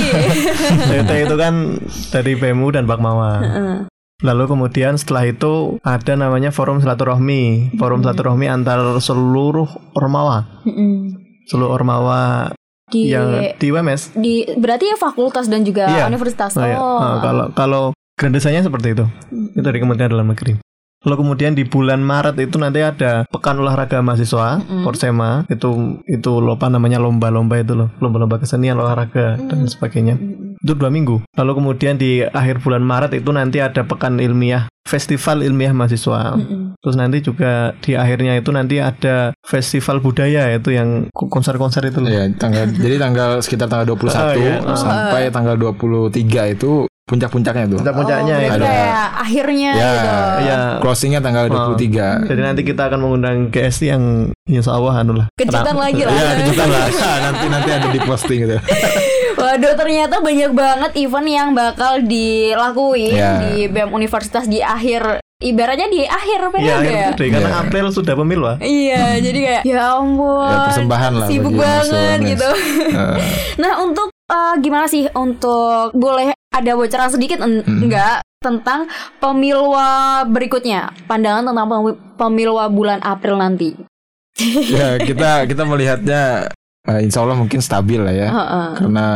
TOT 0.83 1.11
itu 1.21 1.35
kan 1.37 1.77
dari 2.09 2.33
BMU 2.33 2.73
dan 2.73 2.89
Bakmawa. 2.89 3.31
Heeh. 3.39 3.75
Lalu 4.23 4.43
kemudian 4.47 4.95
setelah 4.95 5.27
itu 5.27 5.77
ada 5.83 6.13
namanya 6.15 6.49
forum 6.49 6.79
silaturahmi. 6.79 7.75
Forum 7.75 8.01
silaturahmi 8.01 8.47
antar 8.47 8.79
seluruh 8.97 9.67
ormawa. 9.93 10.63
Mm-mm. 10.63 11.19
Seluruh 11.45 11.75
ormawa 11.75 12.49
di 12.87 13.11
yang 13.11 13.51
di 13.59 13.67
WMS. 13.67 14.15
di 14.15 14.47
berarti 14.55 14.87
ya 14.87 14.97
fakultas 14.97 15.51
dan 15.51 15.67
juga 15.67 15.91
Iya. 15.91 16.07
universitas. 16.07 16.55
Oh, 16.55 16.61
Oh, 16.61 16.65
ya. 16.65 16.77
Nah, 16.79 17.15
kalau 17.19 17.45
kalau 17.51 17.83
grand 18.15 18.31
desainnya 18.31 18.63
seperti 18.63 18.95
itu. 18.95 19.05
Itu 19.51 19.59
dari 19.59 19.83
Kementerian 19.83 20.09
Dalam 20.09 20.31
Negeri. 20.31 20.55
Lalu 21.03 21.15
kemudian 21.19 21.51
di 21.51 21.67
bulan 21.67 21.99
Maret 21.99 22.39
itu 22.39 22.55
nanti 22.55 22.79
ada 22.79 23.27
pekan 23.27 23.59
olahraga 23.59 23.99
mahasiswa, 23.99 24.63
Mm-mm. 24.63 24.83
Porsema, 24.87 25.43
itu 25.51 25.99
itu 26.07 26.31
lupa 26.39 26.71
namanya 26.71 26.99
lomba-lomba 27.03 27.59
itu 27.59 27.75
loh, 27.75 27.91
lomba-lomba 27.99 28.39
kesenian 28.39 28.79
olahraga 28.79 29.35
dan 29.35 29.67
sebagainya. 29.67 30.15
Itu 30.63 30.79
dua 30.79 30.87
minggu. 30.87 31.27
Lalu 31.35 31.51
kemudian 31.59 31.99
di 31.99 32.23
akhir 32.23 32.63
bulan 32.63 32.87
Maret 32.87 33.19
itu 33.19 33.35
nanti 33.35 33.59
ada 33.59 33.83
pekan 33.83 34.23
ilmiah, 34.23 34.71
festival 34.87 35.43
ilmiah 35.43 35.75
mahasiswa. 35.75 36.39
Mm-mm. 36.39 36.79
Terus 36.79 36.95
nanti 36.95 37.19
juga 37.19 37.75
di 37.83 37.99
akhirnya 37.99 38.39
itu 38.39 38.55
nanti 38.55 38.79
ada 38.79 39.35
festival 39.43 39.99
budaya 39.99 40.55
itu 40.55 40.71
yang 40.71 41.11
konser-konser 41.11 41.83
itu 41.83 41.99
loh. 41.99 42.07
Ya, 42.11 42.31
tanggal 42.31 42.71
jadi 42.71 42.95
tanggal 42.95 43.43
sekitar 43.43 43.67
tanggal 43.67 43.91
21 43.91 44.07
Oh, 44.07 44.33
iya. 44.39 44.55
sampai 44.79 45.27
tanggal 45.35 45.59
23 45.59 46.55
itu 46.55 46.87
puncak-puncaknya 47.03 47.65
tuh. 47.67 47.77
Puncak-puncaknya 47.79 48.33
oh, 48.33 48.39
ya. 48.39 48.49
Ada. 48.55 48.67
akhirnya 49.19 49.71
Ya, 49.71 49.89
gitu. 49.91 50.09
Iya. 50.41 50.57
Closingnya 50.79 51.19
tanggal 51.19 51.43
Oh. 51.45 51.75
23. 51.75 52.23
Jadi 52.25 52.41
nanti 52.41 52.61
kita 52.63 52.87
akan 52.87 52.99
mengundang 52.99 53.37
GST 53.47 53.81
yang 53.85 54.03
insya 54.43 54.71
Allah 54.71 54.93
anu 54.97 55.13
lah. 55.13 55.27
Kejutan 55.35 55.75
lagi 55.75 56.01
lah. 56.01 56.13
Ya, 56.13 56.31
kejutan 56.39 56.67
lah. 56.67 56.87
nanti 57.21 57.45
nanti 57.47 57.69
ada 57.69 57.87
di 57.89 57.99
posting 57.99 58.39
gitu. 58.41 58.55
Waduh 59.43 59.75
ternyata 59.75 60.23
banyak 60.23 60.51
banget 60.51 60.91
event 60.95 61.27
yang 61.27 61.49
bakal 61.51 61.99
dilakuin 61.99 63.11
Ya. 63.11 63.43
di 63.43 63.67
BEM 63.67 63.91
Universitas 63.91 64.47
di 64.47 64.63
akhir 64.63 65.19
ibaratnya 65.37 65.91
di 65.91 66.07
akhir 66.07 66.47
periode 66.47 66.63
Iya, 66.63 66.75
akhir 66.79 66.87
ya. 66.87 67.01
periode, 67.11 67.25
karena 67.29 67.49
Iya. 67.49 67.59
April 67.59 67.85
sudah 67.91 68.13
pemilu 68.15 68.45
ah. 68.47 68.57
Iya, 68.57 69.03
jadi 69.19 69.39
kayak 69.41 69.61
ya 69.67 69.81
ampun. 69.93 70.47
Ya, 70.47 70.57
persembahan 70.65 71.13
lah 71.13 71.27
Sibuk 71.27 71.53
banget 71.53 72.17
gitu. 72.23 72.49
Eh, 72.93 73.17
Nah, 73.59 73.83
untuk 73.83 74.07
eh, 74.33 74.53
gimana 74.57 74.85
sih 74.85 75.05
untuk 75.13 75.93
boleh 75.93 76.33
ada 76.49 76.71
bocoran 76.73 77.09
sedikit 77.09 77.39
en- 77.39 77.61
Mm-mm. 77.61 77.85
enggak 77.85 78.25
tentang 78.41 78.89
pemilwa 79.17 80.21
berikutnya? 80.25 80.91
Pandangan 81.05 81.47
tentang 81.47 81.67
pemi- 81.67 81.99
pemilwa 82.17 82.65
bulan 82.67 82.99
April 82.99 83.37
nanti. 83.37 83.73
ya, 84.67 84.97
kita 84.99 85.45
kita 85.45 85.63
melihatnya 85.63 86.49
eh, 86.83 86.99
insya 87.01 87.21
Allah 87.21 87.37
mungkin 87.37 87.61
stabil 87.61 88.01
lah 88.01 88.11
ya. 88.11 88.27
Heeh. 88.29 88.67
Karena 88.81 89.07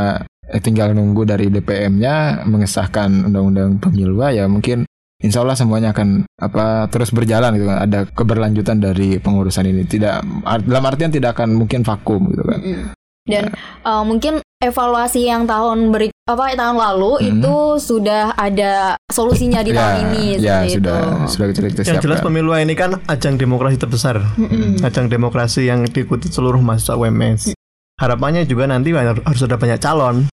eh, 0.47 0.61
tinggal 0.61 0.93
nunggu 0.93 1.25
dari 1.25 1.49
DPM-nya 1.49 2.45
mengesahkan 2.45 3.27
undang-undang 3.27 3.77
pemilu 3.77 4.21
ya 4.23 4.45
mungkin 4.45 4.85
Insya 5.17 5.41
Allah 5.41 5.57
semuanya 5.57 5.97
akan 5.97 6.29
apa 6.37 6.85
terus 6.93 7.09
berjalan 7.09 7.57
gitu 7.57 7.65
kan 7.65 7.89
ada 7.89 8.05
keberlanjutan 8.05 8.77
dari 8.77 9.17
pengurusan 9.17 9.65
ini 9.65 9.81
tidak 9.89 10.21
dalam 10.61 10.85
artian 10.85 11.09
tidak 11.09 11.33
akan 11.33 11.57
mungkin 11.57 11.81
vakum 11.81 12.29
gitu 12.29 12.45
kan 12.45 12.61
Mm-mm. 12.61 12.93
Dan 13.27 13.51
eh, 13.83 14.03
mungkin 14.03 14.33
evaluasi 14.57 15.21
yang 15.23 15.45
tahun 15.45 15.91
beri 15.91 16.09
apa 16.25 16.51
tahun 16.51 16.75
lalu 16.75 17.11
Hmm. 17.13 17.27
itu 17.29 17.55
sudah 17.77 18.33
ada 18.33 18.73
solusinya 19.07 19.61
di 19.61 19.71
tahun 19.71 20.09
ini 20.09 20.23
ya 20.35 20.63
seperti 20.63 20.73
sudah 20.73 20.97
itu. 20.97 21.27
sudah 21.29 21.45
kita, 21.47 21.59
kita 21.69 21.81
Yang 21.85 21.97
jelas 22.01 22.19
pemilu 22.19 22.51
ini 22.53 22.73
kan 22.73 22.97
ajang 23.05 23.35
demokrasi 23.35 23.77
terbesar. 23.77 24.17
Mm-mm. 24.33 24.81
Ajang 24.81 25.07
demokrasi 25.07 25.65
yang 25.65 25.85
diikuti 25.85 26.27
seluruh 26.27 26.57
mahasiswa 26.57 26.95
UMS. 26.95 27.53
Harapannya 27.95 28.43
juga 28.43 28.65
nanti 28.65 28.91
har- 28.91 29.19
harus 29.19 29.41
ada 29.41 29.55
banyak 29.55 29.77
calon. 29.77 30.25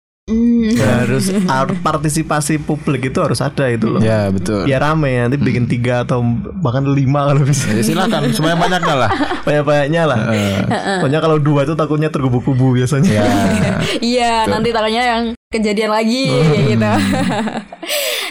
Mm. 0.62 0.78
harus 0.78 1.24
ar- 1.44 1.74
partisipasi 1.76 2.56
publik 2.56 3.10
itu 3.10 3.18
harus 3.18 3.38
ada 3.38 3.66
itu 3.66 3.88
loh. 3.88 3.98
ya 3.98 4.30
betul 4.30 4.62
Biar 4.62 4.78
rame 4.80 5.10
nanti 5.18 5.34
bikin 5.34 5.66
tiga 5.66 6.02
atau 6.02 6.22
bahkan 6.54 6.86
lima 6.86 7.26
kalau 7.26 7.42
bisa. 7.42 7.66
Jadi 7.66 7.82
silakan 7.84 8.30
sebanyak 8.30 8.58
banyaknya 8.60 8.94
lah 8.96 9.10
Banyak-banyaknya 9.42 10.02
lah. 10.04 10.18
Eh, 10.30 10.62
Pokoknya 10.96 11.18
kalau 11.18 11.36
dua 11.36 11.64
itu 11.64 11.74
takutnya 11.74 12.08
terkubu-kubu 12.08 12.72
biasanya. 12.72 13.10
ya 13.10 13.24
Iya, 14.14 14.46
nanti 14.46 14.70
takutnya 14.70 15.02
yang 15.04 15.22
kejadian 15.48 15.90
lagi 15.90 16.30
gitu. 16.68 16.78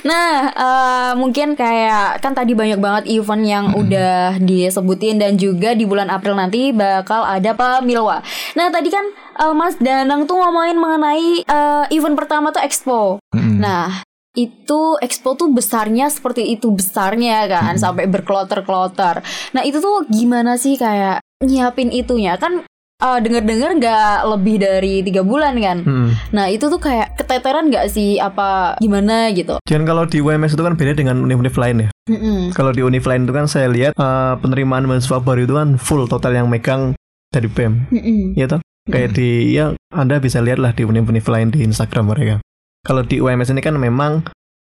nah, 0.07 0.51
eh, 0.51 1.11
mungkin 1.17 1.53
kayak 1.53 2.21
kan 2.21 2.33
tadi 2.33 2.53
banyak 2.53 2.79
banget 2.81 3.03
event 3.11 3.43
yang 3.45 3.65
udah 3.75 4.41
disebutin 4.41 5.21
dan 5.21 5.37
juga 5.37 5.73
di 5.73 5.85
bulan 5.85 6.09
April 6.09 6.37
nanti 6.37 6.73
bakal 6.73 7.25
ada 7.25 7.53
pemilwa. 7.53 8.21
Nah, 8.57 8.67
tadi 8.69 8.89
kan 8.89 9.05
eh, 9.41 9.53
Mas 9.53 9.77
Danang 9.77 10.25
tuh 10.25 10.39
ngomongin 10.39 10.77
mengenai 10.77 11.45
eh, 11.45 11.85
event 11.93 12.15
pertama 12.17 12.49
tuh 12.49 12.63
Expo. 12.63 13.21
Mm-mm. 13.33 13.57
Nah, 13.61 14.03
itu 14.31 14.95
expo 15.03 15.35
tuh 15.35 15.51
besarnya 15.51 16.07
seperti 16.07 16.55
itu 16.55 16.71
besarnya 16.71 17.51
kan 17.51 17.75
sampai 17.75 18.07
berkloter-kloter. 18.07 19.19
Nah 19.51 19.61
itu 19.67 19.83
tuh 19.83 20.07
gimana 20.07 20.55
sih 20.55 20.79
kayak 20.79 21.19
nyiapin 21.43 21.91
itunya 21.91 22.39
kan 22.39 22.63
eh, 23.01 23.19
denger-dengar 23.19 23.71
nggak 23.81 24.15
lebih 24.37 24.55
dari 24.61 24.93
tiga 25.01 25.25
bulan 25.25 25.57
kan. 25.57 25.77
Hmm. 25.81 26.09
Nah 26.31 26.47
itu 26.47 26.69
tuh 26.69 26.77
kayak 26.77 27.17
keteteran 27.17 27.73
nggak 27.73 27.89
sih 27.89 28.21
apa 28.21 28.77
gimana 28.77 29.33
gitu. 29.33 29.57
Dan 29.65 29.83
kalau 29.89 30.05
di 30.05 30.21
UMS 30.21 30.53
itu 30.53 30.63
kan 30.63 30.77
beda 30.77 30.93
dengan 30.93 31.25
univ-univ 31.25 31.57
lain 31.57 31.87
ya. 31.87 31.89
Mm-mm. 32.09 32.51
Kalau 32.57 32.73
di 32.73 32.81
univ 32.81 33.05
lain 33.05 33.29
itu 33.29 33.33
kan 33.33 33.45
saya 33.45 33.67
lihat 33.69 33.93
eh, 33.97 34.33
penerimaan 34.39 34.85
mahasiswa 34.85 35.21
baru 35.21 35.45
itu 35.45 35.53
kan 35.57 35.77
full 35.81 36.05
total 36.05 36.33
yang 36.33 36.47
megang 36.47 36.93
dari 37.33 37.49
BEM. 37.49 37.89
Mm-mm. 37.89 38.21
Ya 38.37 38.45
toh? 38.49 38.61
Kayak 38.89 39.13
di 39.13 39.53
ya 39.53 39.77
Anda 39.93 40.17
bisa 40.17 40.41
lihat 40.41 40.57
lah 40.57 40.73
di 40.73 40.83
univ-univ 40.83 41.25
lain 41.29 41.53
di 41.53 41.61
Instagram 41.61 42.09
mereka. 42.09 42.41
Kalau 42.81 43.05
di 43.05 43.21
UMS 43.21 43.53
ini 43.53 43.61
kan 43.61 43.77
memang 43.77 44.25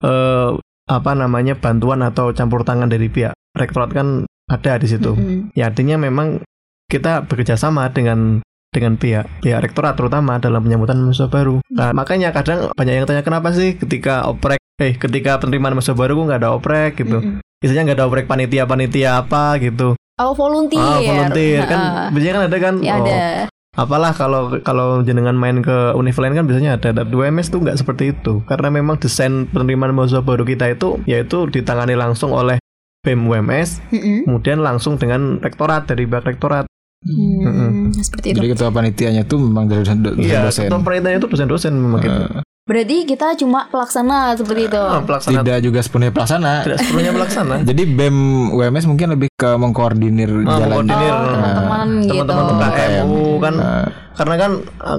eh 0.05 0.51
apa 0.87 1.19
namanya 1.19 1.59
bantuan 1.59 1.99
atau 2.07 2.31
campur 2.31 2.63
tangan 2.63 2.87
dari 2.87 3.11
pihak 3.11 3.35
rektorat 3.59 3.91
kan 3.91 4.23
ada 4.47 4.79
di 4.79 4.87
situ. 4.87 5.19
Mm-mm. 5.19 5.51
Ya 5.59 5.67
artinya 5.67 5.99
memang 5.99 6.47
kita 6.87 7.27
bekerja 7.27 7.59
sama 7.59 7.91
dengan 7.91 8.41
dengan 8.71 8.95
pihak 9.01 9.41
pihak 9.41 9.61
rektorat 9.63 9.97
terutama 9.97 10.37
dalam 10.37 10.61
penyambutan 10.61 11.01
mahasiswa 11.01 11.33
baru. 11.33 11.57
Nah, 11.73 11.97
makanya 11.97 12.29
kadang 12.31 12.71
banyak 12.77 12.95
yang 13.03 13.07
tanya 13.09 13.25
kenapa 13.25 13.51
sih 13.57 13.75
ketika 13.75 14.29
oprek 14.29 14.61
eh 14.77 14.93
ketika 14.95 15.41
penerimaan 15.41 15.73
mahasiswa 15.73 15.97
baru 15.97 16.13
kok 16.15 16.25
nggak 16.29 16.41
ada 16.45 16.51
oprek 16.53 16.91
gitu. 17.01 17.19
Mm-mm. 17.25 17.41
Biasanya 17.57 17.83
nggak 17.89 17.99
ada 17.99 18.07
oprek 18.07 18.27
panitia-panitia 18.29 19.11
apa 19.25 19.57
gitu. 19.59 19.97
Oh 20.17 20.33
volunteer. 20.33 20.81
Ah, 20.81 21.01
volunteer 21.01 21.61
kan 21.65 21.81
Heeh. 21.81 22.07
biasanya 22.13 22.33
kan 22.33 22.45
ada 22.49 22.57
kan 22.57 22.75
Ya 22.81 22.95
oh, 22.97 23.05
ada. 23.05 23.17
apalah 23.77 24.13
kalau 24.17 24.43
kalau 24.65 25.05
jenengan 25.05 25.37
main 25.37 25.61
ke 25.61 25.93
univ 25.93 26.17
lain 26.17 26.33
kan 26.33 26.45
biasanya 26.49 26.81
ada 26.81 26.89
tapi 26.97 27.13
UMS 27.13 27.53
tuh 27.53 27.61
nggak 27.61 27.77
seperti 27.77 28.17
itu 28.17 28.41
karena 28.49 28.73
memang 28.73 28.97
desain 28.97 29.45
penerimaan 29.49 29.93
mahasiswa 29.93 30.25
baru 30.25 30.49
kita 30.49 30.73
itu 30.73 31.01
yaitu 31.05 31.45
ditangani 31.53 31.93
langsung 31.93 32.33
oleh 32.33 32.57
BEM 33.05 33.29
UMS 33.29 33.85
Mm-mm. 33.93 34.25
kemudian 34.25 34.65
langsung 34.65 34.97
dengan 34.97 35.37
rektorat 35.45 35.85
dari 35.85 36.09
pihak 36.09 36.25
rektorat 36.25 36.65
Hmm, 37.07 37.95
seperti 37.95 38.27
itu. 38.29 38.37
Jadi 38.37 38.49
ketua 38.51 38.69
panitianya 38.69 39.23
tuh 39.23 39.39
memang 39.39 39.65
dari 39.65 39.81
dosen, 39.81 40.03
iya 40.17 40.45
ketua 40.45 40.77
pemerintahnya 40.77 41.19
itu 41.19 41.29
dosen-dosen 41.29 41.73
memang 41.73 42.01
gitu 42.01 42.21
Eh, 42.33 42.43
Berarti 42.67 43.07
kita 43.07 43.39
cuma 43.39 43.71
pelaksana 43.71 44.35
seperti 44.35 44.67
itu. 44.67 44.75
Ah, 44.77 44.99
pelaksana 44.99 45.39
tidak 45.39 45.63
juga 45.63 45.79
sepenuhnya 45.81 46.11
pelaksana. 46.11 46.53
tidak 46.63 46.79
sepenuhnya 46.83 47.13
pelaksana 47.15 47.55
Jadi 47.71 47.83
BEM 47.87 48.17
UMS 48.51 48.85
mungkin 48.85 49.09
lebih 49.13 49.31
ke 49.33 49.51
mengkoordinir 49.55 50.27
Ah, 50.43 50.59
jalan 50.59 50.83
mengkoordinir. 50.83 51.13
Oh, 51.13 51.31
teman-teman 51.31 51.89
gitu. 52.03 52.23
teman-teman 52.27 52.67
UKMU 52.67 53.23
kan 53.39 53.55
Eh, 53.57 53.87
karena 54.17 54.35
kan 54.35 54.51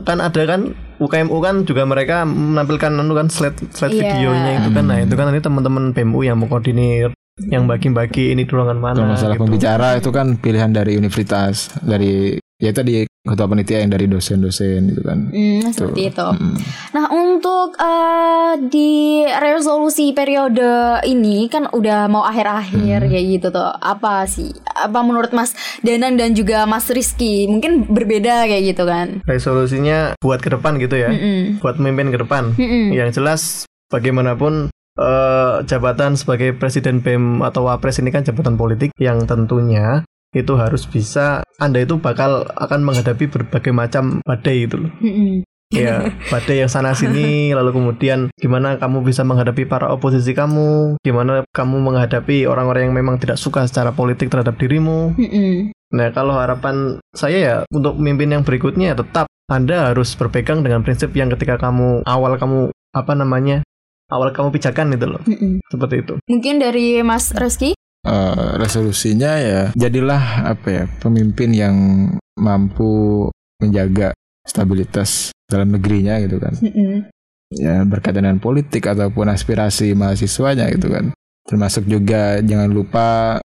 kan 0.05 0.17
ada 0.21 0.41
kan 0.45 0.61
UKMU 0.97 1.37
kan 1.37 1.55
juga 1.61 1.83
mereka 1.83 2.23
menampilkan 2.23 2.89
anu 2.93 3.13
kan 3.13 3.27
slide 3.27 3.57
slide 3.69 3.93
Iya. 3.93 4.15
videonya 4.15 4.51
itu 4.57 4.69
kan 4.71 4.83
nah 4.85 4.97
itu 4.97 5.13
kan 5.13 5.25
nanti 5.27 5.41
teman-teman 5.41 5.83
BMU 5.91 6.19
yang 6.21 6.37
mengkoordinir 6.37 7.16
yang 7.39 7.69
bagi-bagi 7.69 8.33
ini 8.33 8.43
ruangan 8.43 8.77
mana 8.77 8.97
kalau 8.97 9.13
masalah 9.13 9.35
gitu. 9.37 9.43
pembicara 9.45 9.87
itu 9.95 10.09
kan 10.09 10.27
pilihan 10.35 10.73
dari 10.73 10.97
universitas, 10.97 11.69
dari 11.77 12.33
ya 12.57 12.73
tadi 12.73 13.05
ketua 13.05 13.45
panitia 13.45 13.83
yang 13.83 13.91
dari 13.91 14.07
dosen-dosen 14.07 14.89
gitu 14.89 15.03
kan. 15.03 15.29
Hmm, 15.29 15.69
seperti 15.69 16.09
itu. 16.09 16.27
Mm. 16.33 16.57
Nah, 16.95 17.05
untuk 17.11 17.75
eh, 17.75 18.53
di 18.65 18.93
resolusi 19.27 20.09
periode 20.11 20.65
ini 21.03 21.45
kan 21.45 21.67
udah 21.67 22.07
mau 22.07 22.23
akhir-akhir 22.23 23.03
Hmm. 23.03 23.11
kayak 23.11 23.25
gitu 23.29 23.47
tuh. 23.51 23.69
Apa 23.75 24.25
sih? 24.25 24.55
Apa 24.73 25.03
menurut 25.03 25.29
Mas 25.29 25.51
Danang 25.83 26.15
dan 26.15 26.33
juga 26.33 26.63
Mas 26.63 26.87
Rizky 26.87 27.45
mungkin 27.45 27.85
berbeda 27.85 28.47
kayak 28.47 28.73
gitu 28.73 28.83
kan? 28.83 29.21
resolusinya 29.27 30.15
buat 30.17 30.39
ke 30.39 30.49
depan 30.49 30.77
gitu 30.77 30.95
ya 30.95 31.09
Mm-mm. 31.09 31.59
buat 31.59 31.77
memimpin 31.77 32.09
ke 32.09 32.19
depan 32.19 32.53
Mm-mm. 32.53 32.89
yang 32.91 33.09
jelas 33.09 33.65
bagaimanapun 33.89 34.69
eh, 34.97 35.55
jabatan 35.63 36.17
sebagai 36.17 36.57
presiden 36.57 36.99
BEM 37.05 37.45
atau 37.45 37.69
wapres 37.69 38.01
ini 38.01 38.09
kan 38.09 38.25
jabatan 38.25 38.57
politik 38.57 38.91
yang 38.97 39.23
tentunya 39.29 40.03
itu 40.35 40.53
harus 40.59 40.83
bisa 40.85 41.41
Anda 41.57 41.81
itu 41.81 41.97
bakal 41.97 42.45
akan 42.51 42.83
menghadapi 42.83 43.31
berbagai 43.31 43.71
macam 43.71 44.19
badai 44.27 44.67
itu 44.67 44.75
loh. 44.75 44.91
Ya 45.73 46.11
badai 46.31 46.63
yang 46.63 46.71
sana 46.71 46.95
sini 46.95 47.51
lalu 47.51 47.75
kemudian 47.75 48.31
gimana 48.35 48.79
kamu 48.79 49.03
bisa 49.03 49.23
menghadapi 49.23 49.67
para 49.67 49.91
oposisi 49.91 50.31
kamu 50.35 50.99
gimana 51.01 51.43
kamu 51.51 51.79
menghadapi 51.79 52.47
orang-orang 52.47 52.91
yang 52.91 52.95
memang 52.95 53.19
tidak 53.19 53.39
suka 53.39 53.65
secara 53.65 53.95
politik 53.95 54.29
terhadap 54.29 54.55
dirimu. 54.59 55.15
Nah 55.91 56.07
kalau 56.11 56.35
harapan 56.35 56.99
saya 57.15 57.37
ya 57.37 57.55
untuk 57.71 57.99
pemimpin 57.99 58.31
yang 58.31 58.43
berikutnya 58.43 58.93
ya 58.93 58.95
tetap 58.99 59.27
anda 59.47 59.91
harus 59.91 60.11
berpegang 60.19 60.59
dengan 60.59 60.83
prinsip 60.83 61.15
yang 61.15 61.31
ketika 61.31 61.55
kamu 61.55 62.03
awal 62.03 62.35
kamu 62.35 62.67
apa 62.91 63.13
namanya 63.15 63.63
awal 64.11 64.31
kamu 64.31 64.55
pijakan 64.55 64.95
itu 64.95 65.05
loh 65.07 65.21
Mm-mm. 65.27 65.59
seperti 65.67 65.95
itu 66.03 66.13
Mungkin 66.27 66.63
dari 66.63 67.01
Mas 67.03 67.31
Rizky? 67.35 67.77
Eh, 68.07 68.49
resolusinya 68.55 69.35
ya 69.35 69.61
jadilah 69.75 70.47
apa 70.47 70.67
ya 70.71 70.83
pemimpin 71.03 71.51
yang 71.51 71.75
mampu 72.39 73.27
menjaga 73.59 74.15
stabilitas 74.47 75.35
dalam 75.43 75.75
negerinya 75.75 76.15
gitu 76.23 76.39
kan 76.39 76.55
Mm-mm. 76.63 77.11
ya 77.51 77.83
berkaitan 77.83 78.23
dengan 78.23 78.39
politik 78.39 78.87
ataupun 78.87 79.27
aspirasi 79.27 79.91
mahasiswanya 79.91 80.71
gitu 80.71 80.87
kan 80.87 81.11
termasuk 81.43 81.83
juga 81.83 82.39
jangan 82.39 82.71
lupa 82.71 83.07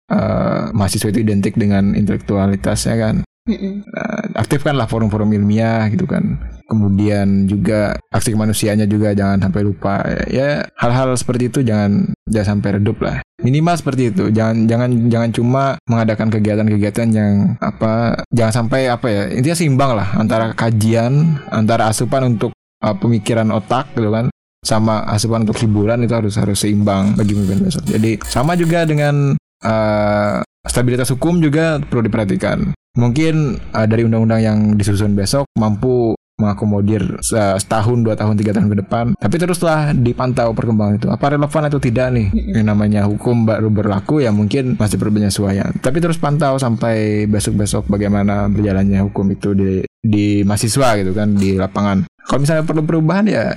eh, 0.07 0.63
mahasiswa 0.71 1.11
itu 1.11 1.27
identik 1.27 1.59
dengan 1.59 1.99
intelektualitasnya 1.99 2.95
kan 2.95 3.17
Mm-mm. 3.51 3.83
Nah, 3.91 4.39
aktifkanlah 4.39 4.87
forum-forum 4.87 5.35
ilmiah 5.35 5.91
gitu 5.91 6.07
kan 6.07 6.39
kemudian 6.69 7.47
juga 7.47 7.97
aksi 8.13 8.33
kemanusiaannya 8.33 8.89
juga 8.89 9.13
jangan 9.13 9.41
sampai 9.41 9.61
lupa. 9.65 10.01
Ya 10.31 10.65
hal-hal 10.81 11.15
seperti 11.17 11.53
itu 11.53 11.59
jangan 11.63 12.13
jangan 12.29 12.59
sampai 12.59 12.81
redup 12.81 12.99
lah. 13.05 13.21
Minimal 13.43 13.75
seperti 13.77 14.15
itu. 14.15 14.25
Jangan 14.33 14.65
jangan 14.69 14.91
jangan 15.13 15.31
cuma 15.33 15.65
mengadakan 15.87 16.29
kegiatan-kegiatan 16.33 17.09
yang 17.13 17.33
apa 17.61 18.25
jangan 18.33 18.65
sampai 18.65 18.89
apa 18.89 19.07
ya 19.11 19.23
intinya 19.33 19.57
seimbang 19.57 19.93
lah 19.97 20.09
antara 20.17 20.53
kajian 20.57 21.41
antara 21.53 21.89
asupan 21.93 22.37
untuk 22.37 22.57
uh, 22.81 22.97
pemikiran 22.97 23.49
otak 23.53 23.93
gitu 23.97 24.09
kan 24.13 24.29
sama 24.65 25.05
asupan 25.13 25.45
untuk 25.45 25.61
hiburan 25.61 26.01
itu 26.09 26.17
harus 26.17 26.41
harus 26.41 26.57
seimbang 26.57 27.13
bagi 27.21 27.37
pemimpin 27.37 27.69
besok 27.69 27.85
jadi 27.85 28.17
sama 28.25 28.57
juga 28.57 28.89
dengan 28.89 29.37
uh, 29.61 30.41
stabilitas 30.65 31.13
hukum 31.13 31.41
juga 31.41 31.81
perlu 31.81 32.09
diperhatikan. 32.09 32.73
Mungkin 32.95 33.59
uh, 33.75 33.87
dari 33.91 34.07
undang-undang 34.07 34.41
yang 34.41 34.59
disusun 34.79 35.19
besok 35.19 35.51
mampu 35.59 36.15
mengakomodir 36.45 37.03
se- 37.25 37.57
setahun, 37.59 38.05
dua 38.05 38.15
tahun, 38.15 38.37
tiga 38.37 38.53
tahun 38.53 38.69
ke 38.69 38.77
depan. 38.85 39.05
Tapi 39.17 39.37
teruslah 39.41 39.97
dipantau 39.97 40.53
perkembangan 40.53 40.95
itu. 41.01 41.09
Apa 41.09 41.35
relevan 41.35 41.63
atau 41.73 41.81
tidak 41.81 42.13
nih? 42.13 42.29
Yang 42.55 42.67
namanya 42.69 43.01
hukum 43.09 43.49
baru 43.49 43.73
berlaku 43.73 44.21
ya 44.21 44.31
mungkin 44.31 44.77
masih 44.77 45.01
perlu 45.01 45.17
penyesuaian. 45.17 45.73
Tapi 45.81 45.99
terus 46.05 46.21
pantau 46.21 46.61
sampai 46.61 47.25
besok-besok 47.25 47.89
bagaimana 47.89 48.47
berjalannya 48.53 49.01
hukum 49.09 49.33
itu 49.33 49.57
di 49.57 49.81
di 50.05 50.45
mahasiswa 50.45 51.01
gitu 51.01 51.17
kan 51.17 51.33
di 51.33 51.57
lapangan. 51.57 52.05
Kalau 52.25 52.41
misalnya 52.41 52.65
perlu 52.65 52.83
perubahan 52.89 53.29
ya 53.29 53.53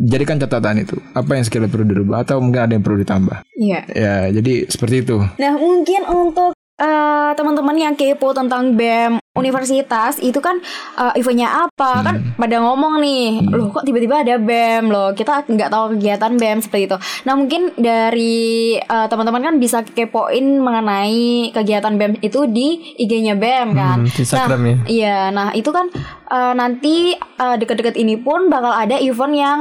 jadikan 0.00 0.40
catatan 0.40 0.80
itu. 0.80 0.96
Apa 1.12 1.36
yang 1.36 1.44
sekiranya 1.44 1.68
perlu 1.68 1.84
dirubah 1.84 2.24
atau 2.24 2.40
mungkin 2.40 2.64
ada 2.64 2.72
yang 2.72 2.84
perlu 2.84 3.04
ditambah. 3.04 3.44
Iya. 3.60 3.80
Ya, 3.92 4.14
jadi 4.32 4.64
seperti 4.72 5.04
itu. 5.04 5.20
Nah, 5.20 5.52
mungkin 5.60 6.00
untuk 6.08 6.55
eh, 6.76 7.30
teman-teman 7.32 7.72
yang 7.74 7.94
kepo 7.94 8.32
tentang 8.32 8.72
BEM 8.72 9.16
universitas 9.32 10.16
itu 10.18 10.36
kan 10.38 10.60
eh, 10.96 11.12
eventnya 11.16 11.68
apa? 11.68 12.00
Kan 12.00 12.14
pada 12.36 12.56
ngomong 12.60 13.00
nih 13.00 13.44
loh 13.48 13.68
kok 13.70 13.84
tiba-tiba 13.84 14.20
ada 14.20 14.36
BEM? 14.36 14.88
Loh 14.88 15.12
kita 15.12 15.44
nggak 15.44 15.68
tahu 15.68 15.84
kegiatan 15.96 16.32
BEM 16.36 16.58
seperti 16.60 16.84
itu. 16.86 16.96
Nah 17.24 17.34
mungkin 17.34 17.72
dari 17.76 18.76
eh, 18.76 19.06
teman-teman 19.08 19.42
kan 19.42 19.54
bisa 19.56 19.80
kepoin 19.82 20.60
mengenai 20.60 21.52
kegiatan 21.52 21.94
BEM 21.94 22.20
itu 22.20 22.44
di 22.48 22.96
IG-nya 22.96 23.36
BEM 23.36 23.68
kan? 23.72 23.98
Hmm, 24.04 24.12
Instagram 24.12 24.60
ya. 24.62 24.76
iya. 24.88 25.18
Nah 25.28 25.52
itu 25.52 25.68
kan 25.68 25.88
eh, 26.28 26.52
nanti 26.52 27.12
eh, 27.16 27.56
deket-deket 27.56 27.96
ini 27.96 28.16
pun 28.16 28.48
bakal 28.48 28.72
ada 28.72 28.96
event 29.00 29.34
yang 29.36 29.58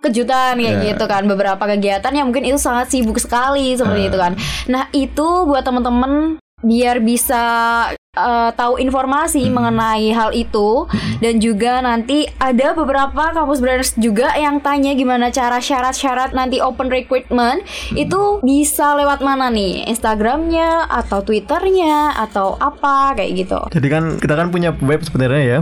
kejutan 0.00 0.60
kayak 0.60 0.84
Ya. 0.84 0.92
gitu 0.92 1.04
kan. 1.08 1.24
Beberapa 1.24 1.64
kegiatan 1.64 2.12
yang 2.12 2.28
mungkin 2.28 2.44
itu 2.44 2.60
sangat 2.60 2.92
sibuk 2.92 3.16
sekali 3.16 3.72
seperti 3.72 4.12
itu 4.12 4.18
kan. 4.20 4.36
Nah 4.68 4.92
itu 4.92 5.48
buat 5.48 5.64
temen-temen 5.64 6.36
biar 6.64 7.04
bisa 7.04 7.42
eh, 7.94 8.50
tahu 8.56 8.82
informasi 8.82 9.46
mengenai 9.52 10.10
hal 10.10 10.34
itu. 10.34 10.88
Dan 11.22 11.38
juga 11.38 11.78
nanti 11.84 12.26
ada 12.42 12.74
beberapa 12.74 13.30
kampus 13.30 13.62
branders 13.62 13.92
juga 13.94 14.34
yang 14.34 14.58
tanya 14.58 14.92
gimana 14.98 15.30
cara 15.30 15.62
syarat-syarat 15.62 16.34
nanti 16.34 16.58
open 16.58 16.90
recruitment. 16.90 17.62
Itu 17.94 18.42
bisa 18.42 18.98
lewat 18.98 19.22
mana 19.22 19.48
nih? 19.52 19.86
Instagramnya 19.86 20.90
atau 20.90 21.22
Twitternya 21.22 22.18
atau 22.18 22.58
apa? 22.58 23.14
Kayak 23.14 23.30
gitu. 23.46 23.60
Jadi 23.70 23.86
kan 23.86 24.04
kita 24.18 24.34
kan 24.34 24.48
punya 24.50 24.74
web 24.82 25.00
sebenarnya 25.06 25.42
ya, 25.44 25.60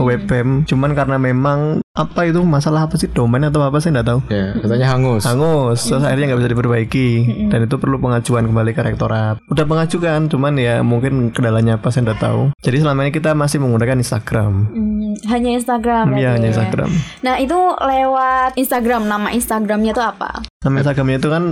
web 0.00 0.24
BEM. 0.24 0.64
Cuman 0.64 0.96
karena 0.96 1.20
memang 1.20 1.83
apa 1.94 2.26
itu 2.26 2.42
masalah 2.42 2.90
apa 2.90 2.98
sih 2.98 3.06
domain 3.06 3.46
atau 3.46 3.62
apa 3.62 3.78
saya 3.78 4.02
nggak 4.02 4.08
tahu. 4.10 4.20
Ya, 4.26 4.50
katanya 4.58 4.86
hangus. 4.90 5.22
Hangus, 5.22 5.78
terus 5.86 6.02
akhirnya 6.02 6.34
nggak 6.34 6.40
bisa 6.42 6.50
diperbaiki 6.50 7.08
dan 7.54 7.70
itu 7.70 7.78
perlu 7.78 8.02
pengajuan 8.02 8.50
kembali 8.50 8.74
ke 8.74 8.82
rektorat. 8.82 9.38
Udah 9.46 9.62
pengajukan, 9.62 10.26
cuman 10.26 10.58
ya 10.58 10.82
mungkin 10.82 11.30
kendalanya 11.30 11.78
apa 11.78 11.94
saya 11.94 12.10
nggak 12.10 12.18
tahu. 12.18 12.42
Jadi 12.66 12.82
selama 12.82 13.06
ini 13.06 13.14
kita 13.14 13.38
masih 13.38 13.62
menggunakan 13.62 13.94
Instagram. 14.02 14.52
Hmm, 14.74 15.14
hanya 15.30 15.54
Instagram 15.54 16.18
Iya 16.18 16.34
hanya 16.34 16.50
ya. 16.50 16.52
Instagram. 16.58 16.90
Nah 17.22 17.34
itu 17.38 17.58
lewat 17.78 18.58
Instagram 18.58 19.06
nama 19.06 19.30
Instagramnya 19.30 19.94
tuh 19.94 20.02
apa? 20.10 20.42
Nama 20.66 20.76
Instagramnya 20.82 21.22
itu 21.22 21.30
kan 21.30 21.44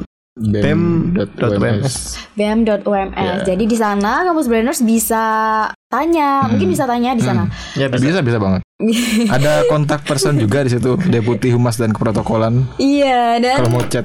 bem.ums. 0.42 2.18
bem.ums. 2.34 3.14
Ya. 3.14 3.46
Jadi 3.46 3.64
di 3.70 3.76
sana 3.78 4.26
kampus 4.26 4.50
branders 4.50 4.82
bisa 4.82 5.22
tanya, 5.92 6.48
mungkin 6.48 6.72
bisa 6.72 6.88
tanya 6.88 7.12
di 7.12 7.20
sana. 7.20 7.44
Ya 7.76 7.86
bisa. 7.86 8.00
Bisa 8.00 8.18
bisa 8.24 8.38
banget. 8.40 8.64
Ada 9.30 9.68
kontak 9.68 10.02
person 10.02 10.34
juga 10.34 10.64
di 10.64 10.72
situ, 10.72 10.98
deputi 11.06 11.52
humas 11.52 11.76
dan 11.76 11.92
keprotokolan. 11.92 12.66
iya 12.76 13.38
dan 13.38 13.62
Kalau 13.62 13.70
mau 13.70 13.84
chat 13.86 14.02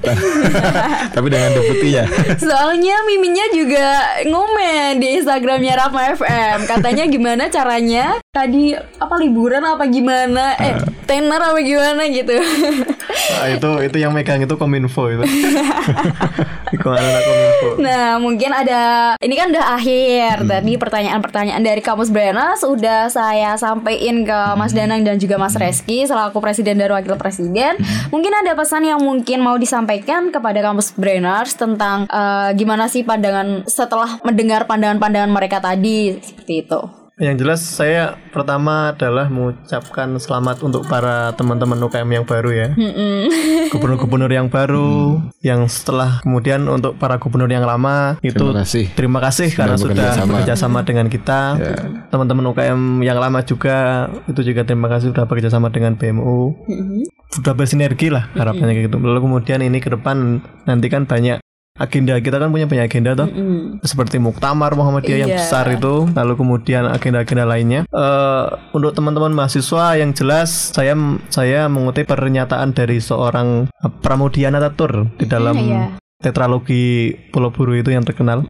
tapi 1.16 1.28
dengan 1.28 1.50
deputinya. 1.50 2.04
soalnya 2.38 3.02
miminnya 3.04 3.48
juga 3.50 3.88
ngomen 4.22 5.02
di 5.02 5.18
Instagramnya 5.18 5.74
Rafma 5.74 6.14
FM. 6.14 6.58
Katanya 6.68 7.04
gimana 7.08 7.44
caranya 7.48 8.22
tadi 8.30 8.76
apa 8.76 9.16
liburan 9.18 9.66
apa 9.66 9.88
gimana? 9.88 10.54
Eh, 10.60 10.78
tenar 11.10 11.42
apa 11.42 11.58
gimana 11.58 12.06
gitu. 12.06 12.38
Nah, 13.28 13.48
itu 13.50 13.70
itu 13.82 13.98
yang 13.98 14.14
megang 14.14 14.40
itu 14.40 14.54
kominfo 14.54 15.10
itu. 15.10 15.26
Kominfo. 16.78 17.80
Nah, 17.80 18.20
mungkin 18.20 18.52
ada 18.52 18.82
ini 19.18 19.34
kan 19.34 19.50
udah 19.50 19.66
akhir. 19.74 20.46
Tadi 20.46 20.72
pertanyaan-pertanyaan 20.76 21.64
dari 21.64 21.77
Kamus 21.84 22.10
Brenas 22.10 22.66
udah 22.66 23.12
saya 23.12 23.54
sampaikan 23.60 24.26
ke 24.26 24.40
Mas 24.58 24.74
Danang 24.74 25.06
dan 25.06 25.22
juga 25.22 25.38
Mas 25.38 25.54
Reski 25.54 26.06
selaku 26.08 26.42
presiden 26.42 26.82
dan 26.82 26.94
wakil 26.94 27.18
presiden. 27.20 27.78
Mungkin 28.10 28.34
ada 28.34 28.58
pesan 28.58 28.88
yang 28.88 29.04
mungkin 29.04 29.44
mau 29.44 29.60
disampaikan 29.60 30.34
kepada 30.34 30.64
Kamus 30.64 30.96
Breners 30.98 31.54
tentang 31.54 32.10
eh, 32.10 32.50
gimana 32.58 32.90
sih 32.90 33.06
pandangan 33.06 33.68
setelah 33.70 34.18
mendengar 34.26 34.66
pandangan-pandangan 34.66 35.32
mereka 35.32 35.62
tadi 35.62 36.18
seperti 36.18 36.66
itu. 36.66 36.97
Yang 37.18 37.36
jelas 37.42 37.62
saya 37.66 38.14
pertama 38.30 38.94
adalah 38.94 39.26
mengucapkan 39.26 40.06
selamat 40.22 40.62
untuk 40.62 40.86
para 40.86 41.34
teman-teman 41.34 41.82
UKM 41.82 42.06
yang 42.14 42.26
baru 42.30 42.50
ya. 42.54 42.68
Gubernur-gubernur 43.74 44.30
yang 44.30 44.54
baru 44.54 45.18
yang 45.42 45.66
setelah 45.66 46.22
kemudian 46.22 46.70
untuk 46.70 46.94
para 47.02 47.18
gubernur 47.18 47.50
yang 47.50 47.66
lama 47.66 48.22
itu 48.22 48.38
Terima 48.38 48.62
kasih. 48.62 48.86
terima 48.94 49.20
kasih 49.20 49.50
karena 49.50 49.76
bekerja 49.76 49.98
sudah 49.98 50.10
sama. 50.14 50.30
bekerja 50.30 50.54
sama 50.54 50.80
dengan 50.86 51.10
kita. 51.10 51.40
Teman-teman 52.14 52.54
UKM 52.54 52.82
yang 53.02 53.18
lama 53.18 53.42
juga 53.42 54.08
itu 54.30 54.54
juga 54.54 54.62
terima 54.62 54.86
kasih 54.86 55.10
sudah 55.10 55.26
bekerja 55.26 55.50
sama 55.50 55.74
dengan 55.74 55.98
BMU. 55.98 56.54
Sudah 57.34 57.58
bersinergi 57.58 58.14
lah 58.14 58.30
harapannya 58.38 58.86
gitu. 58.86 59.02
Lalu 59.02 59.26
kemudian 59.26 59.66
ini 59.66 59.82
ke 59.82 59.90
depan 59.90 60.38
nanti 60.70 60.86
kan 60.88 61.10
banyak 61.10 61.42
agenda 61.78 62.18
kita 62.18 62.38
kan 62.38 62.50
punya 62.50 62.66
banyak 62.66 62.86
agenda 62.90 63.14
toh 63.14 63.30
seperti 63.82 64.18
muktamar 64.18 64.74
Muhammadiyah 64.74 65.20
yang 65.26 65.32
Iya. 65.32 65.40
besar 65.42 65.66
itu 65.70 66.10
lalu 66.12 66.34
kemudian 66.36 66.90
agenda-agenda 66.90 67.46
lainnya 67.46 67.82
Eh 67.88 68.46
untuk 68.74 68.94
teman-teman 68.94 69.34
mahasiswa 69.34 69.96
yang 69.96 70.12
jelas 70.12 70.74
saya 70.74 70.98
saya 71.30 71.70
mengutip 71.70 72.10
pernyataan 72.10 72.74
dari 72.74 72.98
seorang 72.98 73.70
eh, 73.70 73.92
Pramudiana 74.02 74.58
Tatur 74.58 75.08
di 75.16 75.26
dalam 75.26 75.56
Iya. 75.58 75.84
tetralogi 76.18 77.14
Pulau 77.30 77.54
Buru 77.54 77.78
itu 77.78 77.94
yang 77.94 78.04
terkenal 78.04 78.46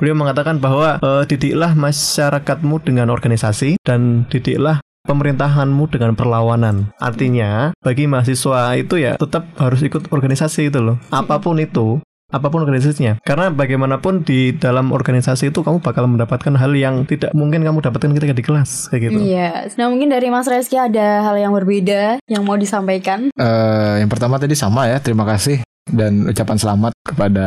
beliau 0.00 0.16
mengatakan 0.16 0.56
bahwa 0.58 0.96
eh, 0.96 1.24
didiklah 1.28 1.76
masyarakatmu 1.76 2.80
dengan 2.82 3.12
organisasi 3.12 3.76
dan 3.84 4.24
didiklah 4.32 4.80
pemerintahanmu 5.00 5.88
dengan 5.88 6.12
perlawanan. 6.12 6.92
Artinya, 7.00 7.72
bagi 7.80 8.04
mahasiswa 8.04 8.76
itu 8.76 9.00
ya 9.00 9.16
tetap 9.16 9.48
harus 9.56 9.80
ikut 9.80 10.12
organisasi 10.12 10.68
itu 10.68 10.78
loh. 10.78 11.00
Apa 11.08 11.40
pun 11.40 11.56
itu, 11.56 12.04
apa 12.30 12.46
pun 12.48 12.62
organisasinya. 12.62 13.18
Karena 13.22 13.50
bagaimanapun 13.50 14.22
di 14.22 14.54
dalam 14.54 14.94
organisasi 14.94 15.50
itu 15.50 15.60
kamu 15.60 15.82
bakal 15.82 16.06
mendapatkan 16.06 16.54
hal 16.54 16.72
yang 16.78 17.04
tidak 17.04 17.34
mungkin 17.34 17.66
kamu 17.66 17.82
dapatkan 17.82 18.10
ketika 18.16 18.34
di 18.34 18.44
kelas 18.46 18.90
kayak 18.90 19.10
gitu. 19.10 19.20
Iya. 19.20 19.66
Nah, 19.76 19.86
mungkin 19.90 20.08
dari 20.10 20.30
Mas 20.30 20.46
Reski 20.46 20.78
ada 20.78 21.26
hal 21.26 21.36
yang 21.36 21.52
berbeda 21.52 22.22
yang 22.30 22.42
mau 22.46 22.56
disampaikan. 22.56 23.34
Eh, 23.34 23.94
yang 24.00 24.08
pertama 24.08 24.38
tadi 24.38 24.54
sama 24.54 24.86
ya, 24.88 25.02
terima 25.02 25.26
kasih 25.26 25.62
dan 25.90 26.30
ucapan 26.30 26.56
selamat 26.56 26.92
kepada 27.02 27.46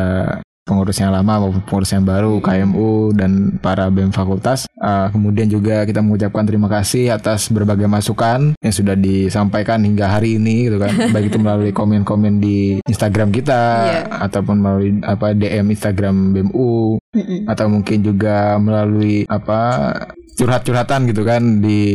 pengurus 0.63 0.95
yang 0.97 1.11
lama 1.11 1.43
maupun 1.43 1.61
pengurus 1.61 1.91
yang 1.91 2.03
baru, 2.03 2.39
KMU 2.39 3.11
dan 3.11 3.59
para 3.59 3.87
BEM 3.87 4.09
fakultas. 4.09 4.65
Eh, 4.73 5.07
kemudian 5.11 5.47
juga 5.47 5.83
kita 5.83 5.99
mengucapkan 5.99 6.43
terima 6.43 6.67
kasih 6.67 7.11
atas 7.11 7.47
berbagai 7.47 7.85
masukan 7.85 8.55
yang 8.57 8.73
sudah 8.73 8.95
disampaikan 8.95 9.83
hingga 9.83 10.07
hari 10.07 10.39
ini 10.39 10.71
gitu 10.71 10.79
kan. 10.79 10.91
Baik 11.13 11.29
itu 11.29 11.37
melalui 11.37 11.71
komen-komen 11.71 12.39
di 12.39 12.57
Instagram 12.83 13.29
kita 13.29 13.61
Iya. 13.83 14.01
ataupun 14.23 14.55
melalui 14.57 14.91
apa 15.03 15.31
DM 15.31 15.69
Instagram 15.69 16.15
BEMU 16.33 16.97
atau 17.45 17.65
mungkin 17.69 18.01
juga 18.01 18.57
melalui 18.57 19.27
apa 19.27 19.91
curhat-curhatan 20.33 21.05
gitu 21.05 21.21
kan 21.21 21.61
di 21.61 21.85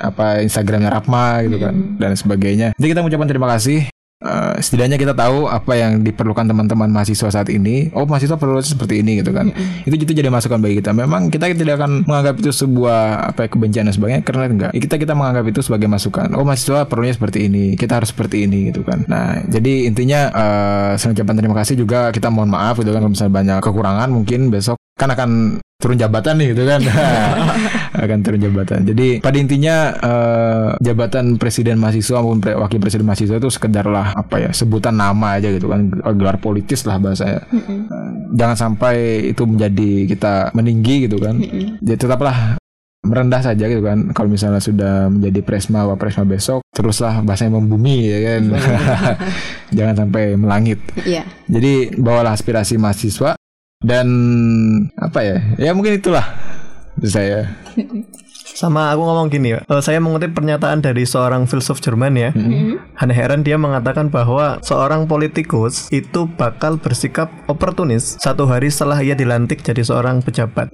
apa 0.00 0.40
Instagramnya 0.40 0.88
Rapma 0.88 1.44
gitu 1.44 1.60
kan 1.60 1.98
dan 2.00 2.16
sebagainya. 2.16 2.72
Jadi 2.78 2.88
kita 2.88 3.00
mengucapkan 3.02 3.28
terima 3.28 3.48
kasih. 3.52 3.90
Eh, 4.24 4.56
setidaknya 4.62 4.96
kita 4.96 5.12
tahu 5.12 5.52
apa 5.52 5.76
yang 5.76 6.00
diperlukan 6.00 6.48
teman-teman 6.48 6.88
mahasiswa 6.88 7.28
saat 7.28 7.52
ini. 7.52 7.92
Oh 7.92 8.08
mahasiswa 8.08 8.40
perlu 8.40 8.56
seperti 8.64 9.04
ini 9.04 9.20
gitu 9.20 9.36
kan. 9.36 9.52
Itu 9.84 10.00
itu 10.00 10.16
jadi 10.16 10.32
masukan 10.32 10.64
bagi 10.64 10.80
kita. 10.80 10.96
Memang 10.96 11.28
kita 11.28 11.52
tidak 11.52 11.82
akan 11.82 12.08
menganggap 12.08 12.40
itu 12.40 12.48
sebuah 12.48 13.34
apa 13.34 13.44
ya, 13.44 13.48
kebencian 13.52 13.84
dan 13.84 13.92
sebagainya 13.92 14.22
karena 14.24 14.48
enggak. 14.48 14.70
Kita 14.72 14.96
kita 14.96 15.12
menganggap 15.12 15.44
itu 15.52 15.60
sebagai 15.60 15.92
masukan. 15.92 16.32
Oh 16.40 16.46
mahasiswa 16.46 16.88
perlunya 16.88 17.12
seperti 17.12 17.52
ini. 17.52 17.76
Kita 17.76 18.00
harus 18.00 18.16
seperti 18.16 18.48
ini 18.48 18.72
gitu 18.72 18.80
kan. 18.80 19.04
Nah 19.12 19.44
jadi 19.44 19.92
intinya 19.92 20.32
eh 20.32 20.92
selain 20.96 21.20
ucapan 21.20 21.34
terima 21.36 21.56
kasih 21.60 21.74
juga 21.76 22.08
kita 22.08 22.32
mohon 22.32 22.48
maaf 22.48 22.80
gitu 22.80 22.96
kan 22.96 23.04
kalau 23.04 23.12
misalnya 23.12 23.34
banyak 23.34 23.58
kekurangan 23.60 24.08
mungkin 24.08 24.48
besok 24.48 24.80
kan 24.96 25.10
akan 25.12 25.60
turun 25.74 25.98
jabatan 25.98 26.40
nih 26.40 26.54
gitu 26.54 26.64
kan? 26.64 26.80
Akan 28.04 28.24
turun 28.24 28.40
jabatan. 28.40 28.88
Jadi 28.88 29.20
pada 29.20 29.36
intinya 29.36 29.76
eh, 29.92 30.68
jabatan 30.80 31.36
presiden 31.36 31.76
mahasiswa 31.76 32.18
maupun 32.20 32.40
pre- 32.40 32.56
wakil 32.56 32.80
presiden 32.80 33.04
mahasiswa 33.04 33.36
itu 33.36 33.50
sekedarlah 33.50 34.16
apa 34.16 34.40
ya 34.40 34.50
sebutan 34.50 34.96
nama 34.96 35.36
aja 35.36 35.52
gitu 35.52 35.68
kan. 35.68 35.90
Gelar 36.16 36.38
politis 36.38 36.86
lah 36.86 36.96
bahasanya 36.96 37.44
Eh, 37.52 38.10
jangan 38.32 38.56
sampai 38.56 38.96
itu 39.28 39.44
menjadi 39.44 40.08
kita 40.08 40.32
meninggi 40.52 41.04
gitu 41.04 41.20
kan. 41.20 41.36
Jadi 41.80 41.98
tetaplah 41.98 42.56
merendah 43.04 43.44
saja 43.44 43.68
gitu 43.68 43.84
kan. 43.84 44.08
Kalau 44.16 44.32
misalnya 44.32 44.64
sudah 44.64 45.12
menjadi 45.12 45.44
presma 45.44 45.84
presma 45.94 46.24
besok 46.24 46.64
teruslah 46.72 47.20
bahasanya 47.20 47.60
membumi 47.60 48.08
ya 48.08 48.18
kan? 48.24 48.42
Jangan 49.76 49.94
sampai 50.00 50.34
melangit. 50.34 50.80
Iya. 51.04 51.28
jadi 51.44 51.92
bawalah 51.94 52.32
aspirasi 52.32 52.80
mahasiswa 52.80 53.36
dan 53.84 54.08
apa 54.96 55.20
ya? 55.20 55.36
Ya 55.60 55.70
mungkin 55.76 56.00
itulah 56.00 56.24
saya. 57.04 57.52
Sama 58.54 58.94
aku 58.94 59.02
ngomong 59.02 59.34
gini 59.34 59.50
ya, 59.50 59.66
eh, 59.66 59.82
saya 59.82 59.98
mengutip 59.98 60.30
pernyataan 60.30 60.78
dari 60.78 61.02
seorang 61.02 61.42
filsuf 61.50 61.82
Jerman 61.82 62.14
ya. 62.14 62.30
Hannah 62.94 63.18
Arendt 63.18 63.50
dia 63.50 63.58
mengatakan 63.58 64.14
bahwa 64.14 64.62
seorang 64.62 65.10
politikus 65.10 65.90
itu 65.90 66.30
bakal 66.30 66.78
bersikap 66.78 67.34
oportunis 67.50 68.14
satu 68.22 68.46
hari 68.46 68.70
setelah 68.70 69.02
ia 69.02 69.18
dilantik 69.18 69.58
jadi 69.58 69.82
seorang 69.82 70.22
pejabat. 70.22 70.70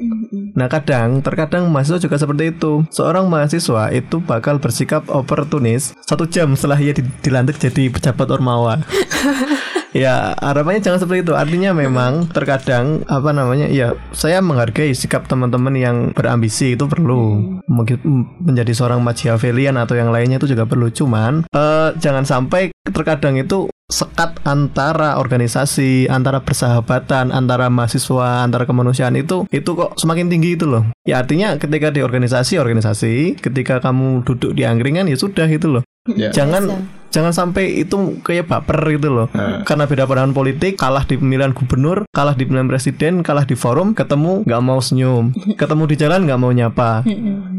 Nah 0.52 0.68
kadang, 0.68 1.24
terkadang 1.24 1.72
mahasiswa 1.72 2.04
juga 2.04 2.20
seperti 2.20 2.52
itu. 2.52 2.84
Seorang 2.92 3.32
mahasiswa 3.32 3.88
itu 3.96 4.20
bakal 4.20 4.60
bersikap 4.60 5.08
oportunis 5.08 5.96
satu 6.04 6.28
jam 6.28 6.52
setelah 6.60 6.76
ia 6.76 6.92
di- 6.92 7.08
dilantik 7.24 7.56
jadi 7.56 7.88
pejabat 7.88 8.28
ormawa. 8.28 8.84
ya 10.04 10.34
harapannya 10.38 10.80
jangan 10.82 11.00
seperti 11.02 11.26
itu. 11.26 11.32
Artinya 11.34 11.70
memang 11.74 12.30
terkadang 12.30 13.02
apa 13.10 13.30
namanya 13.34 13.66
ya 13.70 13.94
saya 14.14 14.38
menghargai 14.38 14.94
sikap 14.94 15.26
teman-teman 15.26 15.74
yang 15.76 15.96
berambisi 16.14 16.78
itu 16.78 16.86
perlu. 16.86 17.58
Mungkin 17.66 17.96
mm, 18.00 18.24
menjadi 18.46 18.72
seorang 18.74 19.02
Machiavellian 19.02 19.76
atau 19.78 19.98
yang 19.98 20.14
lainnya 20.14 20.38
itu 20.38 20.50
juga 20.50 20.66
perlu. 20.66 20.90
Cuman 20.90 21.46
eh, 21.50 21.88
jangan 21.98 22.22
sampai 22.22 22.70
terkadang 22.86 23.38
itu 23.38 23.70
sekat 23.90 24.38
antara 24.46 25.18
organisasi, 25.18 26.06
antara 26.06 26.40
persahabatan, 26.40 27.34
antara 27.34 27.66
mahasiswa, 27.66 28.46
antara 28.46 28.64
kemanusiaan 28.64 29.18
itu 29.18 29.44
itu 29.50 29.70
kok 29.74 29.98
semakin 29.98 30.30
tinggi 30.30 30.54
itu 30.54 30.64
loh. 30.64 30.86
Ya 31.02 31.18
artinya 31.18 31.58
ketika 31.58 31.90
di 31.90 32.00
organisasi 32.00 32.56
organisasi, 32.56 33.42
ketika 33.42 33.82
kamu 33.82 34.22
duduk 34.22 34.54
di 34.54 34.62
angkringan 34.62 35.10
ya 35.10 35.18
sudah 35.18 35.50
itu 35.50 35.66
loh. 35.66 35.82
Ya. 36.08 36.32
Jangan 36.32 36.88
jangan 37.12 37.32
sampai 37.36 37.84
itu 37.84 38.16
kayak 38.24 38.48
baper 38.48 38.80
gitu 38.96 39.12
loh. 39.12 39.28
Karena 39.68 39.84
beda 39.84 40.08
pandangan 40.08 40.32
politik, 40.32 40.80
kalah 40.80 41.04
di 41.04 41.20
pemilihan 41.20 41.52
gubernur, 41.52 42.08
kalah 42.08 42.32
di 42.32 42.48
pemilihan 42.48 42.72
presiden, 42.72 43.20
kalah 43.20 43.44
di 43.44 43.52
forum, 43.52 43.92
ketemu 43.92 44.40
nggak 44.48 44.62
mau 44.64 44.80
senyum, 44.80 45.36
ketemu 45.60 45.82
di 45.84 45.96
jalan 46.00 46.24
nggak 46.24 46.40
mau 46.40 46.52
nyapa. 46.56 47.04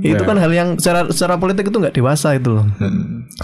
Itu 0.02 0.26
kan 0.26 0.42
hal 0.42 0.50
yang 0.50 0.70
secara 0.82 1.14
secara 1.14 1.38
politik 1.38 1.70
itu 1.70 1.78
nggak 1.78 1.94
dewasa 1.94 2.34
itu 2.34 2.50
loh. 2.50 2.66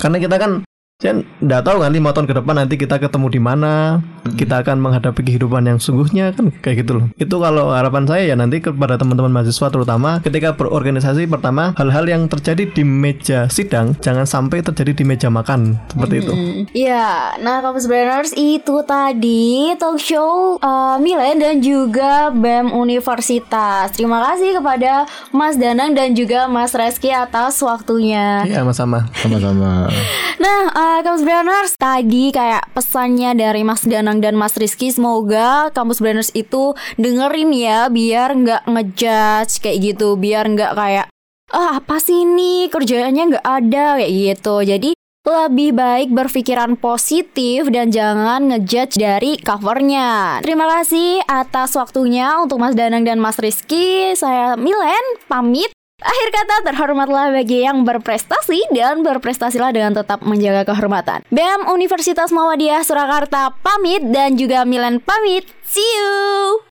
Karena 0.02 0.18
kita 0.18 0.41
kan 0.41 0.66
Kan 0.98 1.30
nggak 1.45 1.62
tahu 1.62 1.78
kan 1.86 1.93
lima 1.93 2.10
tahun 2.10 2.26
ke 2.26 2.41
depan 2.41 2.58
nanti 2.58 2.74
kita 2.74 2.98
ketemu 2.98 3.30
di 3.30 3.38
mana, 3.38 4.02
kita 4.38 4.62
akan 4.62 4.78
menghadapi 4.78 5.26
kehidupan 5.26 5.66
yang 5.66 5.82
sungguhnya 5.82 6.32
kan 6.38 6.54
kayak 6.62 6.86
gitu 6.86 7.02
loh. 7.02 7.06
Itu 7.18 7.42
kalau 7.42 7.74
harapan 7.74 8.06
saya 8.06 8.24
ya 8.30 8.36
nanti 8.38 8.62
kepada 8.62 8.96
teman-teman 9.02 9.34
mahasiswa 9.34 9.68
terutama 9.74 10.22
ketika 10.22 10.54
berorganisasi 10.54 11.26
pertama 11.26 11.74
hal-hal 11.76 12.06
yang 12.06 12.30
terjadi 12.30 12.70
di 12.70 12.86
meja 12.86 13.50
sidang 13.50 13.98
jangan 14.00 14.30
sampai 14.30 14.62
terjadi 14.62 14.94
di 14.94 15.04
meja 15.04 15.34
makan 15.34 15.82
seperti 15.90 16.16
itu. 16.22 16.34
Iya, 16.78 17.40
nah 17.42 17.66
Kampus 17.66 17.90
Brainers 17.90 18.34
itu 18.38 18.86
tadi 18.86 19.74
talk 19.82 19.98
show 19.98 20.62
uh, 20.62 21.02
Milen 21.02 21.42
dan 21.42 21.64
juga 21.64 22.30
BEM 22.30 22.76
Universitas. 22.76 23.96
Terima 23.96 24.22
kasih 24.22 24.60
kepada 24.60 25.08
Mas 25.32 25.56
Danang 25.56 25.96
dan 25.96 26.14
juga 26.14 26.46
Mas 26.46 26.76
Reski 26.76 27.10
atas 27.10 27.58
waktunya. 27.64 28.46
Iya, 28.46 28.62
sama-sama. 28.62 29.10
Sama-sama. 29.18 29.72
Nah, 30.38 30.70
uh, 30.70 31.00
Kampus 31.02 31.26
Brainers 31.26 31.74
tadi 31.82 32.30
kayak 32.30 32.70
pesannya 32.76 33.34
dari 33.34 33.66
Mas 33.66 33.82
Danang 33.82 34.22
dan 34.22 34.27
Mas 34.36 34.58
Rizky 34.58 34.90
semoga 34.90 35.70
Kampus 35.72 36.02
Brainers 36.02 36.34
itu 36.34 36.74
dengerin 36.98 37.54
ya 37.54 37.88
biar 37.88 38.34
nggak 38.34 38.64
ngejudge 38.68 39.62
kayak 39.62 39.78
gitu, 39.94 40.18
biar 40.18 40.50
nggak 40.50 40.74
kayak 40.74 41.08
ah 41.56 41.80
apa 41.80 41.96
sih 42.04 42.28
ini 42.28 42.68
kerjaannya 42.68 43.24
nggak 43.38 43.46
ada 43.46 44.02
kayak 44.02 44.12
gitu. 44.12 44.56
Jadi 44.66 44.92
lebih 45.28 45.76
baik 45.76 46.10
berpikiran 46.16 46.80
positif 46.80 47.68
dan 47.68 47.92
jangan 47.92 48.48
ngejudge 48.48 48.96
dari 48.96 49.36
covernya. 49.36 50.40
Terima 50.40 50.66
kasih 50.72 51.20
atas 51.28 51.76
waktunya 51.76 52.40
untuk 52.40 52.64
Mas 52.64 52.80
Danang 52.80 53.04
dan 53.04 53.20
Mas 53.20 53.36
Rizky. 53.36 54.16
Saya 54.16 54.56
Milen, 54.56 55.06
pamit. 55.28 55.77
Akhir 55.98 56.30
kata 56.30 56.56
terhormatlah 56.62 57.34
bagi 57.34 57.66
yang 57.66 57.82
berprestasi 57.82 58.70
dan 58.70 59.02
berprestasilah 59.02 59.74
dengan 59.74 59.98
tetap 59.98 60.22
menjaga 60.22 60.70
kehormatan. 60.70 61.26
BEM 61.34 61.66
Universitas 61.74 62.30
Muhammadiyah 62.30 62.86
Surakarta 62.86 63.58
pamit 63.66 64.06
dan 64.14 64.38
juga 64.38 64.62
Milan 64.62 65.02
pamit. 65.02 65.50
See 65.66 65.82
you. 65.82 66.62